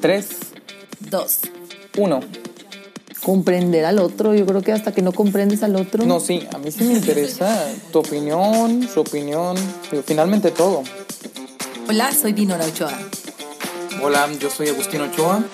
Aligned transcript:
3, 0.00 0.26
Dos. 1.10 1.40
1. 1.96 2.20
Comprender 3.22 3.84
al 3.84 3.98
otro. 3.98 4.34
Yo 4.34 4.46
creo 4.46 4.62
que 4.62 4.72
hasta 4.72 4.92
que 4.92 5.02
no 5.02 5.12
comprendes 5.12 5.62
al 5.62 5.76
otro. 5.76 6.06
No, 6.06 6.20
sí, 6.20 6.46
a 6.52 6.58
mí 6.58 6.70
sí 6.72 6.84
me 6.84 6.94
interesa 6.94 7.70
tu 7.92 7.98
opinión, 7.98 8.88
su 8.88 9.00
opinión, 9.00 9.56
pero 9.90 10.02
finalmente 10.02 10.50
todo. 10.50 10.82
Hola, 11.88 12.12
soy 12.12 12.32
Dinora 12.32 12.64
Ochoa. 12.64 12.98
Hola, 14.02 14.26
yo 14.40 14.48
soy 14.48 14.68
Agustín 14.68 15.02
Ochoa. 15.02 15.44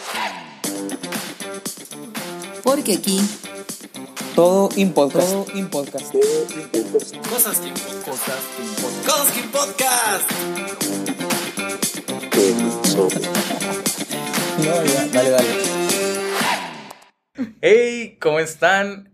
Porque 2.63 2.95
aquí 2.95 3.21
Todo 4.37 4.69
in 4.77 4.93
podcast. 4.93 5.27
Todo 5.27 5.47
in 5.55 5.69
podcast. 5.71 6.13
Cosas 6.13 7.59
que 7.59 7.71
Cosas 8.05 8.41
que 8.55 9.11
Cosas 9.11 9.31
que 9.33 9.43
Podcast. 9.49 10.31
No, 14.59 14.84
ya, 14.84 15.07
dale, 15.12 15.30
dale. 15.30 15.49
Hey, 17.61 18.17
¿cómo 18.21 18.39
están? 18.39 19.11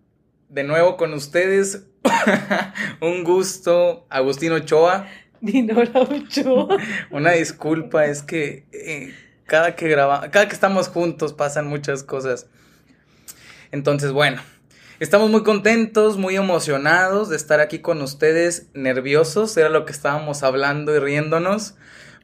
De 0.48 0.62
nuevo 0.62 0.96
con 0.96 1.12
ustedes. 1.14 1.86
Un 3.00 3.24
gusto, 3.24 4.06
Agustín 4.08 4.52
Ochoa. 4.52 5.08
Dinora 5.40 5.90
Ochoa. 6.00 6.76
Una 7.10 7.32
disculpa, 7.32 8.06
es 8.06 8.22
que 8.22 8.66
eh, 8.72 9.14
cada 9.46 9.74
que 9.74 9.88
graba, 9.88 10.30
cada 10.30 10.46
que 10.46 10.54
estamos 10.54 10.88
juntos 10.88 11.32
pasan 11.32 11.66
muchas 11.66 12.04
cosas. 12.04 12.46
Entonces, 13.72 14.12
bueno, 14.12 14.40
estamos 15.00 15.28
muy 15.28 15.42
contentos, 15.42 16.18
muy 16.18 16.36
emocionados 16.36 17.28
de 17.30 17.36
estar 17.36 17.58
aquí 17.60 17.80
con 17.80 18.00
ustedes, 18.00 18.68
nerviosos, 18.74 19.56
era 19.56 19.68
lo 19.70 19.86
que 19.86 19.92
estábamos 19.92 20.44
hablando 20.44 20.94
y 20.94 21.00
riéndonos, 21.00 21.74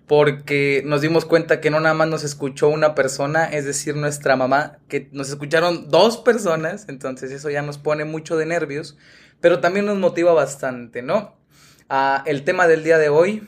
porque 0.09 0.83
nos 0.87 1.03
dimos 1.03 1.27
cuenta 1.27 1.61
que 1.61 1.71
no 1.71 1.79
nada 1.81 1.95
más 1.95 2.09
nos 2.09 2.25
escuchó 2.25 2.69
una 2.69 2.95
persona, 2.95 3.45
es 3.45 3.67
decir, 3.67 3.95
nuestra 3.95 4.37
mamá, 4.37 4.79
que 4.89 5.09
nos 5.13 5.29
escucharon 5.29 5.91
dos 5.91 6.17
personas, 6.17 6.87
entonces 6.89 7.31
eso 7.31 7.51
ya 7.51 7.63
nos 7.63 7.77
pone 7.77 8.07
mucho 8.07 8.37
de 8.37 8.47
nervios, 8.47 8.97
pero 9.41 9.61
también 9.61 9.85
nos 9.85 9.99
motiva 9.99 10.33
bastante, 10.33 11.03
¿no? 11.03 11.37
Ah, 11.91 12.25
el 12.27 12.43
tema 12.43 12.67
del 12.67 12.85
día 12.85 12.97
de 12.97 13.11
hoy, 13.11 13.47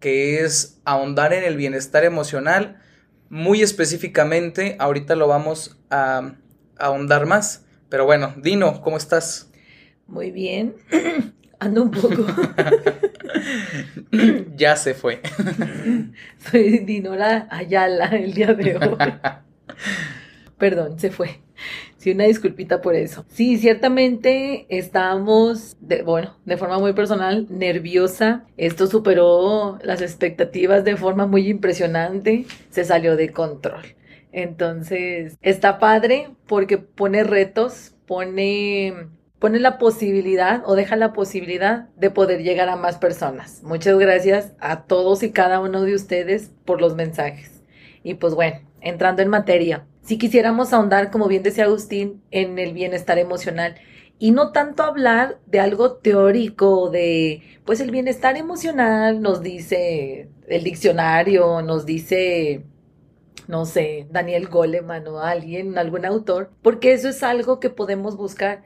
que 0.00 0.42
es 0.42 0.80
ahondar 0.84 1.34
en 1.34 1.44
el 1.44 1.56
bienestar 1.56 2.04
emocional, 2.04 2.80
muy 3.28 3.60
específicamente, 3.60 4.76
ahorita 4.78 5.14
lo 5.14 5.28
vamos 5.28 5.78
a 5.90 6.32
ahondar 6.78 7.26
más. 7.26 7.66
Pero 7.90 8.06
bueno, 8.06 8.34
Dino, 8.38 8.80
¿cómo 8.80 8.96
estás? 8.96 9.50
Muy 10.06 10.30
bien. 10.30 10.74
Ando 11.58 11.82
un 11.82 11.90
poco. 11.90 12.26
ya 14.56 14.76
se 14.76 14.94
fue. 14.94 15.20
Soy 16.38 16.78
Dinora 16.80 17.48
Ayala 17.50 18.06
el 18.06 18.34
día 18.34 18.54
de 18.54 18.76
hoy. 18.76 18.96
Perdón, 20.58 20.98
se 20.98 21.10
fue. 21.10 21.40
Sí, 21.96 22.12
una 22.12 22.24
disculpita 22.24 22.80
por 22.80 22.94
eso. 22.94 23.24
Sí, 23.28 23.58
ciertamente 23.58 24.66
estábamos, 24.68 25.76
de, 25.80 26.02
bueno, 26.02 26.36
de 26.44 26.56
forma 26.56 26.78
muy 26.78 26.92
personal, 26.92 27.46
nerviosa. 27.50 28.44
Esto 28.56 28.86
superó 28.86 29.78
las 29.82 30.00
expectativas 30.00 30.84
de 30.84 30.96
forma 30.96 31.26
muy 31.26 31.48
impresionante. 31.48 32.46
Se 32.70 32.84
salió 32.84 33.16
de 33.16 33.32
control. 33.32 33.96
Entonces, 34.30 35.36
está 35.42 35.78
padre 35.78 36.30
porque 36.46 36.78
pone 36.78 37.24
retos, 37.24 37.94
pone, 38.06 39.08
pone 39.38 39.58
la 39.58 39.78
posibilidad 39.78 40.62
o 40.66 40.74
deja 40.74 40.96
la 40.96 41.12
posibilidad 41.12 41.88
de 41.96 42.10
poder 42.10 42.42
llegar 42.42 42.68
a 42.68 42.76
más 42.76 42.98
personas. 42.98 43.62
Muchas 43.62 43.98
gracias 43.98 44.52
a 44.58 44.84
todos 44.84 45.22
y 45.22 45.30
cada 45.30 45.60
uno 45.60 45.82
de 45.82 45.94
ustedes 45.94 46.50
por 46.64 46.80
los 46.80 46.94
mensajes. 46.94 47.62
Y 48.02 48.14
pues 48.14 48.34
bueno, 48.34 48.60
entrando 48.80 49.22
en 49.22 49.28
materia, 49.28 49.86
si 50.02 50.18
quisiéramos 50.18 50.72
ahondar, 50.72 51.10
como 51.10 51.28
bien 51.28 51.42
decía 51.42 51.64
Agustín, 51.64 52.22
en 52.30 52.58
el 52.58 52.72
bienestar 52.72 53.18
emocional 53.18 53.76
y 54.18 54.32
no 54.32 54.52
tanto 54.52 54.82
hablar 54.82 55.38
de 55.46 55.60
algo 55.60 55.92
teórico, 55.92 56.90
de, 56.90 57.42
pues 57.64 57.80
el 57.80 57.90
bienestar 57.90 58.36
emocional 58.36 59.20
nos 59.20 59.42
dice 59.42 60.28
el 60.48 60.64
diccionario, 60.64 61.62
nos 61.62 61.86
dice 61.86 62.64
no 63.48 63.64
sé, 63.64 64.06
Daniel 64.10 64.46
Goleman 64.48 65.08
o 65.08 65.20
alguien, 65.20 65.78
algún 65.78 66.04
autor, 66.04 66.50
porque 66.62 66.92
eso 66.92 67.08
es 67.08 67.22
algo 67.22 67.60
que 67.60 67.70
podemos 67.70 68.16
buscar, 68.16 68.62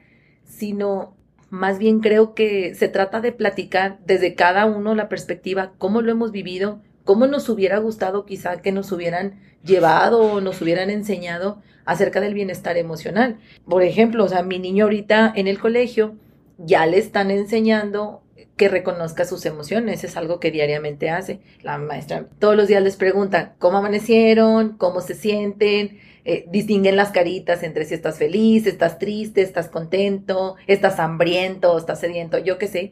sino 0.57 1.15
más 1.49 1.77
bien 1.77 1.99
creo 1.99 2.33
que 2.33 2.73
se 2.75 2.87
trata 2.87 3.21
de 3.21 3.31
platicar 3.31 3.99
desde 4.05 4.35
cada 4.35 4.65
uno 4.65 4.95
la 4.95 5.09
perspectiva, 5.09 5.73
cómo 5.77 6.01
lo 6.01 6.11
hemos 6.11 6.31
vivido, 6.31 6.81
cómo 7.03 7.27
nos 7.27 7.49
hubiera 7.49 7.77
gustado 7.77 8.25
quizá 8.25 8.61
que 8.61 8.71
nos 8.71 8.91
hubieran 8.91 9.39
llevado 9.63 10.19
o 10.19 10.41
nos 10.41 10.61
hubieran 10.61 10.89
enseñado 10.89 11.61
acerca 11.85 12.21
del 12.21 12.33
bienestar 12.33 12.77
emocional. 12.77 13.37
Por 13.65 13.83
ejemplo, 13.83 14.23
o 14.23 14.27
sea, 14.27 14.43
mi 14.43 14.59
niño 14.59 14.85
ahorita 14.85 15.31
en 15.35 15.47
el 15.47 15.59
colegio 15.59 16.15
ya 16.57 16.85
le 16.85 16.97
están 16.97 17.31
enseñando 17.31 18.23
que 18.55 18.69
reconozca 18.69 19.25
sus 19.25 19.45
emociones, 19.45 20.03
es 20.03 20.15
algo 20.15 20.39
que 20.39 20.51
diariamente 20.51 21.09
hace 21.09 21.39
la 21.61 21.77
maestra. 21.77 22.27
Todos 22.39 22.55
los 22.55 22.67
días 22.67 22.83
les 22.83 22.95
pregunta 22.95 23.55
cómo 23.57 23.79
amanecieron, 23.79 24.77
cómo 24.77 25.01
se 25.01 25.15
sienten, 25.15 25.99
eh, 26.25 26.45
distinguen 26.49 26.95
las 26.95 27.11
caritas 27.11 27.63
entre 27.63 27.85
si 27.85 27.93
estás 27.93 28.17
feliz, 28.17 28.67
estás 28.67 28.99
triste, 28.99 29.41
estás 29.41 29.69
contento, 29.69 30.55
estás 30.67 30.99
hambriento, 30.99 31.77
estás 31.77 31.99
sediento, 31.99 32.37
yo 32.37 32.57
qué 32.57 32.67
sé. 32.67 32.91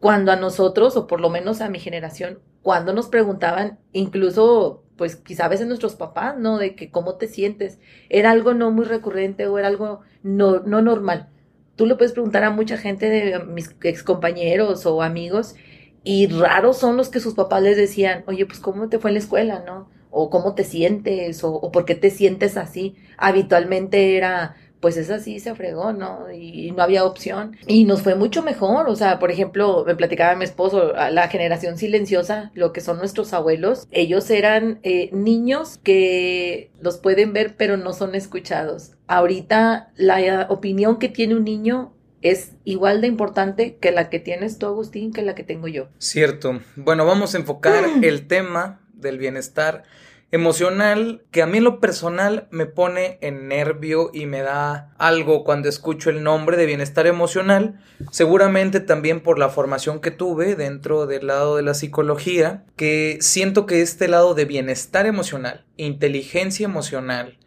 Cuando 0.00 0.32
a 0.32 0.36
nosotros, 0.36 0.96
o 0.96 1.06
por 1.06 1.20
lo 1.20 1.30
menos 1.30 1.60
a 1.60 1.70
mi 1.70 1.78
generación, 1.80 2.40
cuando 2.62 2.92
nos 2.92 3.08
preguntaban, 3.08 3.78
incluso, 3.92 4.84
pues 4.96 5.16
quizá 5.16 5.46
a 5.46 5.48
veces 5.48 5.66
nuestros 5.66 5.96
papás, 5.96 6.36
¿no? 6.38 6.58
De 6.58 6.74
que 6.74 6.90
cómo 6.90 7.16
te 7.16 7.28
sientes, 7.28 7.78
era 8.08 8.30
algo 8.30 8.54
no 8.54 8.70
muy 8.70 8.84
recurrente 8.84 9.46
o 9.46 9.58
era 9.58 9.68
algo 9.68 10.00
no, 10.22 10.60
no 10.60 10.82
normal 10.82 11.30
tú 11.76 11.86
le 11.86 11.94
puedes 11.94 12.12
preguntar 12.12 12.42
a 12.44 12.50
mucha 12.50 12.78
gente 12.78 13.08
de 13.08 13.44
mis 13.44 13.76
excompañeros 13.82 14.86
o 14.86 15.02
amigos 15.02 15.54
y 16.02 16.26
raros 16.28 16.78
son 16.78 16.96
los 16.96 17.08
que 17.10 17.20
sus 17.20 17.34
papás 17.34 17.62
les 17.62 17.76
decían, 17.76 18.24
oye, 18.26 18.46
pues 18.46 18.60
cómo 18.60 18.88
te 18.88 18.98
fue 18.98 19.10
en 19.10 19.14
la 19.14 19.20
escuela, 19.20 19.62
¿no? 19.66 19.90
O 20.18 20.30
cómo 20.30 20.54
te 20.54 20.64
sientes, 20.64 21.44
o, 21.44 21.52
o 21.52 21.70
por 21.70 21.84
qué 21.84 21.94
te 21.94 22.10
sientes 22.10 22.56
así. 22.56 22.96
Habitualmente 23.18 24.16
era, 24.16 24.56
pues 24.80 24.96
es 24.96 25.10
así, 25.10 25.40
se 25.40 25.54
fregó, 25.54 25.92
¿no? 25.92 26.30
Y, 26.30 26.70
no 26.70 26.82
había 26.82 27.04
opción. 27.04 27.56
Y 27.66 27.84
nos 27.84 28.02
fue 28.02 28.14
mucho 28.14 28.42
mejor. 28.42 28.88
O 28.88 28.96
sea, 28.96 29.18
por 29.18 29.30
ejemplo, 29.30 29.84
me 29.86 29.96
platicaba 29.96 30.36
mi 30.36 30.44
esposo, 30.44 30.92
la 30.92 31.28
generación 31.28 31.78
silenciosa, 31.78 32.50
lo 32.54 32.72
que 32.72 32.80
son 32.80 32.98
nuestros 32.98 33.32
abuelos, 33.32 33.88
ellos 33.90 34.30
eran 34.30 34.78
eh, 34.82 35.10
niños 35.12 35.80
que 35.82 36.70
los 36.80 36.98
pueden 36.98 37.32
ver, 37.32 37.56
pero 37.56 37.76
no 37.76 37.92
son 37.92 38.14
escuchados. 38.14 38.92
Ahorita 39.06 39.92
la 39.96 40.46
opinión 40.50 40.98
que 40.98 41.08
tiene 41.08 41.34
un 41.34 41.44
niño 41.44 41.92
es 42.22 42.52
igual 42.64 43.00
de 43.00 43.06
importante 43.06 43.76
que 43.76 43.92
la 43.92 44.08
que 44.10 44.18
tienes 44.18 44.58
tú, 44.58 44.66
Agustín, 44.66 45.12
que 45.12 45.22
la 45.22 45.34
que 45.34 45.44
tengo 45.44 45.68
yo. 45.68 45.88
Cierto. 45.98 46.60
Bueno, 46.76 47.06
vamos 47.06 47.34
a 47.34 47.38
enfocar 47.38 47.84
el 48.02 48.26
tema 48.26 48.86
del 48.94 49.18
bienestar 49.18 49.84
emocional 50.32 51.24
que 51.30 51.42
a 51.42 51.46
mí 51.46 51.58
en 51.58 51.64
lo 51.64 51.80
personal 51.80 52.48
me 52.50 52.66
pone 52.66 53.18
en 53.20 53.48
nervio 53.48 54.10
y 54.12 54.26
me 54.26 54.40
da 54.40 54.92
algo 54.98 55.44
cuando 55.44 55.68
escucho 55.68 56.10
el 56.10 56.22
nombre 56.22 56.56
de 56.56 56.66
bienestar 56.66 57.06
emocional, 57.06 57.80
seguramente 58.10 58.80
también 58.80 59.20
por 59.20 59.38
la 59.38 59.48
formación 59.48 60.00
que 60.00 60.10
tuve 60.10 60.56
dentro 60.56 61.06
del 61.06 61.28
lado 61.28 61.56
de 61.56 61.62
la 61.62 61.74
psicología, 61.74 62.64
que 62.76 63.18
siento 63.20 63.66
que 63.66 63.82
este 63.82 64.08
lado 64.08 64.34
de 64.34 64.44
bienestar 64.44 65.06
emocional, 65.06 65.64
inteligencia 65.76 66.64
emocional 66.64 67.38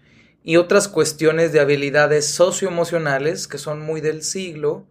y 0.43 0.55
otras 0.55 0.87
cuestiones 0.87 1.51
de 1.51 1.59
habilidades 1.59 2.27
socioemocionales 2.27 3.47
que 3.47 3.57
son 3.57 3.81
muy 3.81 3.99
del 3.99 4.23
siglo, 4.23 4.87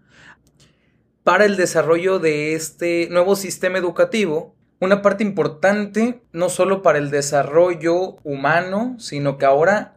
para 1.25 1.45
el 1.45 1.57
desarrollo 1.57 2.19
de 2.19 2.55
este 2.55 3.09
nuevo 3.11 3.37
sistema 3.37 3.77
educativo 3.77 4.55
una 4.81 5.03
parte 5.03 5.25
importante 5.25 6.21
no 6.33 6.49
solo 6.49 6.83
para 6.83 6.99
el 6.99 7.11
desarrollo 7.11 8.17
humano, 8.23 8.97
sino 8.99 9.39
que 9.39 9.47
ahora 9.47 9.97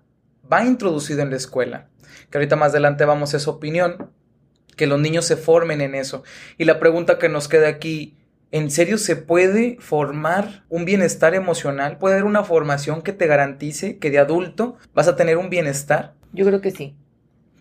va 0.52 0.66
introducido 0.66 1.22
en 1.22 1.30
la 1.30 1.36
escuela. 1.36 1.88
Que 2.30 2.38
ahorita 2.38 2.56
más 2.56 2.72
adelante 2.72 3.06
vamos 3.06 3.34
a 3.34 3.38
esa 3.38 3.52
opinión, 3.52 4.10
que 4.76 4.88
los 4.88 5.00
niños 5.00 5.26
se 5.26 5.38
formen 5.38 5.82
en 5.82 5.96
eso. 5.96 6.24
Y 6.58 6.66
la 6.66 6.80
pregunta 6.80 7.20
que 7.20 7.30
nos 7.30 7.48
queda 7.48 7.68
aquí, 7.68 8.18
¿en 8.52 8.72
serio 8.72 8.98
se 8.98 9.16
puede 9.16 9.78
formar 9.80 10.64
un 10.70 10.86
bienestar 10.86 11.36
emocional? 11.36 11.98
¿Puede 11.98 12.16
haber 12.16 12.26
una 12.26 12.44
formación 12.44 13.02
que 13.02 13.14
te 13.14 13.28
garantice 13.28 14.00
que 14.00 14.10
de 14.10 14.20
adulto 14.20 14.78
vas 14.94 15.08
a 15.08 15.16
tener 15.16 15.38
un 15.38 15.50
bienestar? 15.50 16.16
Yo 16.34 16.46
creo 16.46 16.62
que 16.62 16.72
sí 16.72 16.96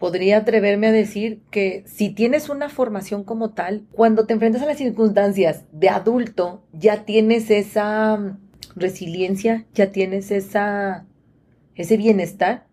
podría 0.01 0.39
atreverme 0.39 0.89
a 0.89 0.93
decir 0.93 1.43
que 1.51 1.85
si 1.87 2.09
tienes 2.09 2.49
una 2.49 2.71
formación 2.71 3.23
como 3.23 3.51
tal, 3.51 3.85
cuando 3.93 4.27
te 4.27 4.33
enfrentas 4.33 4.63
a 4.63 4.67
las 4.67 4.79
circunstancias 4.79 5.65
de 5.73 5.91
adulto, 5.91 6.65
ya 6.73 7.05
tienes 7.05 7.51
esa 7.51 8.17
mm, 8.17 8.39
resiliencia, 8.75 9.67
ya 9.75 9.93
tienes 9.93 10.31
esa 10.31 11.07
ese 11.77 11.99
bienestar. 11.99 12.67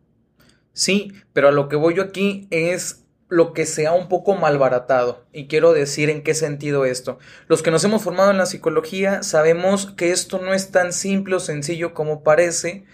Sí, 0.71 1.11
pero 1.33 1.49
a 1.49 1.51
lo 1.51 1.69
que 1.69 1.75
voy 1.75 1.95
yo 1.95 2.03
aquí 2.03 2.47
es 2.49 3.03
lo 3.29 3.51
que 3.51 3.65
sea 3.65 3.91
un 3.91 4.07
poco 4.07 4.35
malbaratado. 4.35 5.25
Y 5.33 5.47
quiero 5.47 5.73
decir 5.73 6.09
en 6.09 6.23
qué 6.23 6.33
sentido 6.33 6.85
esto. 6.85 7.19
Los 7.47 7.61
que 7.61 7.71
nos 7.71 7.83
hemos 7.83 8.01
formado 8.01 8.31
en 8.31 8.37
la 8.37 8.45
psicología 8.45 9.21
sabemos 9.21 9.87
que 9.97 10.11
esto 10.11 10.39
no 10.39 10.53
es 10.53 10.71
tan 10.71 10.93
simple 10.93 11.35
o 11.35 11.39
sencillo 11.41 11.93
como 11.93 12.23
parece 12.23 12.85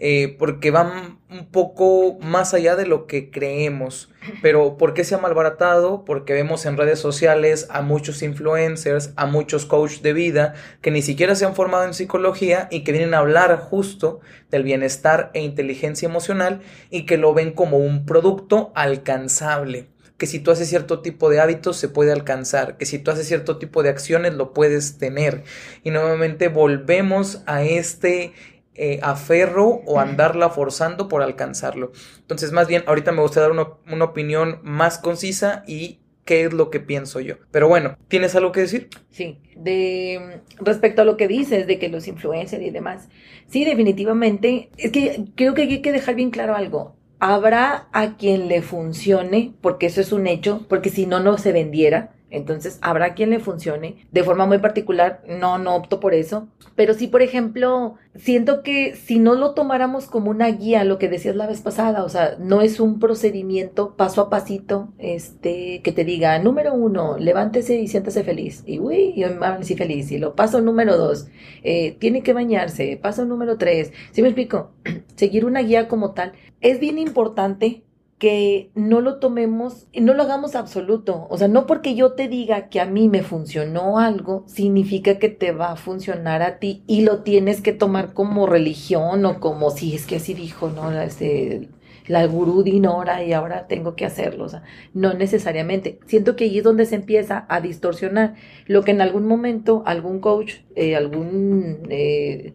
eh, 0.00 0.36
porque 0.38 0.70
van 0.70 1.18
un 1.28 1.46
poco 1.46 2.18
más 2.20 2.54
allá 2.54 2.76
de 2.76 2.86
lo 2.86 3.06
que 3.08 3.30
creemos. 3.30 4.10
Pero 4.42 4.76
¿por 4.78 4.94
qué 4.94 5.02
se 5.02 5.16
ha 5.16 5.18
malbaratado? 5.18 6.04
Porque 6.04 6.32
vemos 6.32 6.66
en 6.66 6.76
redes 6.76 7.00
sociales 7.00 7.66
a 7.70 7.82
muchos 7.82 8.22
influencers, 8.22 9.12
a 9.16 9.26
muchos 9.26 9.66
coaches 9.66 10.00
de 10.02 10.12
vida 10.12 10.54
que 10.80 10.92
ni 10.92 11.02
siquiera 11.02 11.34
se 11.34 11.46
han 11.46 11.56
formado 11.56 11.84
en 11.84 11.94
psicología 11.94 12.68
y 12.70 12.84
que 12.84 12.92
vienen 12.92 13.12
a 13.12 13.18
hablar 13.18 13.58
justo 13.58 14.20
del 14.50 14.62
bienestar 14.62 15.30
e 15.34 15.42
inteligencia 15.42 16.06
emocional 16.06 16.60
y 16.90 17.04
que 17.04 17.18
lo 17.18 17.34
ven 17.34 17.52
como 17.52 17.78
un 17.78 18.06
producto 18.06 18.70
alcanzable 18.76 19.88
que 20.16 20.26
si 20.26 20.40
tú 20.40 20.50
haces 20.50 20.68
cierto 20.68 20.98
tipo 21.00 21.30
de 21.30 21.38
hábitos 21.38 21.76
se 21.76 21.88
puede 21.88 22.10
alcanzar, 22.10 22.76
que 22.76 22.86
si 22.86 22.98
tú 22.98 23.12
haces 23.12 23.28
cierto 23.28 23.58
tipo 23.58 23.84
de 23.84 23.90
acciones 23.90 24.34
lo 24.34 24.52
puedes 24.52 24.98
tener. 24.98 25.44
Y 25.84 25.92
nuevamente 25.92 26.48
volvemos 26.48 27.42
a 27.46 27.62
este 27.62 28.32
eh, 28.78 29.00
aferro 29.02 29.82
o 29.86 30.00
andarla 30.00 30.50
forzando 30.50 31.08
por 31.08 31.22
alcanzarlo. 31.22 31.92
Entonces, 32.18 32.52
más 32.52 32.68
bien, 32.68 32.84
ahorita 32.86 33.12
me 33.12 33.22
gustaría 33.22 33.48
dar 33.48 33.76
una, 33.86 34.04
opinión 34.04 34.60
más 34.62 34.98
concisa 34.98 35.64
y 35.66 35.98
qué 36.24 36.44
es 36.44 36.52
lo 36.52 36.70
que 36.70 36.80
pienso 36.80 37.20
yo. 37.20 37.36
Pero 37.50 37.68
bueno, 37.68 37.96
¿tienes 38.08 38.34
algo 38.36 38.52
que 38.52 38.60
decir? 38.60 38.88
Sí, 39.10 39.40
de 39.56 40.40
respecto 40.60 41.02
a 41.02 41.04
lo 41.04 41.16
que 41.16 41.28
dices 41.28 41.66
de 41.66 41.78
que 41.78 41.88
los 41.88 42.06
influencers 42.06 42.62
y 42.62 42.70
demás. 42.70 43.08
Sí, 43.48 43.64
definitivamente. 43.64 44.70
Es 44.76 44.92
que 44.92 45.24
creo 45.34 45.54
que 45.54 45.62
hay 45.62 45.82
que 45.82 45.92
dejar 45.92 46.14
bien 46.14 46.30
claro 46.30 46.54
algo 46.54 46.98
habrá 47.20 47.88
a 47.92 48.16
quien 48.16 48.48
le 48.48 48.62
funcione, 48.62 49.52
porque 49.60 49.86
eso 49.86 50.00
es 50.00 50.12
un 50.12 50.26
hecho, 50.26 50.66
porque 50.68 50.90
si 50.90 51.06
no, 51.06 51.20
no 51.20 51.38
se 51.38 51.52
vendiera. 51.52 52.12
Entonces, 52.30 52.78
habrá 52.82 53.14
quien 53.14 53.30
le 53.30 53.40
funcione. 53.40 54.06
De 54.12 54.22
forma 54.22 54.46
muy 54.46 54.58
particular, 54.58 55.22
no, 55.26 55.58
no 55.58 55.74
opto 55.74 56.00
por 56.00 56.14
eso. 56.14 56.48
Pero 56.76 56.94
sí, 56.94 57.06
por 57.06 57.22
ejemplo, 57.22 57.94
siento 58.14 58.62
que 58.62 58.94
si 58.94 59.18
no 59.18 59.34
lo 59.34 59.54
tomáramos 59.54 60.06
como 60.06 60.30
una 60.30 60.48
guía, 60.48 60.84
lo 60.84 60.98
que 60.98 61.08
decías 61.08 61.36
la 61.36 61.46
vez 61.46 61.60
pasada, 61.60 62.04
o 62.04 62.08
sea, 62.08 62.36
no 62.38 62.60
es 62.60 62.80
un 62.80 62.98
procedimiento 62.98 63.96
paso 63.96 64.20
a 64.20 64.30
pasito, 64.30 64.88
este, 64.98 65.80
que 65.82 65.92
te 65.92 66.04
diga, 66.04 66.38
número 66.38 66.74
uno, 66.74 67.16
levántese 67.18 67.76
y 67.76 67.88
siéntase 67.88 68.24
feliz. 68.24 68.62
Y 68.66 68.78
uy, 68.78 69.14
yo 69.16 69.28
me 69.28 69.46
amanecí 69.46 69.74
feliz. 69.74 70.10
Y 70.12 70.18
lo 70.18 70.34
paso 70.34 70.60
número 70.60 70.96
dos, 70.96 71.28
eh, 71.62 71.96
tiene 71.98 72.22
que 72.22 72.32
bañarse. 72.32 72.98
Paso 73.00 73.24
número 73.24 73.56
tres. 73.58 73.92
¿Sí 74.12 74.22
me 74.22 74.28
explico? 74.28 74.70
Seguir 75.16 75.44
una 75.44 75.60
guía 75.60 75.88
como 75.88 76.12
tal. 76.12 76.32
Es 76.60 76.80
bien 76.80 76.98
importante 76.98 77.84
que 78.18 78.70
no 78.74 79.00
lo 79.00 79.18
tomemos, 79.18 79.86
no 79.94 80.12
lo 80.12 80.24
hagamos 80.24 80.56
absoluto. 80.56 81.26
O 81.30 81.38
sea, 81.38 81.48
no 81.48 81.66
porque 81.66 81.94
yo 81.94 82.12
te 82.12 82.28
diga 82.28 82.68
que 82.68 82.80
a 82.80 82.86
mí 82.86 83.08
me 83.08 83.22
funcionó 83.22 83.98
algo, 83.98 84.44
significa 84.46 85.18
que 85.18 85.28
te 85.28 85.52
va 85.52 85.72
a 85.72 85.76
funcionar 85.76 86.42
a 86.42 86.58
ti 86.58 86.82
y 86.86 87.02
lo 87.02 87.22
tienes 87.22 87.60
que 87.60 87.72
tomar 87.72 88.14
como 88.14 88.46
religión 88.46 89.24
o 89.24 89.40
como 89.40 89.70
si 89.70 89.94
es 89.94 90.06
que 90.06 90.16
así 90.16 90.34
dijo, 90.34 90.68
¿no? 90.68 91.00
Este, 91.00 91.68
la 92.08 92.26
gurú 92.26 92.62
dinora 92.64 93.22
y 93.22 93.32
ahora 93.32 93.68
tengo 93.68 93.94
que 93.94 94.04
hacerlo. 94.04 94.44
O 94.44 94.48
sea, 94.48 94.64
no 94.94 95.14
necesariamente. 95.14 96.00
Siento 96.06 96.34
que 96.34 96.44
ahí 96.44 96.58
es 96.58 96.64
donde 96.64 96.86
se 96.86 96.96
empieza 96.96 97.46
a 97.48 97.60
distorsionar 97.60 98.34
lo 98.66 98.82
que 98.82 98.90
en 98.90 99.00
algún 99.00 99.26
momento 99.26 99.82
algún 99.86 100.20
coach, 100.20 100.56
eh, 100.74 100.96
algún... 100.96 101.86
Eh, 101.90 102.54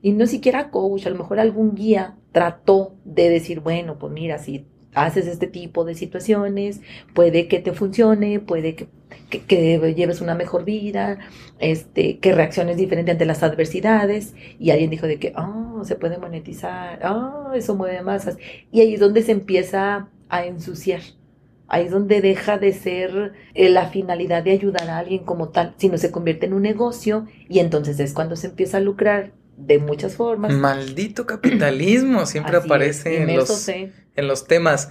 y 0.00 0.12
no 0.12 0.26
siquiera 0.26 0.70
coach, 0.70 1.06
a 1.06 1.10
lo 1.10 1.18
mejor 1.18 1.38
algún 1.38 1.74
guía 1.74 2.16
trató 2.32 2.96
de 3.04 3.28
decir, 3.28 3.60
bueno, 3.60 3.98
pues 3.98 4.12
mira, 4.12 4.38
si 4.38 4.66
haces 4.94 5.26
este 5.26 5.46
tipo 5.46 5.84
de 5.84 5.94
situaciones, 5.94 6.80
puede 7.14 7.48
que 7.48 7.60
te 7.60 7.72
funcione, 7.72 8.40
puede 8.40 8.74
que, 8.74 8.88
que, 9.30 9.94
lleves 9.94 10.20
una 10.20 10.34
mejor 10.34 10.64
vida, 10.64 11.18
este, 11.58 12.18
que 12.18 12.32
reacciones 12.32 12.76
diferente 12.76 13.10
ante 13.10 13.24
las 13.24 13.42
adversidades. 13.42 14.34
Y 14.58 14.70
alguien 14.70 14.90
dijo 14.90 15.06
de 15.06 15.18
que, 15.18 15.32
oh, 15.36 15.84
se 15.84 15.96
puede 15.96 16.18
monetizar, 16.18 17.04
oh, 17.06 17.52
eso 17.54 17.74
mueve 17.74 18.02
masas. 18.02 18.36
Y 18.70 18.80
ahí 18.80 18.94
es 18.94 19.00
donde 19.00 19.22
se 19.22 19.32
empieza 19.32 20.08
a 20.28 20.46
ensuciar. 20.46 21.00
Ahí 21.68 21.86
es 21.86 21.90
donde 21.90 22.20
deja 22.20 22.58
de 22.58 22.74
ser 22.74 23.32
eh, 23.54 23.70
la 23.70 23.86
finalidad 23.86 24.42
de 24.42 24.50
ayudar 24.50 24.90
a 24.90 24.98
alguien 24.98 25.24
como 25.24 25.48
tal, 25.48 25.74
sino 25.78 25.96
se 25.96 26.10
convierte 26.10 26.44
en 26.44 26.52
un 26.52 26.62
negocio 26.62 27.26
y 27.48 27.60
entonces 27.60 27.98
es 27.98 28.12
cuando 28.12 28.36
se 28.36 28.48
empieza 28.48 28.76
a 28.76 28.80
lucrar 28.80 29.32
de 29.56 29.78
muchas 29.78 30.16
formas. 30.16 30.52
Maldito 30.52 31.24
capitalismo, 31.24 32.26
siempre 32.26 32.58
aparece 32.58 33.22
en 33.22 33.36
los, 33.36 33.70
en 34.16 34.28
los 34.28 34.46
temas. 34.46 34.90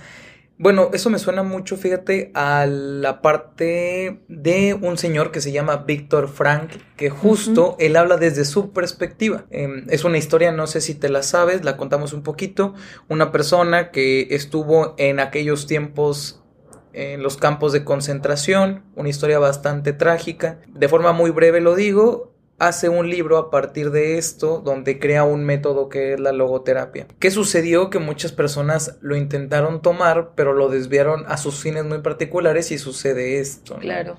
Bueno, 0.61 0.91
eso 0.93 1.09
me 1.09 1.17
suena 1.17 1.41
mucho, 1.41 1.75
fíjate, 1.75 2.29
a 2.35 2.67
la 2.67 3.23
parte 3.23 4.21
de 4.27 4.77
un 4.79 4.95
señor 4.99 5.31
que 5.31 5.41
se 5.41 5.51
llama 5.51 5.77
Víctor 5.77 6.29
Frank, 6.29 6.73
que 6.97 7.09
justo 7.09 7.75
él 7.79 7.95
habla 7.95 8.17
desde 8.17 8.45
su 8.45 8.71
perspectiva. 8.71 9.45
Em, 9.49 9.87
es 9.89 10.03
una 10.03 10.19
historia, 10.19 10.51
no 10.51 10.67
sé 10.67 10.79
si 10.79 10.93
te 10.93 11.09
la 11.09 11.23
sabes, 11.23 11.65
la 11.65 11.77
contamos 11.77 12.13
un 12.13 12.21
poquito. 12.21 12.75
Una 13.09 13.31
persona 13.31 13.89
que 13.89 14.27
estuvo 14.35 14.93
en 14.99 15.19
aquellos 15.19 15.65
tiempos 15.65 16.43
en 16.93 17.23
los 17.23 17.37
campos 17.37 17.73
de 17.73 17.83
concentración, 17.83 18.83
una 18.95 19.09
historia 19.09 19.39
bastante 19.39 19.93
trágica. 19.93 20.59
De 20.67 20.87
forma 20.87 21.11
muy 21.11 21.31
breve 21.31 21.59
lo 21.61 21.73
digo, 21.73 22.30
hace 22.61 22.89
un 22.89 23.09
libro 23.09 23.39
a 23.39 23.49
partir 23.49 23.89
de 23.89 24.19
esto 24.19 24.61
donde 24.63 24.99
crea 24.99 25.23
un 25.23 25.43
método 25.43 25.89
que 25.89 26.13
es 26.13 26.19
la 26.19 26.31
logoterapia. 26.31 27.07
¿Qué 27.17 27.31
sucedió? 27.31 27.89
Que 27.89 27.97
muchas 27.97 28.33
personas 28.33 28.97
lo 29.01 29.15
intentaron 29.15 29.81
tomar, 29.81 30.33
pero 30.35 30.53
lo 30.53 30.69
desviaron 30.69 31.25
a 31.27 31.37
sus 31.37 31.55
fines 31.55 31.85
muy 31.85 32.01
particulares 32.01 32.71
y 32.71 32.77
sucede 32.77 33.39
esto. 33.39 33.77
Claro. 33.77 34.17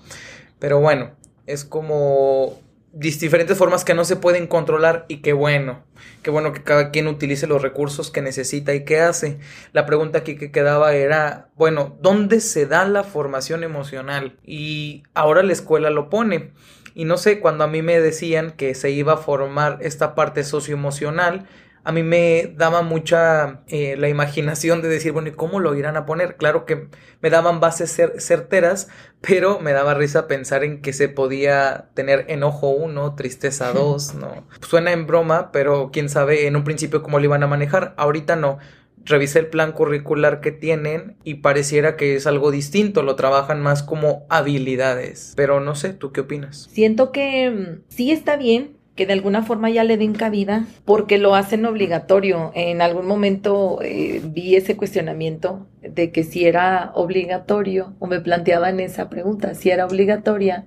Pero 0.59 0.81
bueno, 0.81 1.13
es 1.47 1.65
como 1.65 2.59
diferentes 2.93 3.57
formas 3.57 3.85
que 3.85 3.95
no 3.95 4.05
se 4.05 4.17
pueden 4.17 4.47
controlar 4.47 5.07
y 5.09 5.19
qué 5.19 5.33
bueno, 5.33 5.85
qué 6.23 6.31
bueno 6.31 6.53
que 6.53 6.63
cada 6.63 6.91
quien 6.91 7.07
utilice 7.07 7.47
los 7.47 7.63
recursos 7.63 8.11
que 8.11 8.23
necesita 8.23 8.75
y 8.75 8.85
qué 8.85 9.01
hace. 9.01 9.39
La 9.73 9.87
pregunta 9.87 10.19
aquí 10.19 10.37
que 10.37 10.51
quedaba 10.51 10.95
era, 10.95 11.49
bueno, 11.57 11.97
¿dónde 12.01 12.41
se 12.41 12.67
da 12.67 12.87
la 12.87 13.03
formación 13.03 13.65
emocional? 13.65 14.37
Y 14.45 15.05
ahora 15.15 15.43
la 15.43 15.53
escuela 15.53 15.91
lo 15.91 16.11
pone. 16.11 16.53
Y 16.95 17.07
no 17.07 17.17
sé, 17.17 17.41
cuando 17.41 17.65
a 17.65 17.69
mí 17.69 17.81
me 17.81 17.99
decían 18.01 18.53
que 18.53 18.75
se 18.75 18.91
iba 18.91 19.15
a 19.15 19.19
formar 19.19 19.79
esta 19.81 20.15
parte 20.15 20.45
socioemocional, 20.45 21.47
a 21.85 21.93
mí 21.93 22.03
me 22.03 22.53
daba 22.57 22.83
mucha 22.83 23.63
eh, 23.67 23.97
la 23.97 24.09
imaginación 24.09 24.83
de 24.83 24.89
decir, 24.89 25.13
bueno, 25.13 25.29
¿y 25.29 25.33
cómo 25.33 25.61
lo 25.61 25.75
irán 25.75 25.97
a 25.97 26.07
poner? 26.07 26.37
Claro 26.37 26.65
que 26.65 26.89
me 27.21 27.31
daban 27.31 27.61
bases 27.61 28.01
certeras, 28.19 28.89
pero 29.21 29.59
me 29.59 29.73
daba 29.73 29.95
risa 29.95 30.29
pensar 30.29 30.63
en 30.65 30.81
que 30.81 30.93
se 30.93 31.09
podía 31.09 31.89
tener 31.95 32.27
enojo 32.29 32.71
uno, 32.71 33.15
tristeza 33.15 33.73
dos, 33.75 34.15
¿no? 34.15 34.47
Suena 34.61 34.93
en 34.93 35.07
broma, 35.07 35.51
pero 35.53 35.91
quién 35.93 36.09
sabe 36.09 36.47
en 36.47 36.57
un 36.57 36.65
principio 36.65 37.03
cómo 37.03 37.19
lo 37.19 37.25
iban 37.25 37.43
a 37.43 37.49
manejar. 37.49 37.95
Ahorita 37.97 38.37
no 38.37 38.59
revisé 39.05 39.41
el 39.41 39.49
plan 39.49 39.73
curricular 39.73 40.41
que 40.41 40.53
tienen 40.53 41.17
y 41.25 41.35
pareciera 41.35 41.97
que 41.97 42.15
es 42.15 42.29
algo 42.29 42.53
distinto, 42.53 43.03
lo 43.03 43.17
trabajan 43.17 43.61
más 43.61 43.83
como 43.83 44.27
habilidades. 44.29 45.33
Pero 45.37 45.59
no 45.59 45.75
sé, 45.75 45.93
¿tú 45.93 46.13
qué 46.13 46.21
opinas? 46.21 46.69
Siento 46.73 47.11
que 47.11 47.51
mm, 47.51 47.83
sí 47.89 48.13
está 48.13 48.37
bien 48.37 48.77
que 48.95 49.07
de 49.07 49.15
alguna 49.15 49.43
forma 49.43 49.71
ya 49.71 49.85
le 49.85 49.97
den 49.97 50.15
cabida 50.15 50.67
porque 50.85 51.19
lo 51.19 51.35
hacen 51.35 51.65
obligatorio. 51.65 52.53
En 52.55 52.83
algún 52.83 53.07
momento 53.07 53.79
eh, 53.83 54.21
vi 54.25 54.57
ese 54.57 54.77
cuestionamiento 54.77 55.67
de 55.81 56.13
que 56.13 56.25
si 56.25 56.45
era 56.47 56.93
obligatorio 56.95 57.95
o 57.99 58.07
me 58.07 58.21
planteaban 58.21 58.81
esa 58.81 59.09
pregunta, 59.09 59.55
si 59.55 59.71
era 59.71 59.87
obligatoria 59.87 60.67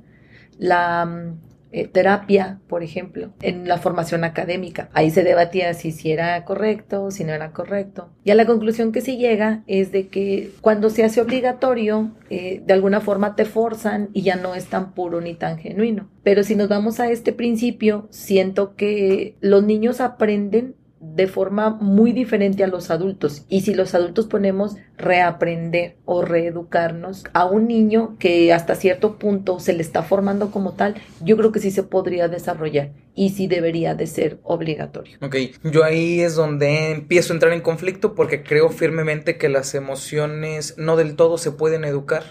la 0.57 1.05
mm, 1.05 1.39
eh, 1.77 1.89
terapia, 1.89 2.61
por 2.69 2.83
ejemplo, 2.83 3.33
en 3.41 3.67
la 3.67 3.77
formación 3.77 4.23
académica. 4.23 4.89
Ahí 4.93 5.11
se 5.11 5.25
debatía 5.25 5.73
si, 5.73 5.93
era 6.09 6.45
correcto, 6.45 7.11
si 7.11 7.25
no 7.25 7.33
era 7.33 7.51
correcto. 7.51 8.07
Y 8.23 8.31
a 8.31 8.35
la 8.35 8.45
conclusión 8.45 8.93
que 8.93 9.01
se 9.01 9.17
llega 9.17 9.61
es 9.67 9.91
de 9.91 10.07
que 10.07 10.51
cuando 10.61 10.89
se 10.89 11.03
hace 11.03 11.19
obligatorio, 11.19 12.11
eh, 12.29 12.61
de 12.65 12.73
alguna 12.73 13.01
forma 13.01 13.35
te 13.35 13.43
forzan 13.43 14.07
y 14.13 14.21
ya 14.21 14.37
no 14.37 14.55
es 14.55 14.67
tan 14.67 14.93
puro 14.93 15.19
ni 15.19 15.33
tan 15.33 15.57
genuino. 15.57 16.07
Pero 16.23 16.43
si 16.43 16.55
nos 16.55 16.69
vamos 16.69 17.01
a 17.01 17.11
este 17.11 17.33
principio, 17.33 18.07
siento 18.09 18.77
que 18.77 19.35
los 19.41 19.61
niños 19.61 19.99
aprenden 19.99 20.75
de 21.15 21.27
forma 21.27 21.69
muy 21.69 22.11
diferente 22.11 22.63
a 22.63 22.67
los 22.67 22.91
adultos. 22.91 23.45
Y 23.47 23.61
si 23.61 23.73
los 23.73 23.95
adultos 23.95 24.25
ponemos 24.25 24.75
reaprender 24.97 25.95
o 26.05 26.21
reeducarnos 26.21 27.23
a 27.33 27.45
un 27.45 27.67
niño 27.67 28.17
que 28.19 28.51
hasta 28.53 28.75
cierto 28.75 29.17
punto 29.17 29.59
se 29.59 29.73
le 29.73 29.81
está 29.81 30.03
formando 30.03 30.51
como 30.51 30.73
tal, 30.73 30.95
yo 31.21 31.37
creo 31.37 31.51
que 31.51 31.59
sí 31.59 31.71
se 31.71 31.83
podría 31.83 32.27
desarrollar 32.27 32.91
y 33.13 33.29
sí 33.29 33.47
debería 33.47 33.95
de 33.95 34.07
ser 34.07 34.39
obligatorio. 34.43 35.17
Ok, 35.21 35.35
yo 35.63 35.85
ahí 35.85 36.19
es 36.19 36.35
donde 36.35 36.91
empiezo 36.91 37.31
a 37.31 37.35
entrar 37.35 37.53
en 37.53 37.61
conflicto 37.61 38.13
porque 38.13 38.43
creo 38.43 38.69
firmemente 38.69 39.37
que 39.37 39.47
las 39.47 39.73
emociones 39.73 40.75
no 40.77 40.97
del 40.97 41.15
todo 41.15 41.37
se 41.37 41.51
pueden 41.51 41.85
educar. 41.85 42.23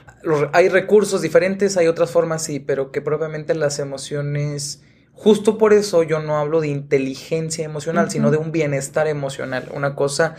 Hay 0.53 0.69
recursos 0.69 1.23
diferentes, 1.23 1.79
hay 1.79 1.87
otras 1.87 2.11
formas 2.11 2.45
sí, 2.45 2.61
pero 2.61 2.93
que 2.93 3.01
propiamente 3.01 3.55
las 3.55 3.79
emociones 3.79 4.83
Justo 5.15 5.59
por 5.59 5.73
eso 5.73 6.03
yo 6.03 6.21
no 6.21 6.37
hablo 6.37 6.61
de 6.61 6.69
inteligencia 6.69 7.65
emocional, 7.65 8.11
sino 8.11 8.31
de 8.31 8.37
un 8.37 8.53
bienestar 8.53 9.07
emocional, 9.07 9.69
una 9.75 9.95
cosa, 9.95 10.35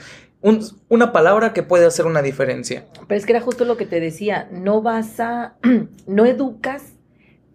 una 0.89 1.11
palabra 1.11 1.53
que 1.53 1.63
puede 1.63 1.85
hacer 1.85 2.05
una 2.05 2.21
diferencia. 2.21 2.85
Pero 3.07 3.17
es 3.17 3.25
que 3.25 3.31
era 3.31 3.41
justo 3.41 3.65
lo 3.65 3.77
que 3.77 3.85
te 3.85 3.99
decía, 3.99 4.47
no 4.51 4.81
vas 4.81 5.19
a, 5.19 5.55
no 6.07 6.25
educas 6.25 6.83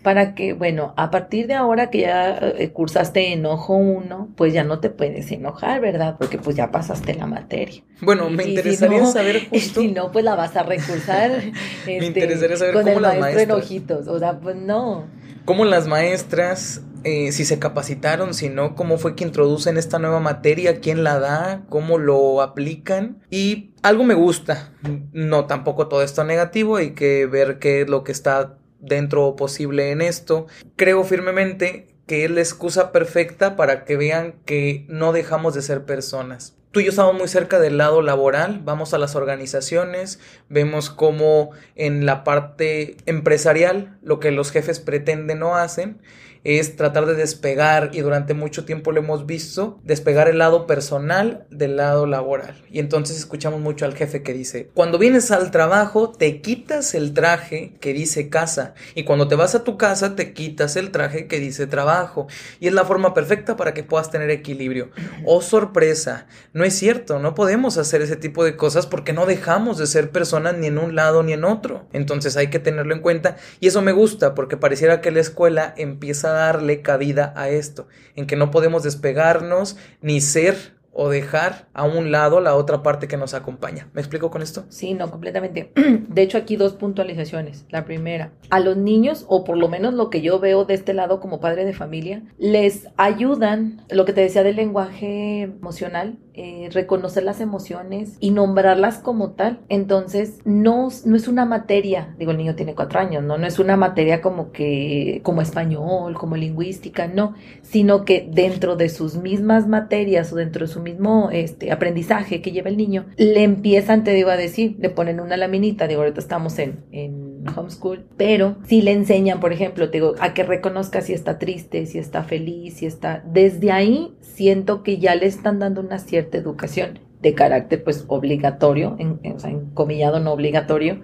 para 0.03 0.35
que, 0.35 0.55
bueno, 0.55 0.95
a 0.97 1.11
partir 1.11 1.47
de 1.47 1.53
ahora 1.53 1.91
que 1.91 2.01
ya 2.01 2.39
eh, 2.39 2.71
cursaste 2.73 3.35
enojo 3.35 3.75
1, 3.77 4.31
pues 4.35 4.55
ya 4.55 4.65
no 4.65 4.81
te 4.81 4.89
puedes 4.89 5.31
enojar, 5.31 5.83
¿verdad? 5.83 6.17
Porque 6.19 6.39
pues 6.39 6.57
ya 6.57 6.71
pasaste 6.71 7.13
la 7.15 7.27
materia. 7.27 7.83
Bueno, 8.01 8.31
me 8.31 8.43
y 8.43 8.47
si 8.47 8.51
interesaría 8.53 9.01
no- 9.01 9.13
saber 9.13 9.47
justo. 9.51 9.83
si 9.83 9.89
no, 9.93 10.11
pues 10.11 10.25
la 10.25 10.37
vas 10.37 10.57
a 10.57 10.63
recursar 10.63 11.31
este, 11.87 12.07
interesaría 12.07 12.57
saber 12.57 12.73
con 12.73 12.85
cómo 12.85 12.97
el 12.97 13.03
las 13.03 13.19
maestro 13.19 13.37
maestras- 13.37 13.59
enojitos. 13.59 14.09
O 14.09 14.19
sea, 14.19 14.41
pues 14.41 14.57
no. 14.57 15.05
cómo 15.45 15.67
las 15.67 15.87
maestras, 15.87 16.81
eh, 17.05 17.33
si 17.33 17.45
se 17.45 17.59
capacitaron, 17.59 18.35
si 18.35 18.49
no, 18.49 18.75
cómo 18.75 18.99
fue 18.99 19.17
que 19.17 19.25
introducen 19.25 19.77
esta 19.77 19.99
nueva 19.99 20.21
materia, 20.21 20.81
quién 20.81 21.05
la 21.05 21.19
da, 21.19 21.63
cómo 21.69 21.99
lo 21.99 22.43
aplican. 22.43 23.23
Y 23.31 23.75
algo 23.83 24.05
me 24.05 24.15
gusta, 24.15 24.73
no 25.13 25.47
tampoco 25.47 25.89
todo 25.89 26.03
esto 26.03 26.25
negativo, 26.25 26.77
hay 26.77 26.91
que 26.91 27.27
ver 27.27 27.59
qué 27.59 27.83
es 27.83 27.89
lo 27.89 28.05
que 28.05 28.13
está 28.13 28.59
dentro 28.81 29.27
o 29.27 29.37
posible 29.37 29.91
en 29.91 30.01
esto. 30.01 30.47
Creo 30.77 31.05
firmemente 31.05 31.95
que 32.07 32.25
es 32.25 32.31
la 32.31 32.41
excusa 32.41 32.93
perfecta 32.93 33.57
para 33.57 33.85
que 33.85 33.97
vean 33.97 34.35
que 34.45 34.85
no 34.89 35.13
dejamos 35.13 35.55
de 35.55 35.63
ser 35.63 35.85
personas. 35.85 36.57
Tú 36.73 36.79
y 36.81 36.85
yo 36.85 36.91
estamos 36.91 37.15
muy 37.15 37.27
cerca 37.27 37.59
del 37.59 37.79
lado 37.79 38.01
laboral, 38.01 38.61
vamos 38.65 38.95
a 38.95 38.99
las 38.99 39.17
organizaciones, 39.17 40.21
vemos 40.49 40.89
cómo 40.89 41.51
en 41.75 42.07
la 42.07 42.23
parte 42.23 42.97
empresarial 43.07 43.99
lo 44.03 44.21
que 44.21 44.31
los 44.31 44.53
jefes 44.53 44.79
pretenden 44.79 45.43
o 45.43 45.57
hacen 45.57 46.01
es 46.45 46.77
tratar 46.77 47.07
de 47.07 47.15
despegar 47.15 47.91
y 47.93 48.01
durante 48.01 48.35
mucho 48.35 48.65
tiempo 48.65 48.93
lo 48.93 49.01
hemos 49.01 49.27
visto, 49.27 49.79
despegar 49.85 50.29
el 50.29 50.39
lado 50.39 50.67
personal 50.67 51.47
del 51.51 51.77
lado 51.77 52.07
laboral. 52.07 52.63
Y 52.71 52.79
entonces 52.79 53.19
escuchamos 53.19 53.61
mucho 53.61 53.85
al 53.85 53.95
jefe 53.95 54.23
que 54.23 54.33
dice, 54.33 54.71
cuando 54.75 54.99
vienes 54.99 55.31
al 55.31 55.51
trabajo 55.51 56.11
te 56.11 56.41
quitas 56.41 56.95
el 56.95 57.13
traje 57.13 57.75
que 57.81 57.93
dice 57.93 58.29
casa 58.29 58.75
y 58.95 59.05
cuando 59.05 59.29
te 59.29 59.35
vas 59.35 59.55
a 59.55 59.65
tu 59.65 59.77
casa 59.77 60.17
te 60.17 60.33
quitas 60.33 60.77
el 60.77 60.91
traje 60.91 61.27
que 61.27 61.41
dice 61.41 61.67
trabajo. 61.67 62.27
Y 62.59 62.69
es 62.69 62.73
la 62.73 62.85
forma 62.85 63.15
perfecta 63.15 63.57
para 63.57 63.75
que 63.75 63.85
puedas 63.85 64.11
tener 64.11 64.31
equilibrio. 64.31 64.91
Oh 65.27 65.43
sorpresa, 65.43 66.27
no 66.55 66.65
es 66.65 66.75
cierto, 66.75 67.19
no 67.19 67.35
podemos 67.35 67.77
hacer 67.77 68.01
ese 68.01 68.17
tipo 68.17 68.43
de 68.43 68.57
cosas 68.57 68.87
porque 68.87 69.13
no 69.13 69.27
dejamos 69.27 69.77
de 69.77 69.87
ser 69.87 70.11
personas 70.11 70.57
ni 70.57 70.67
en 70.67 70.79
un 70.79 70.95
lado 70.95 71.23
ni 71.23 71.35
en 71.35 71.45
otro. 71.45 71.87
Entonces 71.93 72.37
hay 72.37 72.49
que 72.49 72.59
tenerlo 72.59 72.95
en 72.95 73.01
cuenta 73.01 73.37
y 73.61 73.69
eso 73.69 73.83
me 73.83 73.93
gusta 73.93 74.35
porque 74.35 74.57
pareciera 74.57 75.01
que 75.01 75.11
la 75.11 75.21
escuela 75.21 75.75
empieza 75.77 76.30
darle 76.33 76.83
cabida 76.83 77.33
a 77.37 77.49
esto, 77.49 77.89
en 78.17 78.27
que 78.27 78.37
no 78.37 78.51
podemos 78.51 78.83
despegarnos 78.83 79.77
ni 80.01 80.21
ser 80.21 80.81
o 80.93 81.09
dejar 81.09 81.69
a 81.73 81.85
un 81.85 82.11
lado 82.11 82.41
la 82.41 82.57
otra 82.57 82.83
parte 82.83 83.09
que 83.09 83.17
nos 83.17 83.35
acompaña. 83.35 83.89
¿Me 83.93 84.01
explico 84.01 84.31
con 84.31 84.43
esto? 84.43 84.65
Sí, 84.69 84.95
no, 84.95 85.11
completamente. 85.11 85.73
De 86.09 86.23
hecho, 86.23 86.37
aquí 86.37 86.57
dos 86.57 86.75
puntualizaciones. 86.75 87.65
La 87.71 87.85
primera, 87.85 88.33
a 88.51 88.61
los 88.61 88.77
niños, 88.77 89.25
o 89.29 89.45
por 89.45 89.57
lo 89.57 89.69
menos 89.69 89.95
lo 89.95 90.11
que 90.11 90.21
yo 90.21 90.41
veo 90.41 90.65
de 90.65 90.75
este 90.75 90.93
lado 90.93 91.21
como 91.21 91.41
padre 91.41 91.65
de 91.65 91.73
familia, 91.73 92.23
les 92.39 92.89
ayudan, 92.97 93.83
lo 93.89 94.05
que 94.05 94.13
te 94.13 94.21
decía 94.21 94.43
del 94.43 94.57
lenguaje 94.57 95.43
emocional, 95.43 96.19
eh, 96.43 96.71
reconocer 96.73 97.23
las 97.23 97.43
emociones 97.43 98.17
y 98.19 98.31
nombrarlas 98.31 98.97
como 98.97 99.33
tal. 99.33 99.61
Entonces, 99.69 100.39
no, 100.47 100.89
no 101.05 101.17
es 101.17 101.29
una 101.29 101.45
materia, 101.45 102.15
digo, 102.19 102.31
el 102.31 102.39
niño 102.39 102.55
tiene 102.55 102.75
cuatro 102.75 102.99
años, 102.99 103.23
¿no? 103.23 103.37
No 103.37 103.47
es 103.47 103.59
una 103.59 103.77
materia 103.77 104.23
como 104.23 104.51
que, 104.51 105.21
como 105.23 105.43
español, 105.43 106.15
como 106.15 106.37
lingüística, 106.37 107.09
no, 107.09 107.35
sino 107.61 108.07
que 108.07 108.27
dentro 108.33 108.77
de 108.77 108.89
sus 108.89 109.17
mismas 109.17 109.69
materias 109.69 110.33
o 110.33 110.37
dentro 110.37 110.67
de 110.67 110.73
su 110.73 110.81
mismo 110.81 111.29
este, 111.31 111.73
aprendizaje 111.73 112.41
que 112.41 112.53
lleva 112.53 112.71
el 112.71 112.79
niño, 112.79 113.05
le 113.19 113.43
empiezan, 113.43 114.03
te 114.03 114.15
digo 114.15 114.31
a 114.31 114.39
decir, 114.39 114.77
le 114.79 114.89
ponen 114.89 115.21
una 115.21 115.37
laminita, 115.37 115.89
digo, 115.89 116.01
ahorita 116.01 116.21
estamos 116.21 116.59
en, 116.59 116.87
en 116.91 117.30
homeschool, 117.57 118.05
pero 118.17 118.57
si 118.67 118.83
le 118.83 118.93
enseñan, 118.93 119.41
por 119.41 119.53
ejemplo, 119.53 119.91
te 119.91 119.99
digo, 119.99 120.15
a 120.21 120.35
que 120.35 120.43
reconozca 120.43 121.01
si 121.01 121.13
está 121.13 121.39
triste, 121.39 121.87
si 121.87 121.99
está 121.99 122.23
feliz, 122.23 122.75
si 122.75 122.87
está, 122.87 123.23
desde 123.27 123.73
ahí 123.73 124.15
siento 124.21 124.83
que 124.83 124.99
ya 124.99 125.15
le 125.15 125.27
están 125.27 125.59
dando 125.59 125.81
una 125.81 125.99
cierta 125.99 126.39
educación 126.39 127.10
de 127.23 127.35
carácter 127.35 127.85
pues 127.85 128.05
obligatorio, 128.09 128.97
en, 128.99 129.21
en- 129.23 129.37
o 129.37 129.39
sea, 129.39 129.51
encomillado 129.51 130.21
no 130.21 130.33
obligatorio, 130.33 131.01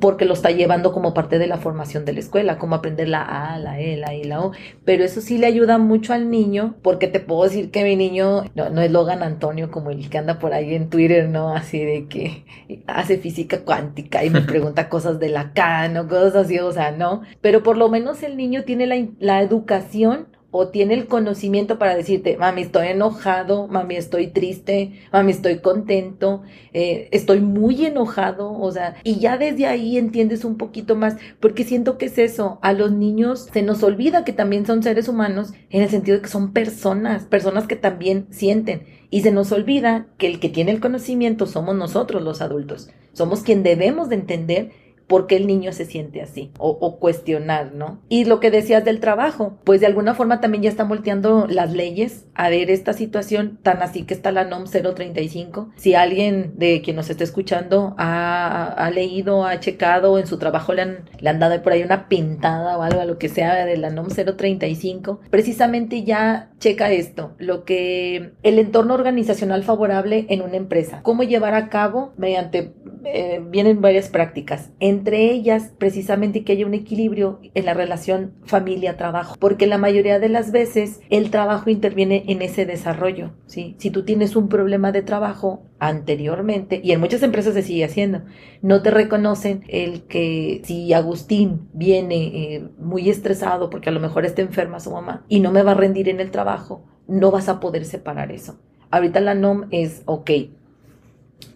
porque 0.00 0.24
lo 0.24 0.32
está 0.34 0.50
llevando 0.50 0.92
como 0.92 1.12
parte 1.14 1.38
de 1.38 1.46
la 1.46 1.58
formación 1.58 2.04
de 2.04 2.12
la 2.14 2.20
escuela, 2.20 2.58
como 2.58 2.74
aprender 2.76 3.08
la 3.08 3.22
A, 3.54 3.58
la 3.58 3.78
E, 3.80 3.96
la 3.96 4.14
I, 4.14 4.24
la 4.24 4.40
O. 4.42 4.52
Pero 4.84 5.04
eso 5.04 5.20
sí 5.20 5.38
le 5.38 5.46
ayuda 5.46 5.78
mucho 5.78 6.12
al 6.14 6.30
niño, 6.30 6.76
porque 6.82 7.08
te 7.08 7.20
puedo 7.20 7.44
decir 7.44 7.70
que 7.70 7.84
mi 7.84 7.96
niño 7.96 8.44
no, 8.54 8.70
no 8.70 8.80
es 8.80 8.90
Logan 8.90 9.22
Antonio 9.22 9.70
como 9.70 9.90
el 9.90 10.08
que 10.08 10.18
anda 10.18 10.38
por 10.38 10.54
ahí 10.54 10.74
en 10.74 10.88
Twitter, 10.90 11.28
¿no? 11.28 11.54
Así 11.54 11.84
de 11.84 12.06
que 12.08 12.44
hace 12.86 13.18
física 13.18 13.60
cuántica 13.60 14.24
y 14.24 14.30
me 14.30 14.40
pregunta 14.52 14.88
cosas 14.88 15.18
de 15.20 15.28
Lacan 15.28 15.96
o 15.98 16.08
cosas 16.08 16.34
así, 16.36 16.58
o 16.58 16.72
sea, 16.72 16.90
no. 16.92 17.22
Pero 17.40 17.62
por 17.62 17.76
lo 17.76 17.88
menos 17.88 18.22
el 18.22 18.36
niño 18.36 18.64
tiene 18.64 18.86
la, 18.86 18.96
la 19.18 19.42
educación 19.42 20.28
o 20.50 20.68
tiene 20.68 20.94
el 20.94 21.06
conocimiento 21.06 21.78
para 21.78 21.94
decirte, 21.94 22.36
mami, 22.36 22.62
estoy 22.62 22.88
enojado, 22.88 23.68
mami, 23.68 23.96
estoy 23.96 24.28
triste, 24.28 25.00
mami, 25.12 25.32
estoy 25.32 25.58
contento, 25.58 26.42
eh, 26.72 27.08
estoy 27.12 27.40
muy 27.40 27.86
enojado, 27.86 28.52
o 28.52 28.72
sea, 28.72 28.96
y 29.04 29.20
ya 29.20 29.38
desde 29.38 29.66
ahí 29.66 29.96
entiendes 29.96 30.44
un 30.44 30.56
poquito 30.56 30.96
más, 30.96 31.16
porque 31.38 31.64
siento 31.64 31.98
que 31.98 32.06
es 32.06 32.18
eso, 32.18 32.58
a 32.62 32.72
los 32.72 32.92
niños 32.92 33.48
se 33.52 33.62
nos 33.62 33.82
olvida 33.82 34.24
que 34.24 34.32
también 34.32 34.66
son 34.66 34.82
seres 34.82 35.08
humanos 35.08 35.52
en 35.70 35.82
el 35.82 35.88
sentido 35.88 36.16
de 36.16 36.22
que 36.22 36.28
son 36.28 36.52
personas, 36.52 37.24
personas 37.24 37.66
que 37.66 37.76
también 37.76 38.26
sienten, 38.30 38.82
y 39.10 39.22
se 39.22 39.32
nos 39.32 39.52
olvida 39.52 40.06
que 40.18 40.26
el 40.26 40.40
que 40.40 40.48
tiene 40.48 40.72
el 40.72 40.80
conocimiento 40.80 41.46
somos 41.46 41.76
nosotros 41.76 42.22
los 42.22 42.40
adultos, 42.40 42.90
somos 43.12 43.42
quien 43.42 43.62
debemos 43.62 44.08
de 44.08 44.16
entender 44.16 44.72
por 45.10 45.26
qué 45.26 45.34
el 45.34 45.48
niño 45.48 45.72
se 45.72 45.86
siente 45.86 46.22
así 46.22 46.52
o, 46.56 46.68
o, 46.70 47.00
cuestionar, 47.00 47.72
¿no? 47.74 48.00
Y 48.08 48.26
lo 48.26 48.38
que 48.38 48.52
decías 48.52 48.84
del 48.84 49.00
trabajo, 49.00 49.58
pues 49.64 49.80
de 49.80 49.86
alguna 49.86 50.14
forma 50.14 50.40
también 50.40 50.62
ya 50.62 50.70
están 50.70 50.88
volteando 50.88 51.48
las 51.48 51.72
leyes 51.72 52.26
a 52.36 52.48
ver 52.48 52.70
esta 52.70 52.92
situación, 52.92 53.58
tan 53.60 53.82
así 53.82 54.04
que 54.04 54.14
está 54.14 54.30
la 54.30 54.44
NOM 54.44 54.66
035. 54.66 55.70
Si 55.74 55.96
alguien 55.96 56.52
de 56.58 56.80
quien 56.80 56.94
nos 56.94 57.10
esté 57.10 57.24
escuchando 57.24 57.96
ha, 57.98 58.88
leído, 58.94 59.44
ha 59.44 59.58
checado, 59.58 60.16
en 60.16 60.28
su 60.28 60.38
trabajo 60.38 60.74
le 60.74 60.82
han, 60.82 61.10
le 61.18 61.28
han 61.28 61.40
dado 61.40 61.60
por 61.60 61.72
ahí 61.72 61.82
una 61.82 62.08
pintada 62.08 62.78
o 62.78 62.82
algo 62.82 63.00
a 63.00 63.04
lo 63.04 63.18
que 63.18 63.28
sea 63.28 63.66
de 63.66 63.76
la 63.76 63.90
NOM 63.90 64.10
035, 64.10 65.22
precisamente 65.28 66.04
ya 66.04 66.50
checa 66.60 66.92
esto, 66.92 67.32
lo 67.38 67.64
que 67.64 68.32
el 68.44 68.58
entorno 68.60 68.94
organizacional 68.94 69.64
favorable 69.64 70.26
en 70.28 70.42
una 70.42 70.56
empresa, 70.56 71.00
cómo 71.02 71.24
llevar 71.24 71.54
a 71.54 71.68
cabo 71.68 72.12
mediante, 72.16 72.74
eh, 73.04 73.42
vienen 73.44 73.80
varias 73.80 74.08
prácticas, 74.08 74.70
entre 75.00 75.30
ellas 75.30 75.72
precisamente 75.78 76.44
que 76.44 76.52
haya 76.52 76.66
un 76.66 76.74
equilibrio 76.74 77.40
en 77.54 77.64
la 77.64 77.72
relación 77.72 78.34
familia-trabajo, 78.44 79.36
porque 79.40 79.66
la 79.66 79.78
mayoría 79.78 80.18
de 80.18 80.28
las 80.28 80.52
veces 80.52 81.00
el 81.08 81.30
trabajo 81.30 81.70
interviene 81.70 82.24
en 82.28 82.42
ese 82.42 82.66
desarrollo, 82.66 83.30
¿sí? 83.46 83.76
Si 83.78 83.90
tú 83.90 84.04
tienes 84.04 84.36
un 84.36 84.50
problema 84.50 84.92
de 84.92 85.00
trabajo 85.00 85.62
anteriormente, 85.78 86.82
y 86.84 86.92
en 86.92 87.00
muchas 87.00 87.22
empresas 87.22 87.54
se 87.54 87.62
sigue 87.62 87.84
haciendo, 87.84 88.20
no 88.60 88.82
te 88.82 88.90
reconocen 88.90 89.64
el 89.68 90.02
que 90.02 90.60
si 90.64 90.92
Agustín 90.92 91.70
viene 91.72 92.26
eh, 92.26 92.68
muy 92.78 93.08
estresado 93.08 93.70
porque 93.70 93.88
a 93.88 93.92
lo 93.92 94.00
mejor 94.00 94.26
está 94.26 94.42
enferma 94.42 94.80
su 94.80 94.90
mamá 94.90 95.24
y 95.30 95.40
no 95.40 95.50
me 95.50 95.62
va 95.62 95.70
a 95.70 95.74
rendir 95.74 96.10
en 96.10 96.20
el 96.20 96.30
trabajo, 96.30 96.84
no 97.08 97.30
vas 97.30 97.48
a 97.48 97.58
poder 97.58 97.86
separar 97.86 98.32
eso. 98.32 98.60
Ahorita 98.90 99.20
la 99.20 99.34
NOM 99.34 99.64
es, 99.70 100.02
ok, 100.04 100.30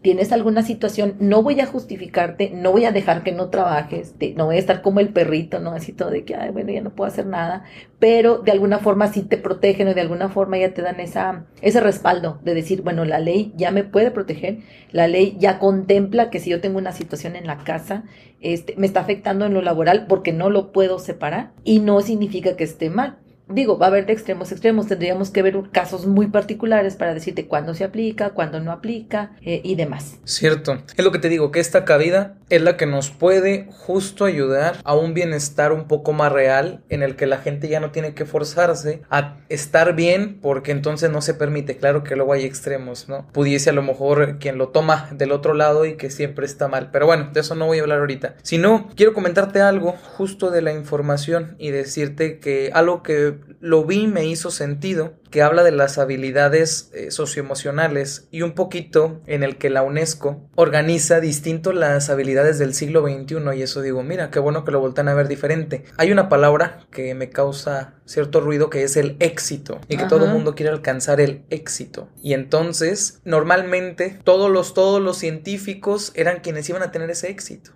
tienes 0.02 0.32
alguna 0.32 0.62
situación, 0.62 1.16
no 1.18 1.42
voy 1.42 1.60
a 1.60 1.66
justificarte, 1.66 2.50
no 2.50 2.72
voy 2.72 2.84
a 2.84 2.92
dejar 2.92 3.22
que 3.22 3.32
no 3.32 3.48
trabajes, 3.48 4.14
te, 4.18 4.34
no 4.34 4.46
voy 4.46 4.56
a 4.56 4.58
estar 4.58 4.82
como 4.82 5.00
el 5.00 5.08
perrito, 5.08 5.60
¿no? 5.60 5.70
Así 5.70 5.92
todo 5.92 6.10
de 6.10 6.24
que, 6.24 6.34
ay, 6.34 6.50
bueno, 6.50 6.72
ya 6.72 6.82
no 6.82 6.90
puedo 6.90 7.08
hacer 7.08 7.26
nada, 7.26 7.64
pero 7.98 8.38
de 8.38 8.52
alguna 8.52 8.78
forma 8.78 9.08
sí 9.08 9.22
te 9.22 9.38
protegen 9.38 9.88
o 9.88 9.94
de 9.94 10.00
alguna 10.00 10.28
forma 10.28 10.58
ya 10.58 10.74
te 10.74 10.82
dan 10.82 11.00
esa, 11.00 11.46
ese 11.62 11.80
respaldo 11.80 12.38
de 12.44 12.54
decir, 12.54 12.82
bueno, 12.82 13.04
la 13.04 13.18
ley 13.18 13.52
ya 13.56 13.70
me 13.70 13.84
puede 13.84 14.10
proteger, 14.10 14.58
la 14.92 15.08
ley 15.08 15.36
ya 15.38 15.58
contempla 15.58 16.28
que 16.28 16.40
si 16.40 16.50
yo 16.50 16.60
tengo 16.60 16.78
una 16.78 16.92
situación 16.92 17.34
en 17.34 17.46
la 17.46 17.58
casa, 17.58 18.04
este, 18.40 18.74
me 18.76 18.86
está 18.86 19.00
afectando 19.00 19.46
en 19.46 19.54
lo 19.54 19.62
laboral 19.62 20.06
porque 20.06 20.32
no 20.32 20.50
lo 20.50 20.70
puedo 20.70 20.98
separar 20.98 21.52
y 21.64 21.80
no 21.80 22.00
significa 22.02 22.56
que 22.56 22.64
esté 22.64 22.90
mal 22.90 23.23
digo, 23.48 23.78
va 23.78 23.86
a 23.86 23.88
haber 23.90 24.06
de 24.06 24.12
extremos 24.12 24.52
extremos, 24.52 24.86
tendríamos 24.86 25.30
que 25.30 25.42
ver 25.42 25.54
casos 25.70 26.06
muy 26.06 26.26
particulares 26.26 26.96
para 26.96 27.14
decirte 27.14 27.46
cuándo 27.46 27.74
se 27.74 27.84
aplica, 27.84 28.30
cuándo 28.30 28.60
no 28.60 28.72
aplica 28.72 29.32
eh, 29.42 29.60
y 29.62 29.74
demás. 29.76 30.16
Cierto, 30.24 30.78
es 30.96 31.04
lo 31.04 31.12
que 31.12 31.18
te 31.18 31.28
digo, 31.28 31.50
que 31.50 31.60
esta 31.60 31.84
cabida 31.84 32.36
es 32.50 32.62
la 32.62 32.76
que 32.76 32.86
nos 32.86 33.10
puede 33.10 33.68
justo 33.70 34.24
ayudar 34.24 34.76
a 34.84 34.94
un 34.94 35.14
bienestar 35.14 35.72
un 35.72 35.86
poco 35.86 36.12
más 36.12 36.32
real 36.32 36.82
en 36.88 37.02
el 37.02 37.16
que 37.16 37.26
la 37.26 37.38
gente 37.38 37.68
ya 37.68 37.80
no 37.80 37.90
tiene 37.90 38.14
que 38.14 38.24
forzarse 38.24 39.02
a 39.10 39.38
estar 39.48 39.94
bien 39.94 40.38
porque 40.40 40.72
entonces 40.72 41.10
no 41.10 41.20
se 41.20 41.34
permite, 41.34 41.76
claro 41.76 42.04
que 42.04 42.16
luego 42.16 42.32
hay 42.32 42.44
extremos, 42.44 43.08
¿no? 43.08 43.26
Pudiese 43.32 43.70
a 43.70 43.72
lo 43.72 43.82
mejor 43.82 44.38
quien 44.38 44.58
lo 44.58 44.68
toma 44.68 45.08
del 45.12 45.32
otro 45.32 45.54
lado 45.54 45.84
y 45.86 45.96
que 45.96 46.10
siempre 46.10 46.46
está 46.46 46.68
mal, 46.68 46.90
pero 46.90 47.06
bueno, 47.06 47.30
de 47.32 47.40
eso 47.40 47.54
no 47.54 47.66
voy 47.66 47.78
a 47.78 47.82
hablar 47.82 48.00
ahorita. 48.00 48.36
Si 48.42 48.58
no, 48.58 48.88
quiero 48.94 49.14
comentarte 49.14 49.60
algo 49.60 49.92
justo 49.92 50.50
de 50.50 50.62
la 50.62 50.72
información 50.72 51.56
y 51.58 51.70
decirte 51.70 52.38
que 52.38 52.70
algo 52.72 53.02
que 53.02 53.33
que 53.38 53.54
lo 53.60 53.84
vi 53.84 54.06
me 54.06 54.26
hizo 54.26 54.50
sentido, 54.50 55.14
que 55.30 55.42
habla 55.42 55.62
de 55.62 55.72
las 55.72 55.98
habilidades 55.98 56.90
eh, 56.92 57.10
socioemocionales 57.10 58.28
y 58.30 58.42
un 58.42 58.52
poquito 58.52 59.20
en 59.26 59.42
el 59.42 59.56
que 59.56 59.70
la 59.70 59.82
UNESCO 59.82 60.48
organiza 60.54 61.20
distinto 61.20 61.72
las 61.72 62.10
habilidades 62.10 62.58
del 62.58 62.74
siglo 62.74 63.02
XXI 63.02 63.36
y 63.56 63.62
eso 63.62 63.82
digo, 63.82 64.02
mira, 64.02 64.30
qué 64.30 64.38
bueno 64.38 64.64
que 64.64 64.72
lo 64.72 64.80
voltean 64.80 65.08
a 65.08 65.14
ver 65.14 65.28
diferente. 65.28 65.84
Hay 65.96 66.12
una 66.12 66.28
palabra 66.28 66.86
que 66.90 67.14
me 67.14 67.30
causa 67.30 67.94
cierto 68.04 68.40
ruido 68.40 68.70
que 68.70 68.82
es 68.82 68.96
el 68.96 69.16
éxito 69.20 69.80
y 69.88 69.96
que 69.96 70.04
todo 70.04 70.26
el 70.26 70.32
mundo 70.32 70.54
quiere 70.54 70.70
alcanzar 70.70 71.20
el 71.20 71.44
éxito. 71.50 72.08
Y 72.22 72.34
entonces, 72.34 73.20
normalmente 73.24 74.18
todos 74.24 74.50
los 74.50 74.74
todos 74.74 75.00
los 75.00 75.16
científicos 75.16 76.12
eran 76.14 76.40
quienes 76.40 76.68
iban 76.68 76.82
a 76.82 76.90
tener 76.90 77.10
ese 77.10 77.30
éxito 77.30 77.72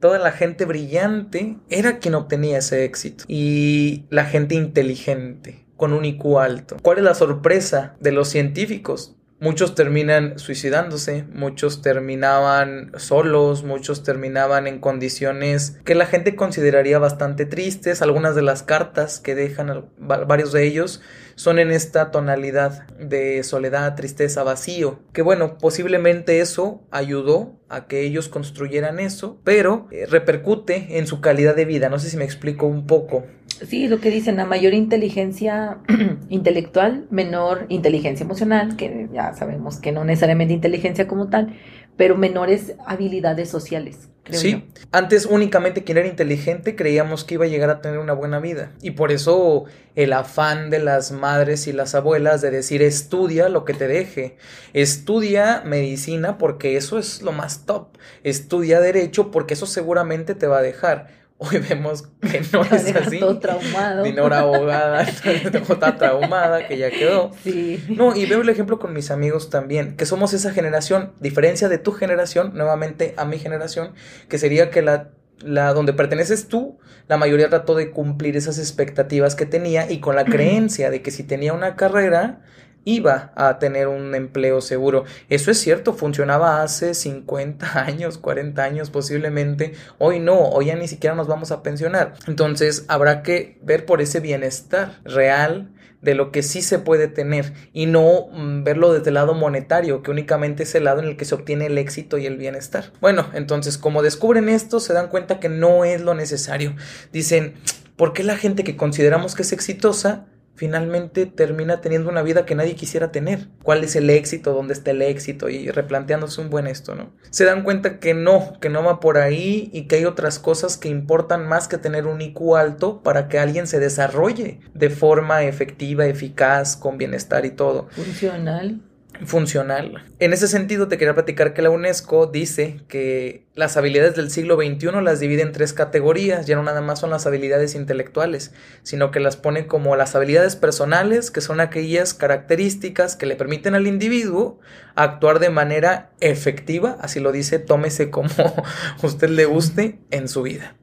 toda 0.00 0.18
la 0.18 0.32
gente 0.32 0.64
brillante 0.64 1.56
era 1.68 1.98
quien 1.98 2.14
obtenía 2.14 2.58
ese 2.58 2.84
éxito. 2.84 3.24
Y 3.28 4.06
la 4.10 4.24
gente 4.24 4.54
inteligente, 4.54 5.64
con 5.76 5.92
un 5.92 6.04
IQ 6.04 6.38
alto. 6.38 6.76
¿Cuál 6.82 6.98
es 6.98 7.04
la 7.04 7.14
sorpresa 7.14 7.96
de 8.00 8.12
los 8.12 8.28
científicos? 8.28 9.16
Muchos 9.40 9.74
terminan 9.74 10.38
suicidándose, 10.38 11.24
muchos 11.32 11.80
terminaban 11.80 12.92
solos, 12.98 13.64
muchos 13.64 14.02
terminaban 14.02 14.66
en 14.66 14.80
condiciones 14.80 15.78
que 15.84 15.94
la 15.94 16.04
gente 16.04 16.36
consideraría 16.36 16.98
bastante 16.98 17.46
tristes. 17.46 18.02
Algunas 18.02 18.34
de 18.34 18.42
las 18.42 18.62
cartas 18.62 19.18
que 19.18 19.34
dejan 19.34 19.86
varios 19.98 20.52
de 20.52 20.64
ellos 20.64 21.00
son 21.36 21.58
en 21.58 21.70
esta 21.70 22.10
tonalidad 22.10 22.86
de 22.98 23.42
soledad, 23.42 23.94
tristeza, 23.94 24.42
vacío. 24.42 25.00
Que 25.14 25.22
bueno, 25.22 25.56
posiblemente 25.56 26.40
eso 26.40 26.82
ayudó 26.90 27.58
a 27.70 27.86
que 27.86 28.02
ellos 28.02 28.28
construyeran 28.28 29.00
eso, 29.00 29.40
pero 29.42 29.88
eh, 29.90 30.04
repercute 30.04 30.98
en 30.98 31.06
su 31.06 31.22
calidad 31.22 31.56
de 31.56 31.64
vida. 31.64 31.88
No 31.88 31.98
sé 31.98 32.10
si 32.10 32.18
me 32.18 32.24
explico 32.24 32.66
un 32.66 32.86
poco. 32.86 33.24
Sí, 33.66 33.88
lo 33.88 34.00
que 34.00 34.10
dicen, 34.10 34.40
a 34.40 34.46
mayor 34.46 34.74
inteligencia 34.74 35.78
intelectual, 36.28 37.06
menor 37.10 37.66
inteligencia 37.68 38.24
emocional, 38.24 38.76
que 38.76 39.08
ya 39.12 39.34
sabemos 39.34 39.78
que 39.78 39.92
no 39.92 40.04
necesariamente 40.04 40.54
inteligencia 40.54 41.06
como 41.06 41.28
tal, 41.28 41.54
pero 41.96 42.16
menores 42.16 42.74
habilidades 42.86 43.50
sociales. 43.50 44.08
sí, 44.30 44.64
antes 44.92 45.26
únicamente 45.26 45.84
quien 45.84 45.98
era 45.98 46.06
inteligente 46.06 46.76
creíamos 46.76 47.24
que 47.24 47.34
iba 47.34 47.44
a 47.44 47.48
llegar 47.48 47.68
a 47.68 47.82
tener 47.82 47.98
una 47.98 48.14
buena 48.14 48.38
vida. 48.38 48.72
Y 48.80 48.92
por 48.92 49.12
eso 49.12 49.64
el 49.94 50.14
afán 50.14 50.70
de 50.70 50.78
las 50.78 51.12
madres 51.12 51.66
y 51.66 51.72
las 51.72 51.94
abuelas 51.94 52.40
de 52.40 52.50
decir 52.50 52.80
estudia 52.80 53.50
lo 53.50 53.66
que 53.66 53.74
te 53.74 53.86
deje. 53.86 54.36
Estudia 54.72 55.62
medicina 55.66 56.38
porque 56.38 56.76
eso 56.76 56.98
es 56.98 57.20
lo 57.20 57.32
más 57.32 57.66
top. 57.66 57.88
Estudia 58.22 58.80
derecho 58.80 59.30
porque 59.30 59.52
eso 59.52 59.66
seguramente 59.66 60.34
te 60.34 60.46
va 60.46 60.58
a 60.58 60.62
dejar 60.62 61.19
Hoy 61.42 61.56
vemos 61.56 62.02
que 62.20 62.42
no 62.52 62.62
es 62.64 62.94
así. 62.94 63.18
Todo 63.18 63.38
traumado. 63.38 64.02
Dinora 64.02 64.40
abogada, 64.40 65.04
está 65.04 65.96
traumada, 65.96 66.68
que 66.68 66.76
ya 66.76 66.90
quedó. 66.90 67.30
Sí. 67.42 67.82
No, 67.88 68.14
y 68.14 68.26
veo 68.26 68.42
el 68.42 68.48
ejemplo 68.50 68.78
con 68.78 68.92
mis 68.92 69.10
amigos 69.10 69.48
también, 69.48 69.96
que 69.96 70.04
somos 70.04 70.34
esa 70.34 70.52
generación, 70.52 71.14
diferencia 71.18 71.70
de 71.70 71.78
tu 71.78 71.92
generación, 71.92 72.52
nuevamente 72.54 73.14
a 73.16 73.24
mi 73.24 73.38
generación, 73.38 73.94
que 74.28 74.36
sería 74.36 74.68
que 74.68 74.82
la, 74.82 75.12
la 75.38 75.72
donde 75.72 75.94
perteneces 75.94 76.46
tú, 76.46 76.78
la 77.08 77.16
mayoría 77.16 77.48
trató 77.48 77.74
de 77.74 77.90
cumplir 77.90 78.36
esas 78.36 78.58
expectativas 78.58 79.34
que 79.34 79.46
tenía 79.46 79.90
y 79.90 80.00
con 80.00 80.16
la 80.16 80.24
creencia 80.26 80.90
de 80.90 81.00
que 81.00 81.10
si 81.10 81.22
tenía 81.22 81.54
una 81.54 81.74
carrera, 81.74 82.42
iba 82.84 83.32
a 83.36 83.58
tener 83.58 83.88
un 83.88 84.14
empleo 84.14 84.60
seguro. 84.60 85.04
Eso 85.28 85.50
es 85.50 85.58
cierto, 85.58 85.92
funcionaba 85.92 86.62
hace 86.62 86.94
50 86.94 87.80
años, 87.86 88.18
40 88.18 88.62
años 88.62 88.90
posiblemente. 88.90 89.74
Hoy 89.98 90.20
no, 90.20 90.38
hoy 90.38 90.66
ya 90.66 90.76
ni 90.76 90.88
siquiera 90.88 91.14
nos 91.16 91.28
vamos 91.28 91.50
a 91.52 91.62
pensionar. 91.62 92.14
Entonces 92.26 92.84
habrá 92.88 93.22
que 93.22 93.58
ver 93.62 93.86
por 93.86 94.00
ese 94.00 94.20
bienestar 94.20 95.00
real 95.04 95.70
de 96.02 96.14
lo 96.14 96.32
que 96.32 96.42
sí 96.42 96.62
se 96.62 96.78
puede 96.78 97.08
tener 97.08 97.52
y 97.72 97.86
no 97.86 98.28
mm, 98.32 98.64
verlo 98.64 98.92
desde 98.92 99.10
el 99.10 99.14
lado 99.14 99.34
monetario, 99.34 100.02
que 100.02 100.10
únicamente 100.10 100.62
es 100.62 100.74
el 100.74 100.84
lado 100.84 101.00
en 101.00 101.08
el 101.08 101.16
que 101.16 101.24
se 101.24 101.34
obtiene 101.34 101.66
el 101.66 101.78
éxito 101.78 102.18
y 102.18 102.26
el 102.26 102.36
bienestar. 102.36 102.92
Bueno, 103.00 103.28
entonces 103.34 103.76
como 103.76 104.02
descubren 104.02 104.48
esto, 104.48 104.80
se 104.80 104.94
dan 104.94 105.08
cuenta 105.08 105.40
que 105.40 105.48
no 105.48 105.84
es 105.84 106.00
lo 106.00 106.14
necesario. 106.14 106.74
Dicen, 107.12 107.54
¿por 107.96 108.12
qué 108.12 108.24
la 108.24 108.36
gente 108.36 108.64
que 108.64 108.76
consideramos 108.76 109.34
que 109.34 109.42
es 109.42 109.52
exitosa 109.52 110.26
finalmente 110.54 111.26
termina 111.26 111.80
teniendo 111.80 112.10
una 112.10 112.22
vida 112.22 112.44
que 112.44 112.54
nadie 112.54 112.74
quisiera 112.74 113.10
tener. 113.12 113.48
¿Cuál 113.62 113.84
es 113.84 113.96
el 113.96 114.10
éxito? 114.10 114.52
¿Dónde 114.52 114.74
está 114.74 114.90
el 114.90 115.02
éxito? 115.02 115.48
Y 115.48 115.70
replanteándose 115.70 116.40
un 116.40 116.50
buen 116.50 116.66
esto, 116.66 116.94
¿no? 116.94 117.12
Se 117.30 117.44
dan 117.44 117.62
cuenta 117.62 117.98
que 117.98 118.14
no, 118.14 118.58
que 118.60 118.68
no 118.68 118.84
va 118.84 119.00
por 119.00 119.18
ahí 119.18 119.70
y 119.72 119.86
que 119.86 119.96
hay 119.96 120.04
otras 120.04 120.38
cosas 120.38 120.76
que 120.76 120.88
importan 120.88 121.46
más 121.46 121.68
que 121.68 121.78
tener 121.78 122.06
un 122.06 122.20
IQ 122.20 122.56
alto 122.56 123.02
para 123.02 123.28
que 123.28 123.38
alguien 123.38 123.66
se 123.66 123.80
desarrolle 123.80 124.60
de 124.74 124.90
forma 124.90 125.44
efectiva, 125.44 126.06
eficaz, 126.06 126.76
con 126.76 126.98
bienestar 126.98 127.46
y 127.46 127.50
todo. 127.50 127.88
Funcional 127.90 128.82
funcional. 129.24 130.04
En 130.18 130.32
ese 130.32 130.48
sentido, 130.48 130.88
te 130.88 130.98
quería 130.98 131.14
platicar 131.14 131.54
que 131.54 131.62
la 131.62 131.70
UNESCO 131.70 132.26
dice 132.26 132.80
que 132.88 133.44
las 133.54 133.76
habilidades 133.76 134.16
del 134.16 134.30
siglo 134.30 134.56
XXI 134.56 135.02
las 135.02 135.20
divide 135.20 135.42
en 135.42 135.52
tres 135.52 135.72
categorías, 135.72 136.46
ya 136.46 136.56
no 136.56 136.62
nada 136.62 136.80
más 136.80 137.00
son 137.00 137.10
las 137.10 137.26
habilidades 137.26 137.74
intelectuales, 137.74 138.52
sino 138.82 139.10
que 139.10 139.20
las 139.20 139.36
pone 139.36 139.66
como 139.66 139.96
las 139.96 140.14
habilidades 140.14 140.56
personales, 140.56 141.30
que 141.30 141.40
son 141.40 141.60
aquellas 141.60 142.14
características 142.14 143.16
que 143.16 143.26
le 143.26 143.36
permiten 143.36 143.74
al 143.74 143.86
individuo 143.86 144.58
actuar 144.94 145.38
de 145.38 145.50
manera 145.50 146.10
efectiva, 146.20 146.96
así 147.00 147.20
lo 147.20 147.32
dice, 147.32 147.58
tómese 147.58 148.10
como 148.10 148.30
usted 149.02 149.28
le 149.28 149.44
guste 149.44 149.98
en 150.10 150.28
su 150.28 150.42
vida. 150.42 150.74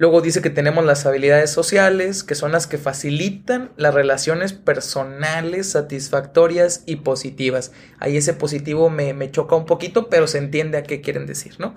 Luego 0.00 0.22
dice 0.22 0.40
que 0.40 0.48
tenemos 0.48 0.82
las 0.86 1.04
habilidades 1.04 1.50
sociales, 1.50 2.24
que 2.24 2.34
son 2.34 2.52
las 2.52 2.66
que 2.66 2.78
facilitan 2.78 3.70
las 3.76 3.92
relaciones 3.92 4.54
personales 4.54 5.72
satisfactorias 5.72 6.84
y 6.86 6.96
positivas. 6.96 7.72
Ahí 7.98 8.16
ese 8.16 8.32
positivo 8.32 8.88
me, 8.88 9.12
me 9.12 9.30
choca 9.30 9.56
un 9.56 9.66
poquito, 9.66 10.08
pero 10.08 10.26
se 10.26 10.38
entiende 10.38 10.78
a 10.78 10.84
qué 10.84 11.02
quieren 11.02 11.26
decir, 11.26 11.56
¿no? 11.58 11.74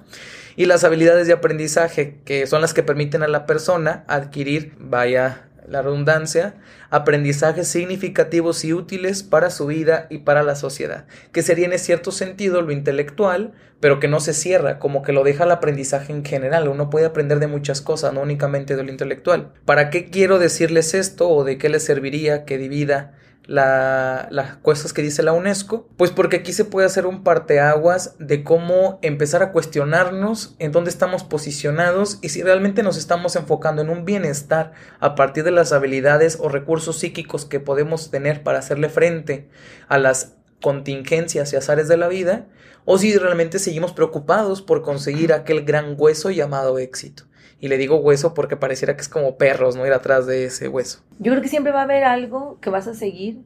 Y 0.55 0.67
las 0.67 0.86
habilidades 0.86 1.27
de 1.27 1.33
aprendizaje, 1.33 2.21
que 2.23 2.47
son 2.47 2.62
las 2.62 2.73
que 2.73 2.81
permiten 2.81 3.23
a 3.23 3.27
la 3.27 3.45
persona 3.45 4.05
adquirir, 4.07 4.73
vaya 4.79 5.49
la 5.67 5.82
redundancia, 5.82 6.56
aprendizajes 6.89 7.67
significativos 7.67 8.63
y 8.65 8.73
útiles 8.73 9.23
para 9.23 9.49
su 9.49 9.67
vida 9.67 10.08
y 10.10 10.19
para 10.19 10.43
la 10.43 10.56
sociedad, 10.56 11.06
que 11.32 11.41
sería 11.41 11.65
en 11.65 11.78
cierto 11.80 12.12
sentido 12.12 12.62
lo 12.62 12.71
intelectual, 12.71 13.54
pero 13.80 13.99
que 13.99 14.08
no 14.08 14.19
se 14.19 14.34
cierra, 14.34 14.80
como 14.80 15.02
que 15.02 15.12
lo 15.12 15.23
deja 15.23 15.43
el 15.43 15.52
aprendizaje 15.52 16.13
en 16.13 16.23
general, 16.23 16.67
uno 16.67 16.89
puede 16.89 17.06
aprender 17.06 17.39
de 17.39 17.47
muchas 17.47 17.82
cosas, 17.82 18.13
no 18.13 18.21
únicamente 18.21 18.76
de 18.76 18.84
lo 18.84 18.91
intelectual. 18.91 19.52
¿Para 19.65 19.89
qué 19.89 20.10
quiero 20.10 20.39
decirles 20.39 20.93
esto 20.93 21.30
o 21.30 21.43
de 21.43 21.58
qué 21.58 21.69
les 21.69 21.84
serviría 21.84 22.45
que 22.45 22.58
divida 22.58 23.13
las 23.45 24.58
cosas 24.62 24.93
que 24.93 25.01
dice 25.01 25.23
la 25.23 25.34
UNESCO? 25.34 25.88
Pues 25.97 26.12
porque 26.12 26.38
aquí 26.38 26.53
se 26.53 26.65
puede 26.65 26.88
hacer 26.88 27.06
un 27.06 27.23
parteaguas 27.23 28.15
de 28.19 28.43
cómo 28.43 28.99
empezar 29.01 29.43
a 29.43 29.51
cuestionarnos 29.51 30.56
en 30.60 30.71
dónde 30.71 30.89
estamos 30.89 31.23
posicionados 31.23 32.19
y 32.21 32.29
si 32.29 32.41
realmente 32.41 32.84
nos 32.84 32.97
estamos 32.97 33.36
enfocando 33.36 33.82
en 33.82 33.89
un 33.89 34.06
bienestar 34.06 34.73
a 34.99 35.15
partir 35.15 35.43
de 35.43 35.51
las 35.51 35.73
habilidades 35.73 36.38
o 36.39 36.49
recursos 36.49 36.99
psíquicos 36.99 37.45
que 37.45 37.60
podemos 37.60 38.12
tener 38.12 38.43
para 38.43 38.60
hacerle 38.60 38.89
frente 38.89 39.49
a 39.88 39.97
las 39.97 40.34
contingencias 40.62 41.51
y 41.51 41.58
azares 41.58 41.88
de 41.89 41.97
la 41.97 42.08
vida, 42.08 42.47
o 42.86 42.97
si 42.97 43.15
realmente 43.17 43.60
seguimos 43.60 43.91
preocupados 43.91 44.62
por 44.62 44.82
conseguir 44.82 45.34
aquel 45.34 45.63
gran 45.65 45.95
hueso 45.97 46.32
llamado 46.32 46.79
éxito. 46.79 47.23
Y 47.63 47.69
le 47.69 47.78
digo 47.78 47.95
hueso 47.95 48.34
porque 48.34 48.58
pareciera 48.58 48.97
que 48.97 49.02
es 49.04 49.08
como 49.08 49.38
perros, 49.38 49.78
¿no? 49.78 49.88
Ir 49.88 49.93
atrás 49.93 50.28
de 50.28 50.43
ese 50.43 50.67
hueso. 50.67 50.99
Yo 51.19 51.32
creo 51.32 51.41
que 51.41 51.47
siempre 51.47 51.71
va 51.71 51.80
a 51.80 51.84
haber 51.84 52.04
algo 52.04 52.58
que 52.60 52.69
vas 52.69 52.89
a 52.89 52.93
seguir 52.93 53.38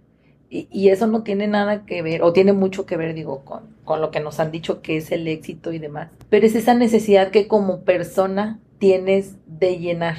y, 0.50 0.90
eso 0.90 1.06
no 1.06 1.22
tiene 1.22 1.46
nada 1.46 1.86
que 1.86 2.02
ver, 2.02 2.24
o 2.24 2.34
tiene 2.34 2.52
mucho 2.52 2.88
que 2.88 2.98
ver, 2.98 3.14
digo, 3.14 3.46
con, 3.46 3.76
con 3.84 4.02
lo 4.02 4.10
que 4.10 4.20
nos 4.20 4.40
han 4.40 4.50
dicho 4.50 4.82
que 4.82 4.98
es 4.98 5.12
el 5.12 5.28
éxito 5.28 5.72
y 5.72 5.78
demás. 5.78 6.10
Pero 6.32 6.48
es 6.48 6.56
esa 6.56 6.74
necesidad 6.74 7.30
que 7.30 7.48
como 7.48 7.82
persona 7.82 8.60
tienes 8.80 9.36
de 9.46 9.78
llenar 9.78 10.16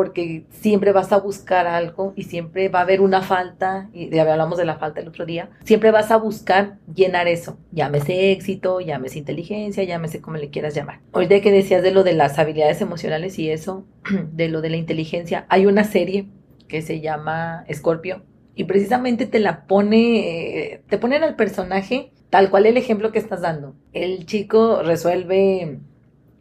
porque 0.00 0.46
siempre 0.48 0.92
vas 0.92 1.12
a 1.12 1.18
buscar 1.18 1.66
algo 1.66 2.14
y 2.16 2.22
siempre 2.22 2.70
va 2.70 2.78
a 2.78 2.82
haber 2.84 3.02
una 3.02 3.20
falta, 3.20 3.90
y 3.92 4.08
ya 4.08 4.22
hablamos 4.22 4.56
de 4.56 4.64
la 4.64 4.78
falta 4.78 5.02
el 5.02 5.08
otro 5.08 5.26
día, 5.26 5.50
siempre 5.62 5.90
vas 5.90 6.10
a 6.10 6.16
buscar 6.16 6.78
llenar 6.94 7.28
eso, 7.28 7.58
llámese 7.70 8.32
éxito, 8.32 8.80
llámese 8.80 9.18
inteligencia, 9.18 9.84
llámese 9.84 10.22
como 10.22 10.38
le 10.38 10.48
quieras 10.48 10.74
llamar. 10.74 11.00
Ahorita 11.12 11.42
que 11.42 11.52
decías 11.52 11.82
de 11.82 11.90
lo 11.90 12.02
de 12.02 12.14
las 12.14 12.38
habilidades 12.38 12.80
emocionales 12.80 13.38
y 13.38 13.50
eso, 13.50 13.84
de 14.32 14.48
lo 14.48 14.62
de 14.62 14.70
la 14.70 14.78
inteligencia, 14.78 15.44
hay 15.50 15.66
una 15.66 15.84
serie 15.84 16.28
que 16.66 16.80
se 16.80 17.02
llama 17.02 17.66
Scorpio 17.70 18.22
y 18.54 18.64
precisamente 18.64 19.26
te 19.26 19.38
la 19.38 19.66
pone, 19.66 20.80
te 20.88 20.96
ponen 20.96 21.24
al 21.24 21.36
personaje 21.36 22.10
tal 22.30 22.48
cual 22.48 22.64
el 22.64 22.78
ejemplo 22.78 23.12
que 23.12 23.18
estás 23.18 23.42
dando. 23.42 23.74
El 23.92 24.24
chico 24.24 24.82
resuelve 24.82 25.80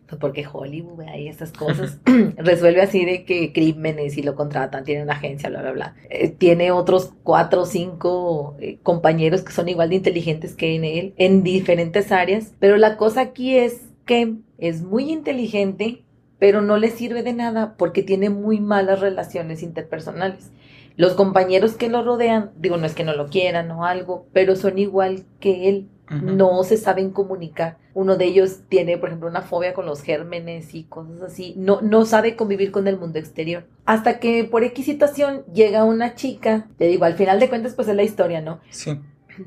pues, 0.09 0.19
porque 0.19 0.45
Hollywood, 0.51 1.01
hay 1.01 1.27
estas 1.27 1.51
cosas, 1.51 1.99
resuelve 2.37 2.81
así 2.81 3.05
de 3.05 3.25
que 3.25 3.53
crímenes 3.53 4.17
y 4.17 4.23
lo 4.23 4.35
contratan, 4.35 4.83
tiene 4.83 5.03
una 5.03 5.13
agencia, 5.13 5.49
bla, 5.49 5.61
bla, 5.61 5.71
bla. 5.71 5.95
Eh, 6.09 6.29
tiene 6.29 6.71
otros 6.71 7.13
cuatro 7.23 7.61
o 7.61 7.65
cinco 7.65 8.55
eh, 8.59 8.79
compañeros 8.81 9.43
que 9.43 9.51
son 9.51 9.69
igual 9.69 9.89
de 9.89 9.95
inteligentes 9.95 10.55
que 10.55 10.75
en 10.75 10.83
él, 10.83 11.13
en 11.17 11.43
diferentes 11.43 12.11
áreas, 12.11 12.53
pero 12.59 12.77
la 12.77 12.97
cosa 12.97 13.21
aquí 13.21 13.55
es 13.55 13.89
que 14.05 14.37
es 14.57 14.81
muy 14.81 15.11
inteligente, 15.11 16.03
pero 16.39 16.61
no 16.61 16.77
le 16.77 16.89
sirve 16.89 17.21
de 17.21 17.33
nada 17.33 17.75
porque 17.77 18.01
tiene 18.01 18.29
muy 18.29 18.59
malas 18.59 19.01
relaciones 19.01 19.61
interpersonales. 19.61 20.51
los 20.95 21.13
compañeros 21.13 21.75
que 21.75 21.87
lo 21.87 22.03
rodean, 22.03 22.51
digo, 22.57 22.75
no 22.75 22.85
es 22.85 22.93
que 22.93 23.05
no 23.05 23.15
lo 23.15 23.27
quieran 23.27 23.71
o 23.71 23.85
algo, 23.85 24.27
pero 24.33 24.57
son 24.57 24.77
igual 24.79 25.23
que 25.39 25.69
él, 25.69 25.87
No 26.09 26.63
se 26.63 26.77
saben 26.77 27.11
comunicar. 27.11 27.77
Uno 27.93 28.15
de 28.17 28.25
ellos 28.25 28.61
tiene, 28.69 28.97
por 28.97 29.09
ejemplo, 29.09 29.29
una 29.29 29.41
fobia 29.41 29.73
con 29.73 29.85
los 29.85 30.01
gérmenes 30.01 30.73
y 30.73 30.83
cosas 30.85 31.21
así. 31.21 31.53
No, 31.57 31.81
no 31.81 32.05
sabe 32.05 32.35
convivir 32.35 32.71
con 32.71 32.87
el 32.87 32.97
mundo 32.97 33.19
exterior. 33.19 33.65
Hasta 33.85 34.19
que 34.19 34.43
por 34.45 34.63
X 34.63 34.85
situación 34.85 35.43
llega 35.53 35.83
una 35.83 36.15
chica, 36.15 36.67
te 36.77 36.85
digo, 36.87 37.05
al 37.05 37.15
final 37.15 37.39
de 37.39 37.49
cuentas, 37.49 37.73
pues 37.75 37.87
es 37.87 37.95
la 37.95 38.03
historia, 38.03 38.41
¿no? 38.41 38.59
Sí. 38.69 38.99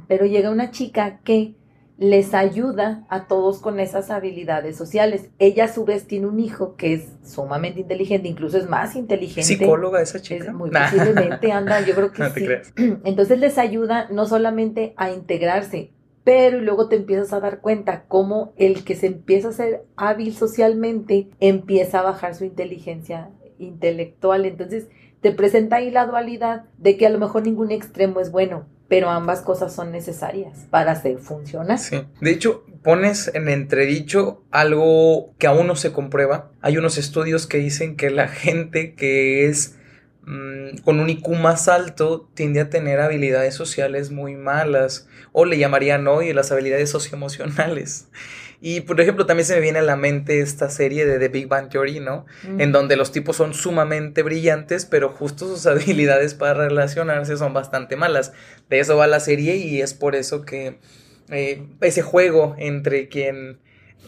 Pero 0.08 0.24
llega 0.26 0.50
una 0.50 0.70
chica 0.70 1.20
que 1.24 1.54
les 1.98 2.34
ayuda 2.34 3.04
a 3.10 3.28
todos 3.28 3.60
con 3.60 3.78
esas 3.78 4.10
habilidades 4.10 4.76
sociales. 4.76 5.28
Ella 5.38 5.64
a 5.66 5.68
su 5.68 5.84
vez 5.84 6.06
tiene 6.08 6.26
un 6.26 6.40
hijo 6.40 6.74
que 6.74 6.94
es 6.94 7.08
sumamente 7.24 7.80
inteligente, 7.80 8.26
incluso 8.28 8.58
es 8.58 8.68
más 8.68 8.96
inteligente. 8.96 9.42
¿Psicóloga 9.42 10.00
esa 10.00 10.16
Es 10.16 10.22
chica? 10.24 10.52
muy 10.52 10.70
Nah. 10.70 10.90
posiblemente 10.90 11.52
anda, 11.52 11.80
yo 11.82 11.94
creo 11.94 12.10
que 12.12 12.22
No 12.22 12.32
te 12.32 12.40
sí. 12.40 12.46
creas. 12.46 12.72
Entonces 13.04 13.38
les 13.38 13.58
ayuda 13.58 14.08
no 14.10 14.26
solamente 14.26 14.94
a 14.96 15.10
integrarse, 15.12 15.92
pero 16.24 16.60
luego 16.60 16.88
te 16.88 16.96
empiezas 16.96 17.32
a 17.32 17.40
dar 17.40 17.60
cuenta 17.60 18.04
cómo 18.06 18.52
el 18.56 18.84
que 18.84 18.94
se 18.94 19.06
empieza 19.06 19.48
a 19.48 19.52
ser 19.52 19.84
hábil 19.96 20.34
socialmente 20.34 21.28
empieza 21.40 22.00
a 22.00 22.02
bajar 22.02 22.34
su 22.34 22.44
inteligencia 22.44 23.30
intelectual. 23.58 24.44
Entonces 24.44 24.88
te 25.20 25.32
presenta 25.32 25.76
ahí 25.76 25.90
la 25.90 26.06
dualidad 26.06 26.64
de 26.78 26.96
que 26.96 27.06
a 27.06 27.10
lo 27.10 27.18
mejor 27.18 27.44
ningún 27.44 27.70
extremo 27.70 28.20
es 28.20 28.30
bueno, 28.30 28.66
pero 28.88 29.08
ambas 29.08 29.40
cosas 29.40 29.74
son 29.74 29.90
necesarias 29.90 30.66
para 30.70 30.92
hacer 30.92 31.18
funcionar. 31.18 31.78
Sí. 31.78 32.02
De 32.20 32.30
hecho, 32.30 32.64
pones 32.82 33.30
en 33.34 33.48
entredicho 33.48 34.42
algo 34.50 35.32
que 35.38 35.46
aún 35.46 35.66
no 35.66 35.76
se 35.76 35.92
comprueba. 35.92 36.50
Hay 36.60 36.76
unos 36.76 36.98
estudios 36.98 37.46
que 37.46 37.58
dicen 37.58 37.96
que 37.96 38.10
la 38.10 38.28
gente 38.28 38.94
que 38.94 39.46
es 39.46 39.78
mm, 40.24 40.78
con 40.84 41.00
un 41.00 41.10
IQ 41.10 41.28
más 41.30 41.68
alto 41.68 42.28
tiende 42.34 42.60
a 42.60 42.70
tener 42.70 43.00
habilidades 43.00 43.54
sociales 43.54 44.10
muy 44.10 44.36
malas, 44.36 45.08
o 45.32 45.44
le 45.44 45.58
llamarían 45.58 46.06
hoy 46.06 46.32
las 46.32 46.52
habilidades 46.52 46.90
socioemocionales. 46.90 48.08
Y 48.64 48.82
por 48.82 49.00
ejemplo, 49.00 49.26
también 49.26 49.44
se 49.44 49.56
me 49.56 49.60
viene 49.60 49.80
a 49.80 49.82
la 49.82 49.96
mente 49.96 50.40
esta 50.40 50.70
serie 50.70 51.04
de 51.04 51.18
The 51.18 51.26
Big 51.26 51.48
Bang 51.48 51.68
Theory, 51.68 51.98
¿no? 51.98 52.26
en 52.44 52.70
donde 52.70 52.94
los 52.94 53.10
tipos 53.10 53.34
son 53.34 53.54
sumamente 53.54 54.22
brillantes, 54.22 54.86
pero 54.86 55.08
justo 55.10 55.48
sus 55.48 55.66
habilidades 55.66 56.34
para 56.34 56.68
relacionarse 56.68 57.36
son 57.36 57.52
bastante 57.52 57.96
malas. 57.96 58.32
De 58.70 58.78
eso 58.78 58.96
va 58.96 59.08
la 59.08 59.18
serie 59.18 59.56
y 59.56 59.80
es 59.80 59.94
por 59.94 60.14
eso 60.14 60.44
que 60.44 60.78
eh, 61.30 61.64
ese 61.80 62.02
juego 62.02 62.54
entre 62.56 63.08
quien... 63.08 63.58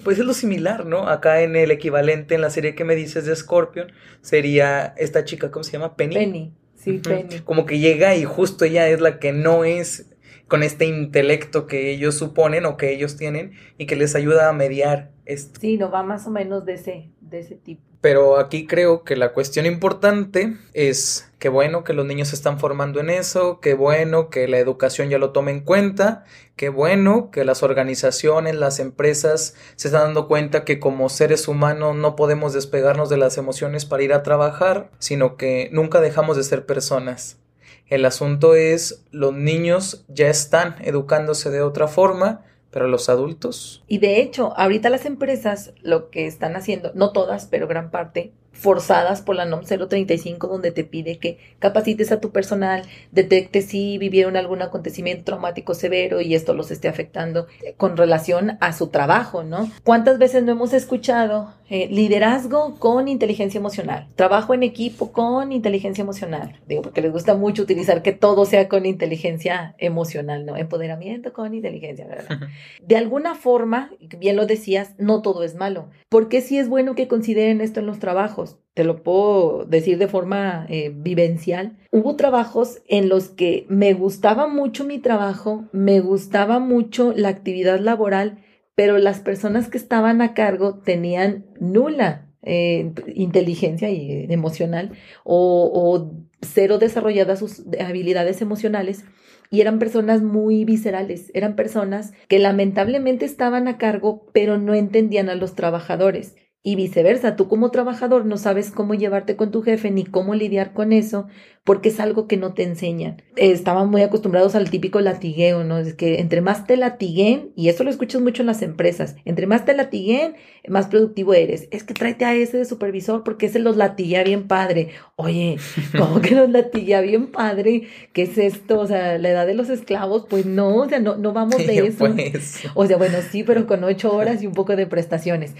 Pues 0.03 0.19
es 0.19 0.25
lo 0.25 0.35
similar, 0.35 0.85
¿no? 0.85 1.09
Acá 1.09 1.43
en 1.43 1.57
el 1.57 1.71
equivalente 1.71 2.35
en 2.35 2.41
la 2.41 2.51
serie 2.51 2.75
que 2.75 2.85
me 2.85 2.95
dices 2.95 3.25
de 3.25 3.35
Scorpion 3.35 3.93
sería 4.21 4.95
esta 4.99 5.25
chica, 5.25 5.51
¿cómo 5.51 5.65
se 5.65 5.73
llama? 5.73 5.97
Penny. 5.97 6.15
Penny, 6.15 6.53
sí. 6.77 6.99
Penny. 6.99 7.41
Como 7.45 7.65
que 7.65 7.79
llega 7.79 8.15
y 8.15 8.25
justo 8.25 8.65
ella 8.65 8.89
es 8.89 9.01
la 9.01 9.19
que 9.19 9.33
no 9.33 9.65
es 9.65 10.11
con 10.49 10.63
este 10.63 10.85
intelecto 10.85 11.67
que 11.67 11.91
ellos 11.91 12.17
suponen 12.17 12.67
o 12.67 12.77
que 12.77 12.93
ellos 12.93 13.17
tienen 13.17 13.53
y 13.79 13.87
que 13.87 13.97
les 13.97 14.15
ayuda 14.15 14.49
a 14.49 14.53
mediar 14.53 15.14
Sí, 15.61 15.77
no 15.79 15.91
va 15.91 16.03
más 16.03 16.27
o 16.27 16.31
menos 16.31 16.65
de 16.65 16.75
ese, 16.75 17.11
de 17.21 17.41
ese 17.41 17.57
tipo. 17.57 17.83
Pero 18.01 18.39
aquí 18.39 18.67
creo 18.67 19.03
que 19.03 19.17
la 19.17 19.33
cuestión 19.33 19.65
importante 19.65 20.59
es 20.75 21.33
que 21.39 21.49
bueno 21.49 21.85
que 21.85 21.95
los 21.95 22.05
niños 22.05 22.29
se 22.29 22.37
están 22.37 22.59
formando 22.59 23.01
en 23.01 23.09
eso, 23.09 23.61
que 23.61 23.73
bueno 23.73 24.29
que 24.29 24.47
la 24.47 24.59
educación 24.59 25.09
ya 25.09 25.17
lo 25.17 25.31
tome 25.31 25.53
en 25.53 25.61
cuenta, 25.61 26.25
que 26.55 26.69
bueno 26.69 27.31
que 27.31 27.47
las 27.47 27.63
organizaciones, 27.63 28.57
las 28.57 28.79
empresas 28.79 29.55
se 29.77 29.89
están 29.89 30.03
dando 30.03 30.29
cuenta 30.29 30.67
que 30.67 30.79
como 30.79 31.09
seres 31.09 31.49
humanos 31.49 31.97
no 31.97 32.15
podemos 32.15 32.53
despegarnos 32.53 33.09
de 33.09 33.17
las 33.17 33.39
emociones 33.39 33.87
para 33.87 34.03
ir 34.03 34.13
a 34.13 34.23
trabajar, 34.23 34.91
sino 34.99 35.39
que 35.39 35.71
nunca 35.73 36.03
dejamos 36.03 36.37
de 36.37 36.43
ser 36.43 36.67
personas. 36.67 37.39
El 37.87 38.05
asunto 38.05 38.55
es 38.55 39.05
los 39.13 39.33
niños 39.33 40.05
ya 40.09 40.29
están 40.29 40.77
educándose 40.83 41.51
de 41.51 41.63
otra 41.63 41.89
forma, 41.89 42.43
pero 42.75 42.89
los 42.89 43.09
adultos. 43.09 43.85
Y 43.87 43.99
de 43.99 44.21
hecho, 44.21 44.53
ahorita 44.57 44.91
las 44.91 45.07
empresas 45.07 45.73
lo 45.81 46.11
que 46.11 46.27
están 46.27 46.57
haciendo, 46.57 46.91
no 46.97 47.13
todas, 47.13 47.47
pero 47.47 47.69
gran 47.69 47.93
parte, 47.93 48.33
forzadas 48.55 49.21
por 49.21 49.37
la 49.37 49.45
NOM 49.45 49.65
035, 49.65 50.47
donde 50.47 50.71
te 50.71 50.85
pide 50.85 51.19
que 51.19 51.39
capacites 51.59 52.13
a 52.13 52.21
tu 52.21 52.31
personal, 52.31 52.85
detectes 53.13 53.67
si 53.67 53.99
vivieron 53.99 54.37
algún 54.37 54.63
acontecimiento 54.63 55.25
traumático 55.25 55.75
severo 55.75 56.21
y 56.21 56.35
esto 56.35 56.55
los 56.55 56.71
esté 56.71 56.89
afectando 56.89 57.47
con 57.77 57.97
relación 57.97 58.57
a 58.61 58.73
su 58.73 58.89
trabajo, 58.89 59.43
¿no? 59.43 59.71
¿Cuántas 59.83 60.19
veces 60.19 60.45
no 60.45 60.53
hemos 60.53 60.73
escuchado 60.73 61.53
eh, 61.69 61.89
liderazgo 61.91 62.77
con 62.79 63.09
inteligencia 63.09 63.59
emocional, 63.59 64.09
trabajo 64.15 64.55
en 64.55 64.63
equipo 64.63 65.13
con 65.13 65.53
inteligencia 65.53 66.03
emocional? 66.03 66.61
Digo, 66.67 66.83
porque 66.83 67.03
les 67.03 67.13
gusta 67.13 67.35
mucho 67.35 67.63
utilizar 67.63 68.03
que 68.03 68.13
todo 68.13 68.45
sea 68.45 68.69
con 68.69 68.87
inteligencia 68.87 69.75
emocional, 69.79 70.47
¿no? 70.47 70.57
Empoderamiento 70.57 71.33
con 71.33 71.55
inteligencia, 71.55 72.07
¿verdad? 72.07 72.49
de 72.87 72.97
alguna 72.97 73.35
forma, 73.35 73.91
bien 74.19 74.37
lo 74.37 74.47
decías, 74.47 74.95
no 74.99 75.23
todo 75.23 75.43
es 75.43 75.55
malo. 75.55 75.89
¿Por 76.09 76.29
qué 76.29 76.41
sí 76.41 76.59
es 76.59 76.69
bueno 76.69 76.95
que 76.95 77.09
consideren 77.09 77.61
esto 77.61 77.81
en 77.81 77.87
los 77.87 77.99
trabajos? 77.99 78.44
Te 78.75 78.85
lo 78.85 79.03
puedo 79.03 79.65
decir 79.65 79.99
de 79.99 80.09
forma 80.09 80.67
eh, 80.69 80.93
vivencial. 80.95 81.77
Hubo 81.91 82.17
trabajos 82.17 82.83
en 82.89 83.09
los 83.09 83.29
que 83.29 83.67
me 83.69 83.93
gustaba 83.93 84.49
mucho 84.49 84.85
mi 84.85 84.99
trabajo, 84.99 85.65
me 85.73 86.01
gustaba 86.01 86.59
mucho 86.59 87.13
la 87.17 87.29
actividad 87.29 87.79
laboral, 87.79 88.39
pero 88.75 88.99
las 88.99 89.21
personas 89.21 89.69
que 89.69 89.79
estaban 89.79 90.21
a 90.21 90.35
cargo 90.35 90.79
tenían 90.79 91.47
nula 91.61 92.27
eh, 92.43 92.93
inteligencia 93.15 93.91
y, 93.91 94.27
emocional 94.29 94.93
o, 95.23 95.71
o 95.73 96.13
cero 96.43 96.79
desarrolladas 96.79 97.39
sus 97.39 97.63
habilidades 97.81 98.43
emocionales 98.43 99.05
y 99.51 99.61
eran 99.61 99.79
personas 99.79 100.23
muy 100.23 100.65
viscerales, 100.65 101.31
eran 101.33 101.55
personas 101.55 102.13
que 102.29 102.39
lamentablemente 102.39 103.25
estaban 103.25 103.69
a 103.69 103.79
cargo, 103.79 104.27
pero 104.33 104.59
no 104.59 104.75
entendían 104.75 105.29
a 105.29 105.37
los 105.37 105.55
trabajadores. 105.55 106.35
Y 106.67 106.77
viceversa, 106.77 107.37
tú 107.37 107.47
como 107.47 107.71
trabajador 107.71 108.25
no 108.25 108.39
sabes 108.39 108.71
cómo 108.71 108.95
llevarte 108.95 109.37
con 109.37 109.51
tu 109.51 109.61
jefe 109.61 109.91
ni 109.91 110.05
cómo 110.05 110.35
lidiar 110.35 110.73
con 110.73 110.95
eso, 110.95 111.27
porque 111.63 111.91
es 111.91 112.01
algo 112.01 112.27
que 112.27 112.39
no 112.39 112.55
te 112.55 112.63
enseñan. 112.63 113.23
Eh, 113.37 113.51
Estaban 113.51 113.91
muy 113.91 114.01
acostumbrados 114.01 114.55
al 114.55 114.71
típico 114.71 115.01
latigueo, 115.03 115.63
¿no? 115.63 115.77
Es 115.77 115.93
que 115.93 116.21
entre 116.21 116.41
más 116.41 116.67
te 116.67 116.79
latiguen, 116.79 117.51
y 117.55 117.69
eso 117.69 117.85
lo 117.85 117.91
escuchas 117.91 118.23
mucho 118.23 118.41
en 118.43 118.47
las 118.47 118.63
empresas, 118.63 119.17
entre 119.27 119.47
más 119.47 119.67
te 119.67 119.75
latiguen, 119.75 120.37
más 120.67 120.87
productivo 120.87 121.35
eres. 121.35 121.69
Es 121.71 121.85
que 121.85 121.93
tráete 121.93 122.25
a 122.25 122.35
ese 122.35 122.57
de 122.57 122.65
supervisor 122.65 123.25
porque 123.25 123.45
ese 123.45 123.59
los 123.59 123.77
latiguea 123.77 124.25
bien 124.25 124.49
padre. 124.49 124.89
Oye, 125.17 125.59
¿cómo 125.99 126.23
que 126.23 126.35
los 126.35 126.49
latiguea 126.49 127.03
bien 127.03 127.27
padre? 127.27 127.89
¿Qué 128.15 128.23
es 128.23 128.39
esto? 128.39 128.81
O 128.81 128.87
sea, 128.87 129.19
la 129.19 129.29
edad 129.29 129.47
de 129.47 129.53
los 129.53 129.69
esclavos, 129.69 130.25
pues 130.31 130.47
no, 130.47 130.77
o 130.77 130.89
sea, 130.89 130.99
no, 130.99 131.17
no 131.17 131.35
vamos 131.35 131.59
de 131.59 131.79
eso. 131.89 132.07
Pues. 132.07 132.63
O 132.75 132.87
sea, 132.87 132.97
bueno, 132.97 133.19
sí, 133.31 133.43
pero 133.45 133.67
con 133.67 133.85
ocho 133.85 134.17
horas 134.17 134.43
y 134.43 134.47
un 134.47 134.55
poco 134.55 134.77
de 134.77 134.87
prestaciones. 134.87 135.55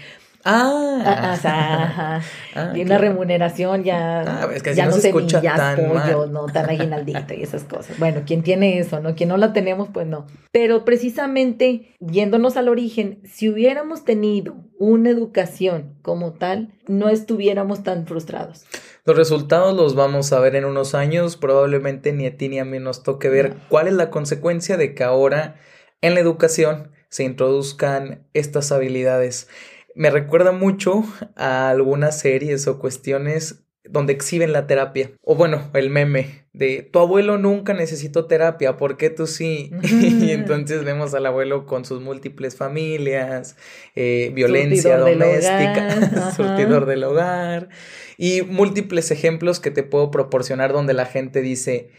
Ah, 0.45 0.81
Ah, 1.07 1.33
o 1.37 1.41
sea. 1.41 2.21
Ah, 2.55 2.71
y 2.75 2.81
una 2.81 2.85
claro. 2.97 3.01
remuneración 3.01 3.83
ya, 3.83 4.21
Ah, 4.21 4.49
es 4.53 4.61
que 4.63 4.73
ya 4.75 4.85
no 4.85 4.91
no, 4.91 4.97
se 4.97 5.07
escucha 5.09 5.41
tan 5.41 5.75
pollo, 5.77 5.93
mal. 5.93 6.31
no 6.31 6.45
tan 6.45 6.69
aguinaldito 6.69 7.33
y 7.33 7.41
esas 7.43 7.63
cosas. 7.63 7.97
Bueno, 7.99 8.21
quien 8.25 8.43
tiene 8.43 8.77
eso, 8.79 8.99
¿no? 8.99 9.15
Quien 9.15 9.29
no 9.29 9.37
la 9.37 9.53
tenemos, 9.53 9.89
pues 9.91 10.05
no. 10.07 10.27
Pero 10.51 10.85
precisamente, 10.85 11.95
yéndonos 11.99 12.57
al 12.57 12.69
origen, 12.69 13.19
si 13.25 13.49
hubiéramos 13.49 14.05
tenido 14.05 14.55
una 14.79 15.09
educación 15.09 15.95
como 16.01 16.33
tal, 16.33 16.73
no 16.87 17.09
estuviéramos 17.09 17.83
tan 17.83 18.05
frustrados. 18.05 18.65
Los 19.03 19.17
resultados 19.17 19.75
los 19.75 19.95
vamos 19.95 20.31
a 20.31 20.39
ver 20.39 20.55
en 20.55 20.65
unos 20.65 20.95
años. 20.95 21.37
Probablemente 21.37 22.13
ni 22.13 22.25
a 22.27 22.37
ti 22.37 22.49
ni 22.49 22.59
a 22.59 22.65
mí 22.65 22.79
nos 22.79 23.03
toque 23.03 23.29
ver 23.29 23.55
cuál 23.69 23.87
es 23.87 23.93
la 23.93 24.09
consecuencia 24.11 24.77
de 24.77 24.93
que 24.95 25.03
ahora 25.03 25.55
en 26.01 26.13
la 26.13 26.19
educación 26.19 26.91
se 27.09 27.23
introduzcan 27.23 28.27
estas 28.33 28.71
habilidades. 28.71 29.47
Me 29.95 30.09
recuerda 30.09 30.51
mucho 30.51 31.03
a 31.35 31.69
algunas 31.69 32.19
series 32.19 32.67
o 32.67 32.79
cuestiones 32.79 33.65
donde 33.87 34.13
exhiben 34.13 34.51
la 34.51 34.67
terapia. 34.67 35.11
O 35.21 35.35
bueno, 35.35 35.69
el 35.73 35.89
meme 35.89 36.45
de 36.53 36.81
tu 36.81 36.99
abuelo 36.99 37.37
nunca 37.37 37.73
necesitó 37.73 38.25
terapia, 38.25 38.77
¿por 38.77 38.97
qué 38.97 39.09
tú 39.09 39.27
sí? 39.27 39.71
y 39.83 40.31
entonces 40.31 40.83
vemos 40.83 41.13
al 41.13 41.25
abuelo 41.25 41.65
con 41.65 41.85
sus 41.85 42.01
múltiples 42.01 42.55
familias, 42.55 43.57
eh, 43.95 44.31
violencia 44.33 44.97
Surtidor 44.97 45.05
del 45.05 45.19
doméstica, 45.19 45.97
hogar, 45.97 46.33
surtidor 46.35 46.85
del 46.85 47.03
hogar 47.03 47.69
y 48.17 48.41
múltiples 48.41 49.11
ejemplos 49.11 49.59
que 49.59 49.71
te 49.71 49.83
puedo 49.83 50.11
proporcionar 50.11 50.73
donde 50.73 50.93
la 50.93 51.05
gente 51.05 51.41
dice, 51.41 51.89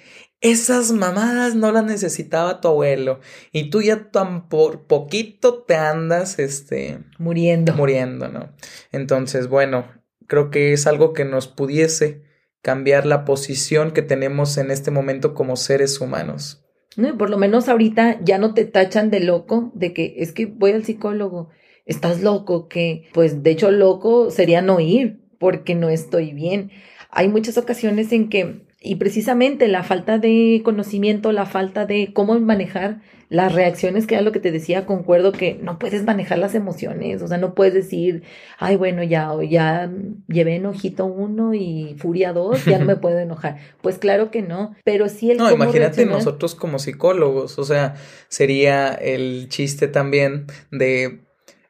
esas 0.40 0.92
mamadas 0.92 1.55
no 1.55 1.72
las 1.72 1.85
necesitaba 1.85 2.61
tu 2.61 2.68
abuelo 2.68 3.20
y 3.53 3.70
tú 3.70 3.83
ya 3.83 4.11
tan 4.11 4.49
por 4.49 4.87
poquito 4.87 5.62
te 5.62 5.77
andas 5.77 6.38
este 6.38 6.99
Muriendo. 7.18 7.75
muriendo, 7.75 8.29
¿no? 8.29 8.53
Entonces, 8.92 9.49
bueno, 9.49 9.87
creo 10.27 10.51
que 10.51 10.72
es 10.72 10.87
algo 10.87 11.12
que 11.12 11.25
nos 11.25 11.49
pudiese 11.49 12.22
cambiar 12.62 13.07
la 13.07 13.25
posición 13.25 13.92
que 13.92 14.03
tenemos 14.03 14.59
en 14.59 14.70
este 14.70 14.90
momento 14.90 15.35
como 15.35 15.57
seres 15.57 16.01
humanos. 16.01 16.64
No, 16.96 17.09
y 17.09 17.12
por 17.12 17.31
lo 17.31 17.38
menos 17.38 17.68
ahorita 17.68 18.20
ya 18.22 18.38
no 18.38 18.55
te 18.55 18.64
tachan 18.64 19.11
de 19.11 19.20
loco, 19.20 19.70
de 19.75 19.92
que 19.92 20.14
es 20.18 20.33
que 20.33 20.46
voy 20.46 20.72
al 20.72 20.85
psicólogo, 20.85 21.51
estás 21.85 22.22
loco, 22.22 22.68
que 22.68 23.09
pues 23.12 23.42
de 23.42 23.51
hecho 23.51 23.70
loco 23.70 24.31
sería 24.31 24.62
no 24.62 24.81
ir, 24.81 25.20
porque 25.38 25.75
no 25.75 25.90
estoy 25.90 26.33
bien. 26.33 26.70
Hay 27.11 27.29
muchas 27.29 27.57
ocasiones 27.59 28.12
en 28.12 28.29
que 28.29 28.66
Y 28.80 28.96
precisamente 28.96 29.68
la 29.68 29.82
falta 29.82 30.18
de 30.18 30.60
conocimiento, 30.64 31.32
la 31.32 31.46
falta 31.46 31.86
de 31.86 32.12
cómo 32.12 32.38
manejar 32.38 33.00
las 33.28 33.52
reacciones, 33.52 34.06
que 34.06 34.14
era 34.14 34.22
lo 34.22 34.32
que 34.32 34.38
te 34.38 34.52
decía, 34.52 34.86
concuerdo 34.86 35.32
que 35.32 35.58
no 35.60 35.78
puedes 35.78 36.04
manejar 36.04 36.38
las 36.38 36.54
emociones, 36.54 37.22
o 37.22 37.26
sea, 37.26 37.38
no 37.38 37.54
puedes 37.54 37.74
decir, 37.74 38.22
ay, 38.58 38.76
bueno, 38.76 39.02
ya, 39.02 39.32
ya 39.48 39.90
llevé 40.28 40.56
enojito 40.56 41.06
uno 41.06 41.52
y 41.52 41.96
furia 41.98 42.32
dos, 42.32 42.64
ya 42.64 42.78
no 42.78 42.84
me 42.84 42.96
puedo 42.96 43.18
enojar. 43.18 43.56
Pues 43.80 43.98
claro 43.98 44.30
que 44.30 44.42
no, 44.42 44.76
pero 44.84 45.08
sí 45.08 45.30
el... 45.30 45.38
No, 45.38 45.50
imagínate 45.50 46.06
nosotros 46.06 46.54
como 46.54 46.78
psicólogos, 46.78 47.58
o 47.58 47.64
sea, 47.64 47.94
sería 48.28 48.94
el 48.94 49.48
chiste 49.48 49.88
también 49.88 50.46
de 50.70 51.25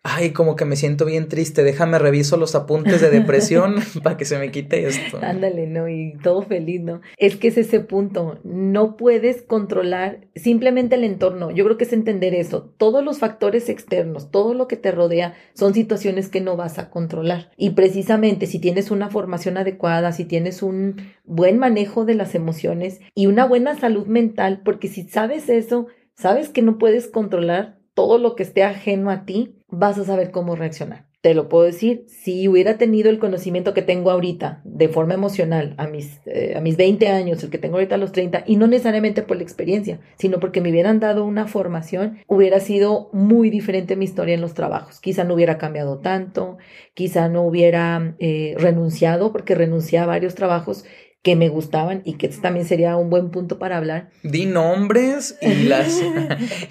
ay, 0.06 0.30
como 0.30 0.54
que 0.54 0.64
me 0.64 0.76
siento 0.76 1.04
bien 1.04 1.28
triste, 1.28 1.64
déjame 1.64 1.98
reviso 1.98 2.36
los 2.36 2.54
apuntes 2.54 3.00
de 3.00 3.10
depresión 3.10 3.76
para 4.02 4.16
que 4.16 4.24
se 4.24 4.38
me 4.38 4.50
quite 4.50 4.86
esto. 4.86 5.18
Ándale, 5.20 5.66
¿no? 5.66 5.88
Y 5.88 6.14
todo 6.22 6.42
feliz, 6.42 6.80
¿no? 6.80 7.00
Es 7.16 7.36
que 7.36 7.48
es 7.48 7.58
ese 7.58 7.80
punto, 7.80 8.38
no 8.44 8.96
puedes 8.96 9.42
controlar 9.42 10.20
simplemente 10.34 10.94
el 10.94 11.04
entorno, 11.04 11.50
yo 11.50 11.64
creo 11.64 11.76
que 11.76 11.84
es 11.84 11.92
entender 11.92 12.34
eso, 12.34 12.72
todos 12.76 13.04
los 13.04 13.18
factores 13.18 13.68
externos, 13.68 14.30
todo 14.30 14.54
lo 14.54 14.68
que 14.68 14.76
te 14.76 14.92
rodea 14.92 15.34
son 15.54 15.74
situaciones 15.74 16.28
que 16.28 16.40
no 16.40 16.56
vas 16.56 16.78
a 16.78 16.90
controlar. 16.90 17.50
Y 17.56 17.70
precisamente 17.70 18.46
si 18.46 18.58
tienes 18.58 18.90
una 18.90 19.10
formación 19.10 19.56
adecuada, 19.56 20.12
si 20.12 20.24
tienes 20.24 20.62
un 20.62 20.96
buen 21.24 21.58
manejo 21.58 22.04
de 22.04 22.14
las 22.14 22.34
emociones 22.34 23.00
y 23.14 23.26
una 23.26 23.44
buena 23.44 23.78
salud 23.78 24.06
mental, 24.06 24.60
porque 24.64 24.88
si 24.88 25.08
sabes 25.08 25.48
eso, 25.48 25.86
sabes 26.14 26.48
que 26.48 26.62
no 26.62 26.78
puedes 26.78 27.08
controlar 27.08 27.78
todo 27.94 28.18
lo 28.18 28.36
que 28.36 28.42
esté 28.42 28.62
ajeno 28.62 29.10
a 29.10 29.24
ti, 29.24 29.55
vas 29.78 29.98
a 29.98 30.04
saber 30.04 30.30
cómo 30.30 30.56
reaccionar. 30.56 31.06
Te 31.20 31.34
lo 31.34 31.48
puedo 31.48 31.64
decir, 31.64 32.04
si 32.06 32.46
hubiera 32.46 32.78
tenido 32.78 33.10
el 33.10 33.18
conocimiento 33.18 33.74
que 33.74 33.82
tengo 33.82 34.12
ahorita 34.12 34.60
de 34.64 34.88
forma 34.88 35.14
emocional 35.14 35.74
a 35.76 35.88
mis, 35.88 36.20
eh, 36.26 36.54
a 36.56 36.60
mis 36.60 36.76
20 36.76 37.08
años, 37.08 37.42
el 37.42 37.50
que 37.50 37.58
tengo 37.58 37.76
ahorita 37.76 37.96
a 37.96 37.98
los 37.98 38.12
30, 38.12 38.44
y 38.46 38.56
no 38.56 38.68
necesariamente 38.68 39.22
por 39.22 39.36
la 39.36 39.42
experiencia, 39.42 39.98
sino 40.18 40.38
porque 40.38 40.60
me 40.60 40.70
hubieran 40.70 41.00
dado 41.00 41.24
una 41.24 41.48
formación, 41.48 42.18
hubiera 42.28 42.60
sido 42.60 43.10
muy 43.12 43.50
diferente 43.50 43.96
mi 43.96 44.04
historia 44.04 44.34
en 44.34 44.40
los 44.40 44.54
trabajos. 44.54 45.00
Quizá 45.00 45.24
no 45.24 45.34
hubiera 45.34 45.58
cambiado 45.58 45.98
tanto, 45.98 46.58
quizá 46.94 47.28
no 47.28 47.42
hubiera 47.42 48.14
eh, 48.20 48.54
renunciado, 48.58 49.32
porque 49.32 49.56
renuncié 49.56 49.98
a 49.98 50.06
varios 50.06 50.36
trabajos 50.36 50.84
que 51.26 51.34
me 51.34 51.48
gustaban 51.48 52.02
y 52.04 52.12
que 52.12 52.28
también 52.28 52.66
sería 52.66 52.96
un 52.96 53.10
buen 53.10 53.30
punto 53.30 53.58
para 53.58 53.78
hablar. 53.78 54.10
Di 54.22 54.46
nombres 54.46 55.36
y 55.42 55.64
las, 55.68 56.00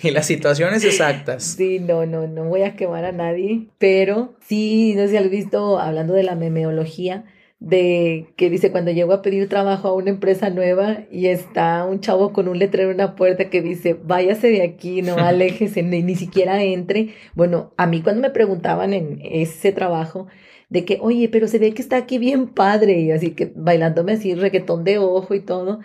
y 0.01 0.11
las 0.11 0.25
situaciones 0.25 0.85
exactas. 0.85 1.43
Sí, 1.43 1.79
no, 1.79 2.05
no, 2.05 2.25
no 2.25 2.45
voy 2.45 2.61
a 2.61 2.77
quemar 2.77 3.03
a 3.03 3.11
nadie, 3.11 3.67
pero 3.79 4.35
sí, 4.47 4.93
no 4.95 5.01
sé 5.01 5.09
si 5.09 5.17
has 5.17 5.29
visto, 5.29 5.77
hablando 5.77 6.13
de 6.13 6.23
la 6.23 6.35
memeología, 6.35 7.25
de 7.59 8.27
que 8.37 8.49
dice 8.49 8.71
cuando 8.71 8.91
llego 8.91 9.11
a 9.11 9.21
pedir 9.21 9.49
trabajo 9.49 9.89
a 9.89 9.93
una 9.93 10.11
empresa 10.11 10.49
nueva 10.49 10.99
y 11.11 11.27
está 11.27 11.83
un 11.83 11.99
chavo 11.99 12.31
con 12.31 12.47
un 12.47 12.57
letrero 12.57 12.91
en 12.91 12.95
una 12.95 13.17
puerta 13.17 13.49
que 13.49 13.61
dice, 13.61 13.99
váyase 14.05 14.47
de 14.47 14.61
aquí, 14.61 15.01
no 15.01 15.15
aléjese, 15.17 15.83
ni, 15.83 16.01
ni 16.01 16.15
siquiera 16.15 16.63
entre. 16.63 17.09
Bueno, 17.33 17.73
a 17.75 17.87
mí 17.87 18.01
cuando 18.01 18.21
me 18.21 18.29
preguntaban 18.29 18.93
en 18.93 19.19
ese 19.21 19.73
trabajo, 19.73 20.27
de 20.69 20.85
que, 20.85 20.99
oye, 21.01 21.29
pero 21.29 21.47
se 21.47 21.59
ve 21.59 21.73
que 21.73 21.81
está 21.81 21.97
aquí 21.97 22.17
bien 22.17 22.47
padre, 22.47 22.99
y 22.99 23.11
así 23.11 23.31
que 23.31 23.51
bailándome 23.55 24.13
así 24.13 24.35
reggaetón 24.35 24.83
de 24.83 24.97
ojo 24.97 25.33
y 25.33 25.39
todo, 25.39 25.79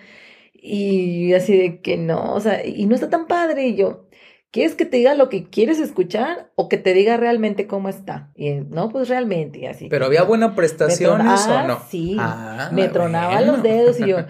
y 0.54 1.32
así 1.34 1.56
de 1.56 1.80
que 1.80 1.96
no, 1.96 2.34
o 2.34 2.40
sea, 2.40 2.64
y 2.66 2.86
no 2.86 2.94
está 2.94 3.10
tan 3.10 3.26
padre, 3.26 3.68
y 3.68 3.76
yo, 3.76 4.06
¿quieres 4.50 4.74
que 4.74 4.84
te 4.84 4.98
diga 4.98 5.14
lo 5.14 5.28
que 5.28 5.44
quieres 5.48 5.78
escuchar 5.78 6.50
o 6.54 6.68
que 6.68 6.76
te 6.76 6.94
diga 6.94 7.16
realmente 7.16 7.66
cómo 7.66 7.88
está? 7.88 8.30
Y 8.34 8.50
no, 8.52 8.88
pues 8.88 9.08
realmente, 9.08 9.60
y 9.60 9.66
así. 9.66 9.88
Pero 9.88 10.06
había 10.06 10.22
buena 10.22 10.54
prestación 10.54 11.20
o 11.20 11.66
no? 11.66 11.80
Sí, 11.88 12.16
ah, 12.18 12.70
me 12.72 12.88
tronaba 12.88 13.40
los 13.40 13.62
dedos 13.62 14.00
y 14.00 14.06
yo... 14.08 14.18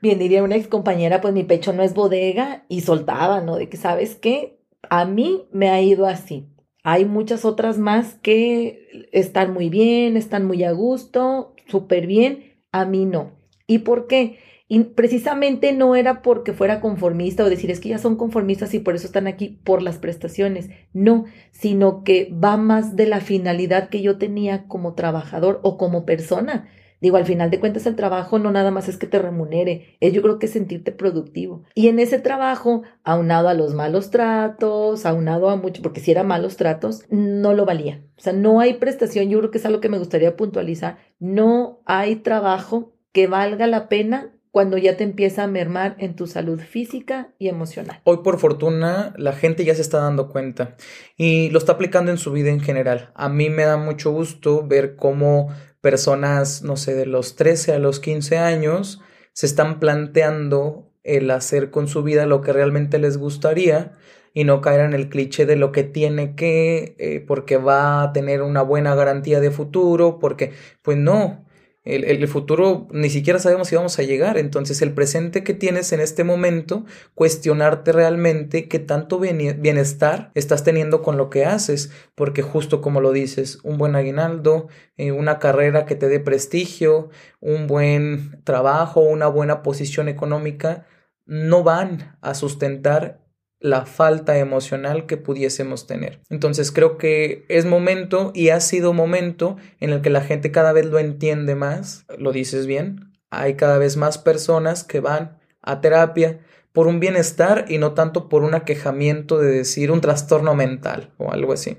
Bien, 0.00 0.18
diría 0.18 0.44
una 0.44 0.54
ex 0.54 0.68
compañera, 0.68 1.20
pues 1.20 1.34
mi 1.34 1.42
pecho 1.42 1.72
no 1.72 1.82
es 1.82 1.92
bodega 1.92 2.64
y 2.68 2.82
soltaba, 2.82 3.40
¿no? 3.40 3.56
De 3.56 3.68
que, 3.68 3.76
¿sabes 3.76 4.14
qué? 4.14 4.60
A 4.90 5.04
mí 5.04 5.48
me 5.50 5.70
ha 5.70 5.80
ido 5.80 6.06
así. 6.06 6.46
Hay 6.90 7.04
muchas 7.04 7.44
otras 7.44 7.76
más 7.76 8.14
que 8.14 9.08
están 9.12 9.52
muy 9.52 9.68
bien, 9.68 10.16
están 10.16 10.46
muy 10.46 10.64
a 10.64 10.72
gusto, 10.72 11.54
súper 11.66 12.06
bien. 12.06 12.62
A 12.72 12.86
mí 12.86 13.04
no. 13.04 13.32
¿Y 13.66 13.80
por 13.80 14.06
qué? 14.06 14.38
Y 14.68 14.80
precisamente 14.84 15.74
no 15.74 15.96
era 15.96 16.22
porque 16.22 16.54
fuera 16.54 16.80
conformista 16.80 17.44
o 17.44 17.50
decir 17.50 17.70
es 17.70 17.80
que 17.80 17.90
ya 17.90 17.98
son 17.98 18.16
conformistas 18.16 18.72
y 18.72 18.78
por 18.78 18.94
eso 18.94 19.06
están 19.06 19.26
aquí 19.26 19.60
por 19.64 19.82
las 19.82 19.98
prestaciones. 19.98 20.70
No, 20.94 21.26
sino 21.50 22.04
que 22.04 22.32
va 22.32 22.56
más 22.56 22.96
de 22.96 23.06
la 23.06 23.20
finalidad 23.20 23.90
que 23.90 24.00
yo 24.00 24.16
tenía 24.16 24.66
como 24.66 24.94
trabajador 24.94 25.60
o 25.64 25.76
como 25.76 26.06
persona. 26.06 26.70
Digo, 27.00 27.16
al 27.16 27.26
final 27.26 27.50
de 27.50 27.60
cuentas 27.60 27.86
el 27.86 27.96
trabajo 27.96 28.38
no 28.38 28.50
nada 28.50 28.70
más 28.70 28.88
es 28.88 28.96
que 28.96 29.06
te 29.06 29.18
remunere, 29.18 29.96
es 30.00 30.12
yo 30.12 30.22
creo 30.22 30.38
que 30.38 30.48
sentirte 30.48 30.92
productivo. 30.92 31.64
Y 31.74 31.88
en 31.88 31.98
ese 31.98 32.18
trabajo, 32.18 32.82
aunado 33.04 33.48
a 33.48 33.54
los 33.54 33.74
malos 33.74 34.10
tratos, 34.10 35.06
aunado 35.06 35.48
a 35.48 35.56
mucho, 35.56 35.82
porque 35.82 36.00
si 36.00 36.10
era 36.10 36.24
malos 36.24 36.56
tratos, 36.56 37.04
no 37.10 37.54
lo 37.54 37.64
valía. 37.64 38.02
O 38.16 38.20
sea, 38.20 38.32
no 38.32 38.60
hay 38.60 38.74
prestación, 38.74 39.28
yo 39.28 39.38
creo 39.38 39.50
que 39.50 39.58
es 39.58 39.66
algo 39.66 39.80
que 39.80 39.88
me 39.88 39.98
gustaría 39.98 40.36
puntualizar, 40.36 40.98
no 41.18 41.80
hay 41.84 42.16
trabajo 42.16 42.92
que 43.12 43.26
valga 43.26 43.66
la 43.66 43.88
pena 43.88 44.32
cuando 44.50 44.78
ya 44.78 44.96
te 44.96 45.04
empieza 45.04 45.44
a 45.44 45.46
mermar 45.46 45.94
en 45.98 46.16
tu 46.16 46.26
salud 46.26 46.58
física 46.58 47.32
y 47.38 47.48
emocional. 47.48 48.00
Hoy 48.04 48.18
por 48.24 48.38
fortuna 48.38 49.14
la 49.16 49.32
gente 49.32 49.64
ya 49.64 49.74
se 49.74 49.82
está 49.82 49.98
dando 50.00 50.28
cuenta 50.28 50.76
y 51.16 51.50
lo 51.50 51.58
está 51.58 51.72
aplicando 51.72 52.10
en 52.10 52.18
su 52.18 52.32
vida 52.32 52.50
en 52.50 52.60
general. 52.60 53.12
A 53.14 53.28
mí 53.28 53.50
me 53.50 53.64
da 53.64 53.76
mucho 53.76 54.10
gusto 54.10 54.66
ver 54.66 54.96
cómo 54.96 55.48
personas, 55.80 56.62
no 56.62 56.76
sé, 56.76 56.94
de 56.94 57.06
los 57.06 57.36
13 57.36 57.72
a 57.72 57.78
los 57.78 58.00
15 58.00 58.38
años, 58.38 59.00
se 59.32 59.46
están 59.46 59.78
planteando 59.80 60.90
el 61.04 61.30
hacer 61.30 61.70
con 61.70 61.88
su 61.88 62.02
vida 62.02 62.26
lo 62.26 62.40
que 62.40 62.52
realmente 62.52 62.98
les 62.98 63.16
gustaría 63.18 63.92
y 64.34 64.44
no 64.44 64.60
caer 64.60 64.80
en 64.80 64.92
el 64.92 65.08
cliché 65.08 65.46
de 65.46 65.56
lo 65.56 65.72
que 65.72 65.84
tiene 65.84 66.34
que, 66.36 66.96
eh, 66.98 67.24
porque 67.26 67.56
va 67.56 68.02
a 68.02 68.12
tener 68.12 68.42
una 68.42 68.62
buena 68.62 68.94
garantía 68.94 69.40
de 69.40 69.50
futuro, 69.50 70.18
porque, 70.18 70.52
pues 70.82 70.96
no, 70.98 71.44
el, 71.88 72.28
futuro 72.28 72.86
ni 72.90 73.08
siquiera 73.08 73.38
sabemos 73.38 73.68
si 73.68 73.76
vamos 73.76 73.98
a 73.98 74.02
llegar. 74.02 74.36
Entonces, 74.36 74.82
el 74.82 74.92
presente 74.92 75.42
que 75.42 75.54
tienes 75.54 75.92
en 75.92 76.00
este 76.00 76.22
momento, 76.22 76.84
cuestionarte 77.14 77.92
realmente 77.92 78.68
qué 78.68 78.78
tanto 78.78 79.18
bienestar 79.18 80.30
estás 80.34 80.64
teniendo 80.64 81.02
con 81.02 81.16
lo 81.16 81.30
que 81.30 81.46
haces. 81.46 81.90
Porque 82.14 82.42
justo 82.42 82.80
como 82.80 83.00
lo 83.00 83.12
dices, 83.12 83.58
un 83.62 83.78
buen 83.78 83.96
aguinaldo, 83.96 84.68
eh, 84.96 85.12
una 85.12 85.38
carrera 85.38 85.86
que 85.86 85.94
te 85.94 86.08
dé 86.08 86.20
prestigio, 86.20 87.08
un 87.40 87.66
buen 87.66 88.42
trabajo, 88.44 89.00
una 89.00 89.28
buena 89.28 89.62
posición 89.62 90.08
económica, 90.08 90.86
no 91.24 91.62
van 91.62 92.16
a 92.20 92.34
sustentar 92.34 93.20
la 93.60 93.86
falta 93.86 94.38
emocional 94.38 95.06
que 95.06 95.16
pudiésemos 95.16 95.86
tener. 95.86 96.20
Entonces 96.30 96.70
creo 96.70 96.96
que 96.96 97.44
es 97.48 97.66
momento 97.66 98.30
y 98.34 98.50
ha 98.50 98.60
sido 98.60 98.92
momento 98.92 99.56
en 99.80 99.90
el 99.90 100.00
que 100.00 100.10
la 100.10 100.20
gente 100.20 100.52
cada 100.52 100.72
vez 100.72 100.86
lo 100.86 100.98
entiende 100.98 101.54
más, 101.54 102.06
lo 102.18 102.32
dices 102.32 102.66
bien, 102.66 103.12
hay 103.30 103.54
cada 103.54 103.78
vez 103.78 103.96
más 103.96 104.18
personas 104.18 104.84
que 104.84 105.00
van 105.00 105.38
a 105.62 105.80
terapia 105.80 106.40
por 106.72 106.86
un 106.86 107.00
bienestar 107.00 107.64
y 107.68 107.78
no 107.78 107.92
tanto 107.92 108.28
por 108.28 108.42
un 108.42 108.54
aquejamiento 108.54 109.38
de 109.38 109.50
decir 109.50 109.90
un 109.90 110.00
trastorno 110.00 110.54
mental 110.54 111.10
o 111.18 111.32
algo 111.32 111.52
así. 111.52 111.78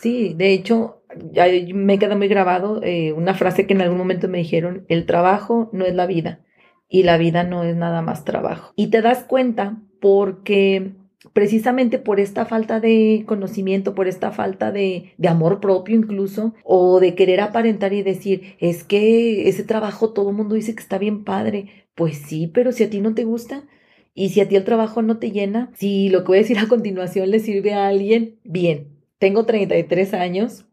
Sí, 0.00 0.34
de 0.34 0.52
hecho, 0.52 1.02
me 1.74 1.98
queda 1.98 2.16
muy 2.16 2.28
grabado 2.28 2.80
eh, 2.82 3.12
una 3.12 3.34
frase 3.34 3.66
que 3.66 3.74
en 3.74 3.82
algún 3.82 3.98
momento 3.98 4.28
me 4.28 4.38
dijeron, 4.38 4.86
el 4.88 5.04
trabajo 5.06 5.68
no 5.72 5.84
es 5.84 5.94
la 5.94 6.06
vida 6.06 6.40
y 6.88 7.02
la 7.02 7.18
vida 7.18 7.44
no 7.44 7.64
es 7.64 7.76
nada 7.76 8.00
más 8.00 8.24
trabajo. 8.24 8.72
Y 8.76 8.88
te 8.88 9.02
das 9.02 9.24
cuenta 9.24 9.78
porque 10.00 10.92
precisamente 11.32 11.98
por 11.98 12.20
esta 12.20 12.46
falta 12.46 12.80
de 12.80 13.24
conocimiento, 13.26 13.94
por 13.94 14.08
esta 14.08 14.32
falta 14.32 14.72
de, 14.72 15.12
de, 15.18 15.28
amor 15.28 15.60
propio 15.60 15.96
incluso, 15.96 16.54
o 16.64 17.00
de 17.00 17.14
querer 17.14 17.40
aparentar 17.40 17.92
y 17.92 18.02
decir, 18.02 18.56
es 18.58 18.84
que 18.84 19.48
ese 19.48 19.62
trabajo 19.62 20.10
todo 20.10 20.30
el 20.30 20.36
mundo 20.36 20.54
dice 20.54 20.74
que 20.74 20.82
está 20.82 20.98
bien 20.98 21.24
padre. 21.24 21.86
Pues 21.94 22.16
sí, 22.16 22.46
pero 22.46 22.72
si 22.72 22.84
a 22.84 22.90
ti 22.90 23.00
no 23.00 23.14
te 23.14 23.24
gusta 23.24 23.64
y 24.14 24.30
si 24.30 24.40
a 24.40 24.48
ti 24.48 24.56
el 24.56 24.64
trabajo 24.64 25.02
no 25.02 25.18
te 25.18 25.30
llena, 25.30 25.70
si 25.74 26.08
lo 26.08 26.20
que 26.20 26.28
voy 26.28 26.38
a 26.38 26.42
decir 26.42 26.58
a 26.58 26.68
continuación 26.68 27.30
le 27.30 27.40
sirve 27.40 27.74
a 27.74 27.88
alguien, 27.88 28.38
bien. 28.44 28.88
Tengo 29.18 29.44
33 29.44 30.14
años. 30.14 30.64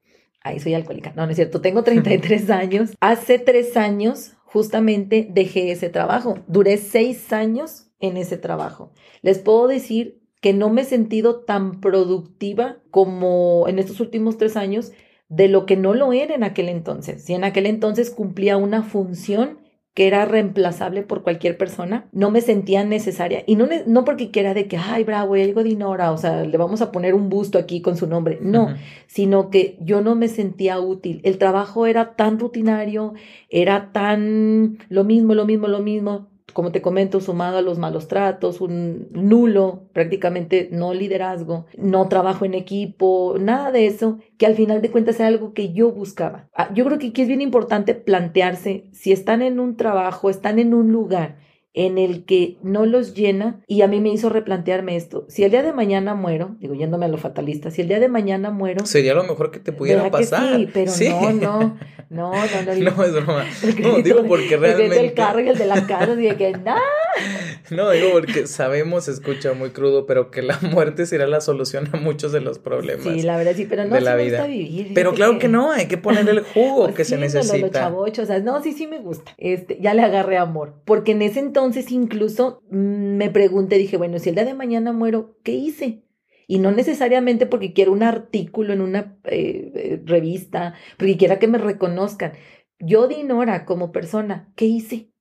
Ahí 0.41 0.59
soy 0.59 0.73
alcohólica. 0.73 1.11
No, 1.15 1.25
no 1.25 1.31
es 1.31 1.35
cierto. 1.35 1.59
Tengo 1.59 1.83
33 1.83 2.49
años. 2.49 2.91
Hace 3.01 3.39
tres 3.39 3.75
años 3.75 4.37
justamente 4.45 5.27
dejé 5.29 5.71
ese 5.71 5.89
trabajo. 5.89 6.39
Duré 6.47 6.77
seis 6.77 7.33
años 7.33 7.86
en 7.99 8.17
ese 8.17 8.37
trabajo. 8.37 8.91
Les 9.21 9.39
puedo 9.39 9.67
decir 9.67 10.19
que 10.41 10.53
no 10.53 10.69
me 10.69 10.81
he 10.81 10.85
sentido 10.85 11.41
tan 11.41 11.81
productiva 11.81 12.77
como 12.91 13.65
en 13.67 13.79
estos 13.79 13.99
últimos 13.99 14.37
tres 14.37 14.55
años 14.55 14.91
de 15.29 15.47
lo 15.47 15.65
que 15.65 15.75
no 15.75 15.93
lo 15.93 16.13
era 16.13 16.35
en 16.35 16.43
aquel 16.43 16.69
entonces. 16.69 17.23
Si 17.23 17.33
en 17.33 17.43
aquel 17.43 17.65
entonces 17.65 18.11
cumplía 18.11 18.57
una 18.57 18.83
función 18.83 19.59
que 19.97 20.05
era 20.05 20.25
reemplazable 20.25 21.01
por 21.01 21.23
cualquier 21.23 21.57
persona, 21.57 22.07
no 22.11 22.29
me 22.29 22.41
sentía 22.41 22.85
necesaria. 22.85 23.43
Y 23.47 23.55
no, 23.55 23.67
no 23.87 24.05
porque 24.05 24.29
quiera 24.29 24.53
de 24.53 24.67
que, 24.67 24.77
ay, 24.77 25.03
bravo, 25.03 25.35
ya 25.35 25.43
llegó 25.43 25.63
Dinora, 25.63 26.11
o 26.11 26.19
sea, 26.19 26.45
le 26.45 26.55
vamos 26.55 26.83
a 26.83 26.91
poner 26.91 27.15
un 27.15 27.29
busto 27.29 27.57
aquí 27.57 27.81
con 27.81 27.97
su 27.97 28.05
nombre. 28.05 28.37
No, 28.39 28.75
sino 29.07 29.49
que 29.49 29.75
yo 29.81 30.01
no 30.01 30.13
me 30.13 30.27
sentía 30.27 30.79
útil. 30.79 31.19
El 31.23 31.39
trabajo 31.39 31.87
era 31.87 32.15
tan 32.15 32.37
rutinario, 32.37 33.15
era 33.49 33.91
tan 33.91 34.77
lo 34.87 35.03
mismo, 35.03 35.33
lo 35.33 35.47
mismo, 35.47 35.67
lo 35.67 35.79
mismo. 35.79 36.27
Como 36.57 36.71
te 36.71 36.81
comento, 36.81 37.21
sumado 37.21 37.59
a 37.59 37.61
los 37.61 37.77
malos 37.77 38.07
tratos, 38.07 38.61
un 38.61 39.09
nulo, 39.11 39.83
prácticamente 39.93 40.69
no 40.71 40.91
liderazgo, 40.91 41.67
no 41.77 42.09
trabajo 42.09 42.45
en 42.45 42.55
equipo, 42.55 43.35
nada 43.39 43.71
de 43.71 43.85
eso, 43.85 44.17
que 44.39 44.47
al 44.47 44.55
final 44.55 44.81
de 44.81 44.89
cuentas 44.89 45.19
era 45.19 45.27
algo 45.27 45.53
que 45.53 45.71
yo 45.71 45.91
buscaba. 45.91 46.49
Ah, 46.55 46.73
Yo 46.73 46.83
creo 46.83 46.97
que 46.97 47.09
aquí 47.09 47.21
es 47.21 47.27
bien 47.27 47.41
importante 47.41 47.93
plantearse 47.93 48.85
si 48.91 49.11
están 49.11 49.43
en 49.43 49.59
un 49.59 49.77
trabajo, 49.77 50.31
están 50.31 50.57
en 50.57 50.73
un 50.73 50.91
lugar 50.91 51.37
en 51.85 51.97
el 51.97 52.25
que 52.25 52.57
no 52.63 52.85
los 52.85 53.13
llena 53.13 53.61
y 53.67 53.81
a 53.83 53.87
mí 53.87 53.99
me 54.01 54.09
hizo 54.09 54.29
replantearme 54.29 54.95
esto. 54.95 55.25
Si 55.29 55.43
el 55.43 55.51
día 55.51 55.61
de 55.63 55.73
mañana 55.73 56.15
muero, 56.15 56.55
digo 56.59 56.73
yéndome 56.73 57.05
a 57.05 57.09
lo 57.09 57.17
fatalista, 57.17 57.69
si 57.71 57.81
el 57.81 57.87
día 57.87 57.99
de 57.99 58.07
mañana 58.09 58.49
muero, 58.49 58.85
Sería 58.85 59.13
lo 59.13 59.23
mejor 59.23 59.51
que 59.51 59.59
te 59.59 59.71
pudiera 59.71 60.03
¿verdad 60.03 60.17
que 60.19 60.25
pasar. 60.25 60.57
sí? 60.57 60.69
pero 60.73 60.91
no, 61.33 61.59
no, 61.61 61.77
no, 62.09 62.31
no, 62.31 62.75
no. 62.75 62.91
No, 62.97 63.03
es 63.03 63.13
broma. 63.13 63.45
El 63.63 63.81
No, 63.81 63.97
digo 64.01 64.23
porque 64.27 64.55
el 64.55 64.59
grito 64.61 64.77
del 64.77 64.89
realmente. 64.89 65.13
carro 65.13 65.39
y 65.41 65.49
el 65.49 65.57
de 65.57 65.65
la 65.67 65.85
casa, 65.85 66.13
así 66.13 66.21
de 66.23 66.35
que, 66.35 66.51
no, 66.53 66.75
No, 67.69 67.89
digo 67.91 68.09
porque 68.13 68.47
sabemos, 68.47 69.05
se 69.05 69.11
escucha 69.11 69.53
muy 69.53 69.71
crudo, 69.71 70.05
pero 70.05 70.31
que 70.31 70.41
la 70.41 70.57
muerte 70.71 71.05
será 71.05 71.27
la 71.27 71.41
solución 71.41 71.89
a 71.91 71.97
muchos 71.97 72.31
de 72.31 72.39
los 72.41 72.59
problemas. 72.59 73.03
Sí, 73.03 73.21
la 73.23 73.37
verdad 73.37 73.53
sí, 73.55 73.65
pero 73.69 73.83
no 73.85 73.93
de 73.93 73.99
sí 73.99 74.05
la 74.05 74.15
me 74.15 74.23
vida. 74.23 74.37
gusta 74.37 74.47
vivir. 74.51 74.91
Pero 74.95 75.13
claro 75.13 75.37
que 75.37 75.47
no, 75.49 75.71
hay 75.73 75.87
que 75.87 75.97
ponerle 75.97 76.31
el 76.31 76.41
jugo 76.41 76.77
Pues 76.85 76.95
que 76.95 77.03
sí, 77.03 77.09
se 77.11 77.17
necesita. 77.17 77.69
chavocho, 77.69 78.21
o 78.21 78.25
sea, 78.25 78.39
no, 78.39 78.63
sí, 78.63 78.71
sí 78.73 78.87
me 78.87 78.99
gusta. 78.99 79.33
Este, 79.37 79.77
ya 79.81 79.93
le 79.93 80.01
agarré 80.03 80.37
amor. 80.37 80.75
Porque 80.85 81.11
en 81.11 81.21
ese 81.21 81.39
entonces 81.39 81.66
incluso 81.89 82.63
mm, 82.71 83.17
me 83.17 83.29
pregunté, 83.29 83.77
dije, 83.77 83.97
bueno, 83.97 84.19
si 84.19 84.29
el 84.29 84.35
día 84.35 84.45
de 84.45 84.53
mañana 84.53 84.93
muero, 84.93 85.37
¿qué 85.43 85.53
hice? 85.53 86.03
Y 86.47 86.59
no 86.59 86.71
necesariamente 86.71 87.45
porque 87.45 87.73
quiera 87.73 87.91
un 87.91 88.03
artículo 88.03 88.73
en 88.73 88.81
una 88.81 89.17
eh, 89.25 89.71
eh, 89.75 90.01
revista, 90.05 90.75
porque 90.97 91.17
quiera 91.17 91.39
que 91.39 91.47
me 91.47 91.57
reconozcan. 91.57 92.33
Yo, 92.79 93.07
Dinora, 93.07 93.65
como 93.65 93.91
persona, 93.91 94.51
¿qué 94.55 94.65
hice? 94.65 95.11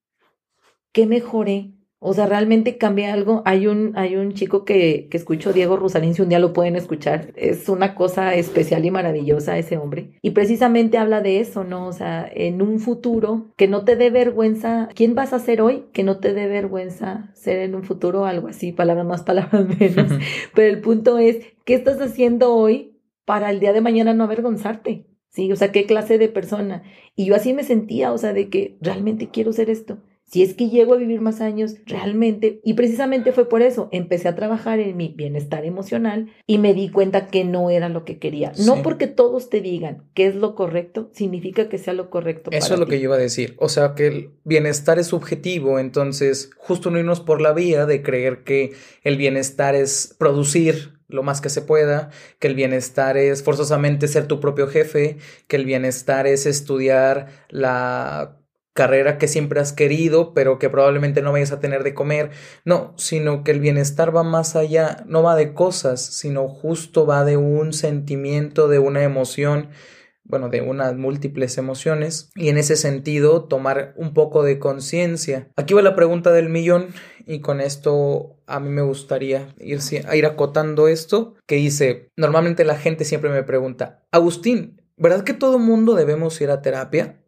¿Qué 0.92 1.06
mejoré? 1.06 1.75
O 2.08 2.14
sea, 2.14 2.26
realmente 2.26 2.78
cambié 2.78 3.08
algo. 3.08 3.42
Hay 3.44 3.66
un, 3.66 3.92
hay 3.96 4.14
un 4.14 4.32
chico 4.32 4.64
que, 4.64 5.08
que 5.10 5.16
escucho, 5.16 5.52
Diego 5.52 5.76
Rusalín, 5.76 6.14
si 6.14 6.22
un 6.22 6.28
día 6.28 6.38
lo 6.38 6.52
pueden 6.52 6.76
escuchar. 6.76 7.32
Es 7.34 7.68
una 7.68 7.96
cosa 7.96 8.36
especial 8.36 8.84
y 8.84 8.92
maravillosa 8.92 9.58
ese 9.58 9.76
hombre. 9.76 10.12
Y 10.22 10.30
precisamente 10.30 10.98
habla 10.98 11.20
de 11.20 11.40
eso, 11.40 11.64
¿no? 11.64 11.88
O 11.88 11.92
sea, 11.92 12.30
en 12.32 12.62
un 12.62 12.78
futuro 12.78 13.48
que 13.56 13.66
no 13.66 13.84
te 13.84 13.96
dé 13.96 14.10
vergüenza. 14.10 14.88
¿Quién 14.94 15.16
vas 15.16 15.32
a 15.32 15.40
ser 15.40 15.60
hoy? 15.60 15.86
Que 15.92 16.04
no 16.04 16.20
te 16.20 16.32
dé 16.32 16.46
vergüenza 16.46 17.32
ser 17.34 17.58
en 17.58 17.74
un 17.74 17.82
futuro 17.82 18.24
algo 18.24 18.46
así, 18.46 18.70
palabras 18.70 19.04
más, 19.04 19.22
palabras 19.24 19.66
menos. 19.80 20.12
Pero 20.54 20.72
el 20.72 20.80
punto 20.80 21.18
es, 21.18 21.38
¿qué 21.64 21.74
estás 21.74 22.00
haciendo 22.00 22.54
hoy 22.54 23.00
para 23.24 23.50
el 23.50 23.58
día 23.58 23.72
de 23.72 23.80
mañana 23.80 24.14
no 24.14 24.22
avergonzarte? 24.22 25.06
Sí, 25.30 25.50
o 25.50 25.56
sea, 25.56 25.72
¿qué 25.72 25.86
clase 25.86 26.18
de 26.18 26.28
persona? 26.28 26.84
Y 27.16 27.26
yo 27.26 27.34
así 27.34 27.52
me 27.52 27.64
sentía, 27.64 28.12
o 28.12 28.18
sea, 28.18 28.32
de 28.32 28.48
que 28.48 28.78
realmente 28.80 29.28
quiero 29.28 29.52
ser 29.52 29.70
esto. 29.70 29.98
Si 30.28 30.42
es 30.42 30.54
que 30.54 30.68
llego 30.68 30.94
a 30.94 30.96
vivir 30.96 31.20
más 31.20 31.40
años, 31.40 31.76
realmente, 31.86 32.60
y 32.64 32.74
precisamente 32.74 33.30
fue 33.30 33.48
por 33.48 33.62
eso, 33.62 33.88
empecé 33.92 34.26
a 34.26 34.34
trabajar 34.34 34.80
en 34.80 34.96
mi 34.96 35.08
bienestar 35.08 35.64
emocional 35.64 36.32
y 36.48 36.58
me 36.58 36.74
di 36.74 36.90
cuenta 36.90 37.28
que 37.28 37.44
no 37.44 37.70
era 37.70 37.88
lo 37.88 38.04
que 38.04 38.18
quería. 38.18 38.52
No 38.66 38.82
porque 38.82 39.06
todos 39.06 39.50
te 39.50 39.60
digan 39.60 40.02
que 40.14 40.26
es 40.26 40.34
lo 40.34 40.56
correcto, 40.56 41.10
significa 41.12 41.68
que 41.68 41.78
sea 41.78 41.94
lo 41.94 42.10
correcto. 42.10 42.50
Eso 42.52 42.60
para 42.66 42.74
es 42.74 42.80
lo 42.80 42.86
ti. 42.86 42.90
que 42.90 42.98
yo 42.98 43.04
iba 43.04 43.14
a 43.14 43.18
decir. 43.18 43.54
O 43.58 43.68
sea, 43.68 43.94
que 43.94 44.06
el 44.08 44.30
bienestar 44.42 44.98
es 44.98 45.06
subjetivo, 45.06 45.78
entonces 45.78 46.50
justo 46.56 46.90
no 46.90 46.98
irnos 46.98 47.20
por 47.20 47.40
la 47.40 47.52
vía 47.52 47.86
de 47.86 48.02
creer 48.02 48.42
que 48.42 48.72
el 49.04 49.16
bienestar 49.16 49.76
es 49.76 50.16
producir 50.18 50.96
lo 51.08 51.22
más 51.22 51.40
que 51.40 51.50
se 51.50 51.62
pueda, 51.62 52.10
que 52.40 52.48
el 52.48 52.56
bienestar 52.56 53.16
es 53.16 53.44
forzosamente 53.44 54.08
ser 54.08 54.26
tu 54.26 54.40
propio 54.40 54.66
jefe, 54.66 55.18
que 55.46 55.54
el 55.54 55.64
bienestar 55.64 56.26
es 56.26 56.46
estudiar 56.46 57.28
la 57.48 58.40
carrera 58.76 59.18
que 59.18 59.26
siempre 59.26 59.58
has 59.58 59.72
querido, 59.72 60.32
pero 60.32 60.60
que 60.60 60.70
probablemente 60.70 61.22
no 61.22 61.32
vayas 61.32 61.50
a 61.50 61.58
tener 61.58 61.82
de 61.82 61.94
comer. 61.94 62.30
No, 62.64 62.94
sino 62.96 63.42
que 63.42 63.50
el 63.50 63.58
bienestar 63.58 64.14
va 64.14 64.22
más 64.22 64.54
allá, 64.54 65.02
no 65.08 65.24
va 65.24 65.34
de 65.34 65.52
cosas, 65.52 66.00
sino 66.00 66.46
justo 66.46 67.04
va 67.04 67.24
de 67.24 67.36
un 67.36 67.72
sentimiento, 67.72 68.68
de 68.68 68.78
una 68.78 69.02
emoción 69.02 69.70
bueno, 70.28 70.48
de 70.48 70.60
unas 70.60 70.96
múltiples 70.96 71.56
emociones 71.58 72.30
y 72.34 72.48
en 72.48 72.58
ese 72.58 72.76
sentido 72.76 73.44
tomar 73.44 73.94
un 73.96 74.12
poco 74.12 74.42
de 74.42 74.58
conciencia. 74.58 75.48
Aquí 75.56 75.74
va 75.74 75.82
la 75.82 75.94
pregunta 75.94 76.32
del 76.32 76.48
millón 76.48 76.88
y 77.26 77.40
con 77.40 77.60
esto 77.60 78.40
a 78.46 78.60
mí 78.60 78.68
me 78.68 78.82
gustaría 78.82 79.54
ir, 79.58 79.80
ir 80.12 80.26
acotando 80.26 80.88
esto 80.88 81.34
que 81.46 81.56
dice, 81.56 82.10
normalmente 82.16 82.64
la 82.64 82.76
gente 82.76 83.04
siempre 83.04 83.30
me 83.30 83.42
pregunta, 83.42 84.04
Agustín, 84.10 84.82
¿verdad 84.96 85.24
que 85.24 85.34
todo 85.34 85.58
mundo 85.58 85.94
debemos 85.94 86.40
ir 86.40 86.50
a 86.50 86.62
terapia? 86.62 87.20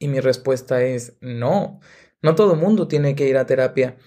Y 0.00 0.08
mi 0.08 0.18
respuesta 0.18 0.82
es, 0.82 1.16
no, 1.20 1.78
no 2.22 2.34
todo 2.34 2.56
mundo 2.56 2.88
tiene 2.88 3.14
que 3.14 3.28
ir 3.28 3.36
a 3.36 3.46
terapia. 3.46 3.98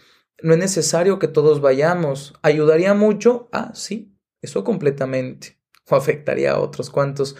No 0.41 0.53
es 0.53 0.59
necesario 0.59 1.19
que 1.19 1.29
todos 1.29 1.61
vayamos. 1.61 2.33
¿Ayudaría 2.41 2.93
mucho? 2.93 3.47
Ah, 3.53 3.71
sí, 3.73 4.17
eso 4.41 4.65
completamente. 4.65 5.59
O 5.89 5.97
afectaría 5.97 6.53
a 6.53 6.61
otros 6.61 6.89
cuantos. 6.89 7.35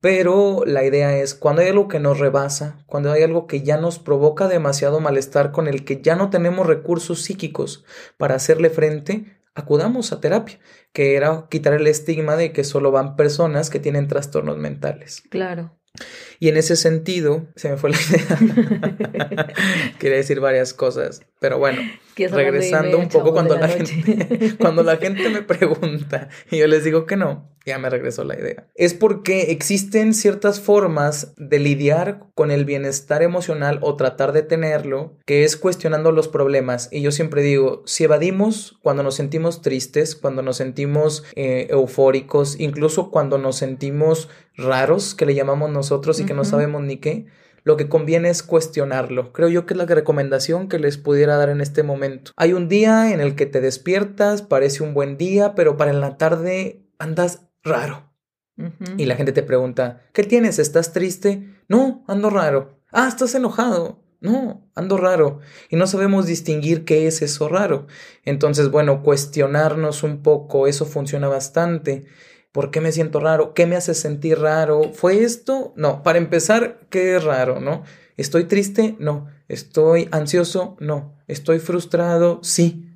Pero 0.00 0.62
la 0.64 0.84
idea 0.84 1.18
es, 1.18 1.34
cuando 1.34 1.62
hay 1.62 1.68
algo 1.68 1.88
que 1.88 1.98
nos 1.98 2.20
rebasa, 2.20 2.84
cuando 2.86 3.10
hay 3.10 3.24
algo 3.24 3.48
que 3.48 3.62
ya 3.62 3.76
nos 3.76 3.98
provoca 3.98 4.46
demasiado 4.46 5.00
malestar, 5.00 5.50
con 5.50 5.66
el 5.66 5.84
que 5.84 6.00
ya 6.00 6.14
no 6.14 6.30
tenemos 6.30 6.68
recursos 6.68 7.22
psíquicos 7.22 7.84
para 8.16 8.36
hacerle 8.36 8.70
frente, 8.70 9.40
acudamos 9.56 10.12
a 10.12 10.20
terapia, 10.20 10.60
que 10.92 11.16
era 11.16 11.48
quitar 11.50 11.74
el 11.74 11.88
estigma 11.88 12.36
de 12.36 12.52
que 12.52 12.62
solo 12.62 12.92
van 12.92 13.16
personas 13.16 13.70
que 13.70 13.80
tienen 13.80 14.06
trastornos 14.06 14.56
mentales. 14.56 15.22
Claro. 15.28 15.76
Y 16.40 16.48
en 16.48 16.56
ese 16.56 16.76
sentido, 16.76 17.46
se 17.56 17.70
me 17.70 17.76
fue 17.76 17.90
la 17.90 17.98
idea. 18.00 19.48
Quería 19.98 20.16
decir 20.16 20.40
varias 20.40 20.72
cosas, 20.74 21.22
pero 21.40 21.58
bueno, 21.58 21.80
regresando 22.16 22.98
un 22.98 23.08
poco 23.08 23.32
cuando 23.32 23.56
la, 23.56 23.68
gente 23.68 24.56
cuando 24.58 24.82
la 24.82 24.96
gente 24.96 25.28
me 25.28 25.42
pregunta 25.42 26.28
y 26.50 26.58
yo 26.58 26.66
les 26.66 26.84
digo 26.84 27.06
que 27.06 27.16
no, 27.16 27.48
ya 27.64 27.78
me 27.78 27.90
regresó 27.90 28.24
la 28.24 28.38
idea. 28.38 28.66
Es 28.74 28.94
porque 28.94 29.52
existen 29.52 30.14
ciertas 30.14 30.60
formas 30.60 31.34
de 31.36 31.58
lidiar 31.58 32.24
con 32.34 32.50
el 32.50 32.64
bienestar 32.64 33.22
emocional 33.22 33.78
o 33.82 33.96
tratar 33.96 34.32
de 34.32 34.42
tenerlo, 34.42 35.16
que 35.26 35.44
es 35.44 35.56
cuestionando 35.56 36.10
los 36.10 36.28
problemas. 36.28 36.88
Y 36.90 37.02
yo 37.02 37.12
siempre 37.12 37.42
digo, 37.42 37.82
si 37.86 38.04
evadimos 38.04 38.78
cuando 38.82 39.02
nos 39.02 39.14
sentimos 39.14 39.62
tristes, 39.62 40.16
cuando 40.16 40.42
nos 40.42 40.56
sentimos 40.56 41.24
eh, 41.36 41.68
eufóricos, 41.70 42.58
incluso 42.58 43.10
cuando 43.10 43.38
nos 43.38 43.56
sentimos 43.56 44.28
raros, 44.56 45.14
que 45.14 45.26
le 45.26 45.34
llamamos 45.34 45.70
nosotros 45.70 46.18
y 46.20 46.24
que 46.24 46.34
no 46.34 46.44
sabemos 46.44 46.82
ni 46.82 46.96
qué, 46.96 47.26
lo 47.68 47.76
que 47.76 47.90
conviene 47.90 48.30
es 48.30 48.42
cuestionarlo. 48.42 49.34
Creo 49.34 49.50
yo 49.50 49.66
que 49.66 49.74
es 49.74 49.78
la 49.78 49.84
recomendación 49.84 50.70
que 50.70 50.78
les 50.78 50.96
pudiera 50.96 51.36
dar 51.36 51.50
en 51.50 51.60
este 51.60 51.82
momento. 51.82 52.32
Hay 52.36 52.54
un 52.54 52.66
día 52.66 53.12
en 53.12 53.20
el 53.20 53.36
que 53.36 53.44
te 53.44 53.60
despiertas, 53.60 54.40
parece 54.40 54.82
un 54.82 54.94
buen 54.94 55.18
día, 55.18 55.54
pero 55.54 55.76
para 55.76 55.90
en 55.90 56.00
la 56.00 56.16
tarde 56.16 56.86
andas 56.98 57.42
raro. 57.62 58.10
Y 58.96 59.04
la 59.04 59.16
gente 59.16 59.32
te 59.32 59.42
pregunta, 59.42 60.00
¿qué 60.14 60.24
tienes? 60.24 60.58
¿Estás 60.58 60.94
triste? 60.94 61.46
No, 61.68 62.04
ando 62.08 62.30
raro. 62.30 62.80
Ah, 62.90 63.06
¿estás 63.06 63.34
enojado? 63.34 64.02
No, 64.22 64.66
ando 64.74 64.96
raro. 64.96 65.40
Y 65.68 65.76
no 65.76 65.86
sabemos 65.86 66.24
distinguir 66.24 66.86
qué 66.86 67.06
es 67.06 67.20
eso 67.20 67.50
raro. 67.50 67.86
Entonces, 68.24 68.70
bueno, 68.70 69.02
cuestionarnos 69.02 70.02
un 70.02 70.22
poco, 70.22 70.66
eso 70.66 70.86
funciona 70.86 71.28
bastante. 71.28 72.06
¿Por 72.52 72.70
qué 72.70 72.80
me 72.80 72.92
siento 72.92 73.20
raro? 73.20 73.54
¿Qué 73.54 73.66
me 73.66 73.76
hace 73.76 73.94
sentir 73.94 74.38
raro? 74.38 74.92
¿Fue 74.94 75.22
esto? 75.22 75.72
No, 75.76 76.02
para 76.02 76.18
empezar, 76.18 76.80
¿qué 76.90 77.16
es 77.16 77.24
raro? 77.24 77.60
¿No? 77.60 77.82
¿Estoy 78.16 78.44
triste? 78.44 78.96
No. 78.98 79.28
¿Estoy 79.48 80.08
ansioso? 80.10 80.76
No. 80.80 81.14
¿Estoy 81.28 81.58
frustrado? 81.58 82.40
Sí. 82.42 82.86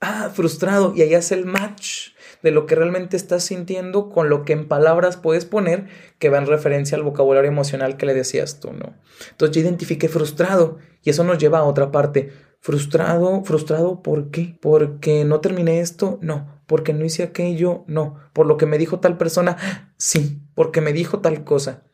Ah, 0.00 0.30
frustrado. 0.32 0.92
Y 0.94 1.02
ahí 1.02 1.14
hace 1.14 1.34
el 1.34 1.46
match 1.46 2.10
de 2.42 2.50
lo 2.50 2.66
que 2.66 2.74
realmente 2.74 3.16
estás 3.16 3.42
sintiendo 3.42 4.10
con 4.10 4.28
lo 4.28 4.44
que 4.44 4.52
en 4.52 4.68
palabras 4.68 5.16
puedes 5.16 5.44
poner 5.44 5.88
que 6.18 6.28
va 6.28 6.38
en 6.38 6.46
referencia 6.46 6.96
al 6.96 7.02
vocabulario 7.02 7.50
emocional 7.50 7.96
que 7.96 8.06
le 8.06 8.14
decías 8.14 8.60
tú, 8.60 8.72
¿no? 8.72 8.94
Entonces 9.30 9.56
yo 9.56 9.62
identifiqué 9.62 10.08
frustrado 10.08 10.78
y 11.02 11.10
eso 11.10 11.24
nos 11.24 11.38
lleva 11.38 11.58
a 11.58 11.64
otra 11.64 11.90
parte. 11.90 12.32
Frustrado, 12.60 13.42
frustrado, 13.44 14.02
¿por 14.02 14.30
qué? 14.30 14.58
Porque 14.60 15.24
no 15.24 15.40
terminé 15.40 15.80
esto, 15.80 16.18
no. 16.22 16.60
Porque 16.66 16.92
no 16.92 17.04
hice 17.04 17.22
aquello, 17.22 17.84
no. 17.86 18.16
Por 18.32 18.46
lo 18.46 18.56
que 18.56 18.66
me 18.66 18.78
dijo 18.78 19.00
tal 19.00 19.16
persona, 19.16 19.92
sí. 19.96 20.42
Porque 20.54 20.80
me 20.80 20.92
dijo 20.92 21.20
tal 21.20 21.44
cosa. 21.44 21.84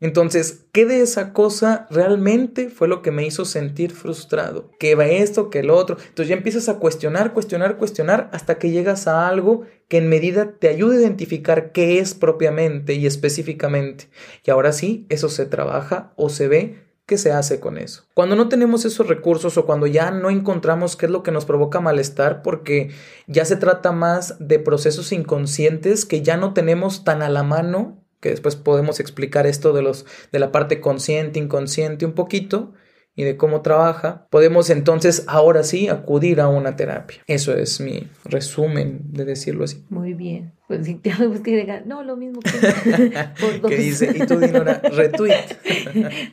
Entonces, 0.00 0.66
¿qué 0.72 0.84
de 0.84 1.00
esa 1.00 1.32
cosa 1.32 1.86
realmente 1.88 2.68
fue 2.68 2.88
lo 2.88 3.00
que 3.00 3.10
me 3.10 3.24
hizo 3.24 3.44
sentir 3.44 3.92
frustrado? 3.92 4.70
¿Qué 4.78 4.94
va 4.96 5.06
esto, 5.06 5.48
qué 5.50 5.62
lo 5.62 5.76
otro? 5.76 5.96
Entonces 5.98 6.28
ya 6.28 6.36
empiezas 6.36 6.68
a 6.68 6.78
cuestionar, 6.78 7.32
cuestionar, 7.32 7.78
cuestionar 7.78 8.28
hasta 8.32 8.58
que 8.58 8.70
llegas 8.70 9.06
a 9.06 9.28
algo 9.28 9.62
que 9.88 9.98
en 9.98 10.08
medida 10.08 10.58
te 10.58 10.68
ayude 10.68 10.98
a 10.98 11.00
identificar 11.00 11.72
qué 11.72 12.00
es 12.00 12.14
propiamente 12.14 12.92
y 12.92 13.06
específicamente. 13.06 14.08
Y 14.44 14.50
ahora 14.50 14.72
sí, 14.72 15.06
eso 15.08 15.28
se 15.28 15.46
trabaja 15.46 16.12
o 16.16 16.28
se 16.28 16.48
ve 16.48 16.83
¿Qué 17.06 17.18
se 17.18 17.32
hace 17.32 17.60
con 17.60 17.76
eso? 17.76 18.04
Cuando 18.14 18.34
no 18.34 18.48
tenemos 18.48 18.86
esos 18.86 19.06
recursos 19.06 19.58
o 19.58 19.66
cuando 19.66 19.86
ya 19.86 20.10
no 20.10 20.30
encontramos 20.30 20.96
qué 20.96 21.04
es 21.04 21.12
lo 21.12 21.22
que 21.22 21.32
nos 21.32 21.44
provoca 21.44 21.80
malestar 21.80 22.42
porque 22.42 22.92
ya 23.26 23.44
se 23.44 23.56
trata 23.56 23.92
más 23.92 24.36
de 24.38 24.58
procesos 24.58 25.12
inconscientes 25.12 26.06
que 26.06 26.22
ya 26.22 26.38
no 26.38 26.54
tenemos 26.54 27.04
tan 27.04 27.20
a 27.20 27.28
la 27.28 27.42
mano, 27.42 28.02
que 28.20 28.30
después 28.30 28.56
podemos 28.56 29.00
explicar 29.00 29.46
esto 29.46 29.74
de 29.74 29.82
los 29.82 30.06
de 30.32 30.38
la 30.38 30.50
parte 30.50 30.80
consciente, 30.80 31.38
inconsciente 31.38 32.06
un 32.06 32.14
poquito, 32.14 32.72
y 33.16 33.22
de 33.22 33.36
cómo 33.36 33.62
trabaja, 33.62 34.26
podemos 34.30 34.70
entonces 34.70 35.24
ahora 35.28 35.62
sí 35.62 35.88
acudir 35.88 36.40
a 36.40 36.48
una 36.48 36.76
terapia. 36.76 37.18
Eso 37.26 37.54
es 37.54 37.80
mi 37.80 38.08
resumen 38.24 39.02
de 39.12 39.24
decirlo 39.24 39.64
así. 39.64 39.84
Muy 39.88 40.14
bien. 40.14 40.52
Pues 40.66 40.86
si 40.86 40.94
te 40.94 41.12
algo 41.12 41.40
que 41.42 41.52
agregar, 41.52 41.86
no, 41.86 42.02
lo 42.02 42.16
mismo 42.16 42.40
que. 42.40 42.50
¿Qué 43.68 43.76
dice? 43.76 44.16
Y 44.16 44.26
tú 44.26 44.38
Dinora, 44.38 44.80
retweet. 44.82 45.44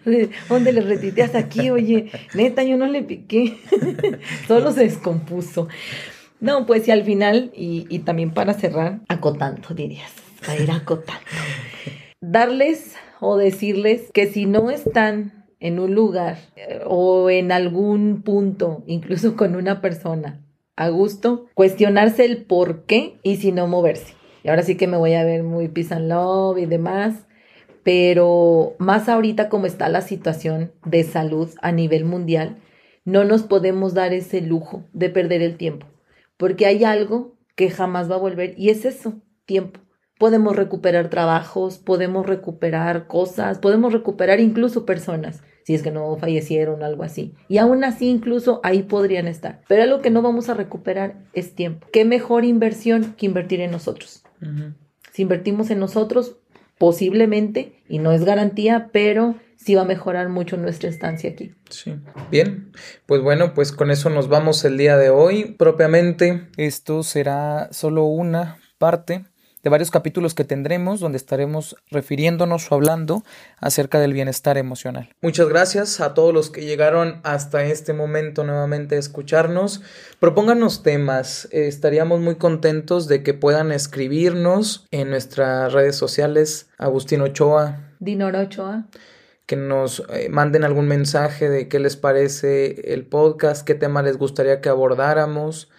¿Dónde 0.50 0.72
le 0.72 0.82
retuiteas 0.82 1.36
aquí? 1.36 1.70
Oye, 1.70 2.10
neta, 2.34 2.64
yo 2.64 2.78
no 2.78 2.88
le 2.88 3.04
piqué. 3.04 3.58
Solo 4.48 4.72
se 4.72 4.82
descompuso. 4.82 5.68
No, 6.40 6.66
pues 6.66 6.88
y 6.88 6.92
al 6.92 7.04
final, 7.04 7.52
y, 7.56 7.86
y 7.90 8.00
también 8.00 8.34
para 8.34 8.56
cerrar, 8.56 9.02
acotando, 9.10 9.76
dirías, 9.76 10.12
para 10.44 10.58
ir 10.58 10.72
acotando. 10.72 11.22
Darles 12.22 12.96
o 13.20 13.38
decirles 13.38 14.10
que 14.14 14.26
si 14.26 14.48
no 14.48 14.72
están 14.72 15.41
en 15.62 15.80
un 15.80 15.95
lugar 15.95 16.38
eh, 16.57 16.82
o 16.86 17.30
en 17.30 17.53
algún 17.53 18.24
punto, 18.24 18.84
incluso 18.88 19.36
con 19.38 19.55
una 19.55 19.80
persona, 19.80 20.41
a 20.76 20.89
gusto, 20.89 21.47
cuestionarse 21.53 22.26
el 22.26 22.43
por 22.43 22.84
qué 22.86 23.20
y 23.24 23.38
si 23.38 23.53
no 23.53 23.68
moverse. 23.68 24.16
Y 24.43 24.49
ahora 24.49 24.64
sí 24.64 24.76
que 24.76 24.88
me 24.88 24.97
voy 24.97 25.14
a 25.14 25.24
ver 25.24 25.43
muy 25.43 25.70
peace 25.70 25.95
y 26.57 26.66
demás, 26.66 27.28
pero 27.84 28.76
más 28.80 29.07
ahorita 29.07 29.47
como 29.49 29.68
está 29.68 29.88
la 29.88 30.01
situación 30.01 30.74
de 30.84 31.03
salud 31.03 31.49
a 31.62 31.72
nivel 31.72 32.05
mundial, 32.05 32.57
no 33.05 33.24
nos 33.24 33.43
podemos 33.43 33.93
dar 33.93 34.14
ese 34.14 34.41
lujo 34.41 34.84
de 34.93 35.09
perder 35.09 35.41
el 35.41 35.57
tiempo, 35.57 35.88
porque 36.38 36.66
hay 36.66 36.84
algo 36.84 37.38
que 37.55 37.70
jamás 37.70 38.09
va 38.09 38.16
a 38.16 38.20
volver 38.20 38.55
y 38.57 38.70
es 38.70 38.86
eso, 38.86 39.22
tiempo 39.45 39.80
podemos 40.22 40.55
recuperar 40.55 41.09
trabajos, 41.09 41.80
podemos 41.80 42.28
recuperar 42.28 43.07
cosas, 43.07 43.57
podemos 43.57 43.91
recuperar 43.91 44.39
incluso 44.39 44.86
personas, 44.86 45.41
si 45.64 45.76
es 45.76 45.84
que 45.84 45.91
no 45.91 46.16
fallecieron 46.18 46.82
o 46.82 46.86
algo 46.86 47.03
así. 47.03 47.34
Y 47.47 47.57
aún 47.57 47.84
así 47.84 48.07
incluso 48.07 48.59
ahí 48.64 48.84
podrían 48.84 49.28
estar. 49.28 49.62
Pero 49.68 49.84
algo 49.84 50.01
que 50.01 50.09
no 50.09 50.22
vamos 50.22 50.49
a 50.49 50.53
recuperar 50.53 51.16
es 51.34 51.55
tiempo. 51.55 51.88
¿Qué 51.91 52.05
mejor 52.05 52.45
inversión 52.45 53.14
que 53.18 53.26
invertir 53.26 53.62
en 53.62 53.72
nosotros? 53.72 54.24
Si 55.12 55.22
invertimos 55.22 55.70
en 55.70 55.80
nosotros, 55.80 56.38
posiblemente, 56.78 57.84
y 57.88 57.99
no 57.99 58.12
es 58.12 58.24
garantía, 58.24 58.89
pero 58.91 59.36
sí 59.55 59.76
va 59.76 59.84
a 59.84 59.86
mejorar 59.86 60.30
mucho 60.30 60.57
nuestra 60.57 60.89
estancia 60.89 61.30
aquí. 61.30 61.53
Sí. 61.70 61.93
Bien, 62.32 62.72
pues 63.05 63.22
bueno, 63.22 63.53
pues 63.53 63.72
con 63.72 63.91
eso 63.91 64.09
nos 64.09 64.28
vamos 64.28 64.66
el 64.66 64.78
día 64.78 64.97
de 64.97 65.12
hoy. 65.12 65.55
Propiamente, 65.57 66.47
esto 66.57 67.03
será 67.03 67.70
solo 67.72 68.05
una 68.05 68.57
parte 68.80 69.26
de 69.64 69.70
varios 69.70 69.91
capítulos 69.91 70.34
que 70.34 70.43
tendremos 70.43 70.99
donde 70.99 71.18
estaremos 71.18 71.76
refiriéndonos 71.89 72.72
o 72.72 72.76
hablando 72.76 73.24
acerca 73.59 73.99
del 73.99 74.14
bienestar 74.14 74.57
emocional. 74.57 75.09
Muchas 75.22 75.47
gracias 75.47 75.99
a 75.99 76.14
todos 76.14 76.34
los 76.34 76.49
que 76.49 76.66
llegaron 76.66 77.22
hasta 77.24 77.64
este 77.64 77.93
momento 77.93 78.43
nuevamente 78.43 78.95
a 78.95 78.99
escucharnos. 78.99 79.82
Propónganos 80.20 80.84
temas, 80.84 81.47
estaríamos 81.51 82.20
muy 82.20 82.36
contentos 82.36 83.07
de 83.07 83.24
que 83.24 83.34
puedan 83.34 83.72
escribirnos 83.72 84.88
en 84.91 85.09
nuestras 85.09 85.74
redes 85.74 85.95
sociales, 85.95 86.70
Agustín 86.78 87.22
Ochoa. 87.22 87.91
Dinoro 87.99 88.39
Ochoa 88.39 88.86
que 89.51 89.57
nos 89.57 90.01
eh, 90.14 90.30
manden 90.30 90.64
algún 90.64 90.88
mensaje 90.88 91.49
de 91.49 91.68
qué 91.68 91.80
les 91.80 91.97
parece 91.97 92.93
el 92.93 93.05
podcast, 93.05 93.68
qué 93.68 93.76
tema 93.76 94.01
les 94.01 94.16
gustaría 94.18 94.62
que 94.62 94.70
abordáramos. 94.70 95.70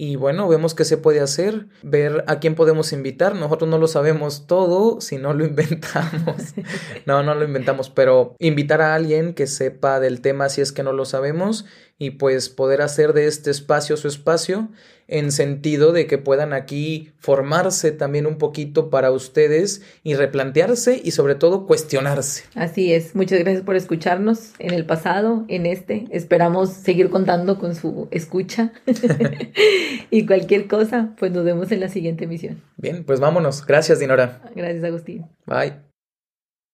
Y 0.00 0.14
bueno, 0.14 0.46
vemos 0.46 0.76
qué 0.76 0.84
se 0.84 0.96
puede 0.96 1.18
hacer, 1.18 1.66
ver 1.82 2.22
a 2.28 2.38
quién 2.38 2.54
podemos 2.54 2.92
invitar. 2.92 3.34
Nosotros 3.34 3.68
no 3.68 3.78
lo 3.78 3.88
sabemos 3.88 4.46
todo 4.46 5.00
si 5.00 5.18
no 5.18 5.34
lo 5.34 5.44
inventamos. 5.44 6.54
no, 7.04 7.24
no 7.24 7.34
lo 7.34 7.44
inventamos, 7.44 7.90
pero 7.90 8.36
invitar 8.38 8.80
a 8.80 8.94
alguien 8.94 9.34
que 9.34 9.48
sepa 9.48 9.98
del 9.98 10.20
tema 10.20 10.50
si 10.50 10.60
es 10.60 10.70
que 10.70 10.84
no 10.84 10.92
lo 10.92 11.04
sabemos 11.04 11.64
y 11.98 12.10
pues 12.10 12.48
poder 12.48 12.82
hacer 12.82 13.12
de 13.12 13.26
este 13.26 13.50
espacio 13.50 13.96
su 13.96 14.08
espacio 14.08 14.68
en 15.08 15.32
sentido 15.32 15.92
de 15.92 16.06
que 16.06 16.18
puedan 16.18 16.52
aquí 16.52 17.12
formarse 17.18 17.92
también 17.92 18.26
un 18.26 18.36
poquito 18.36 18.90
para 18.90 19.10
ustedes 19.10 19.82
y 20.04 20.14
replantearse 20.14 21.00
y 21.02 21.12
sobre 21.12 21.34
todo 21.34 21.66
cuestionarse. 21.66 22.44
Así 22.54 22.92
es, 22.92 23.14
muchas 23.14 23.38
gracias 23.38 23.64
por 23.64 23.74
escucharnos 23.74 24.52
en 24.58 24.74
el 24.74 24.84
pasado, 24.84 25.44
en 25.48 25.64
este. 25.64 26.06
Esperamos 26.10 26.70
seguir 26.70 27.08
contando 27.08 27.58
con 27.58 27.74
su 27.74 28.06
escucha 28.10 28.72
y 30.10 30.26
cualquier 30.26 30.68
cosa, 30.68 31.14
pues 31.18 31.32
nos 31.32 31.44
vemos 31.44 31.72
en 31.72 31.80
la 31.80 31.88
siguiente 31.88 32.24
emisión. 32.24 32.62
Bien, 32.76 33.04
pues 33.04 33.18
vámonos. 33.18 33.64
Gracias, 33.64 33.98
Dinora. 33.98 34.42
Gracias, 34.54 34.84
Agustín. 34.84 35.26
Bye. 35.46 35.87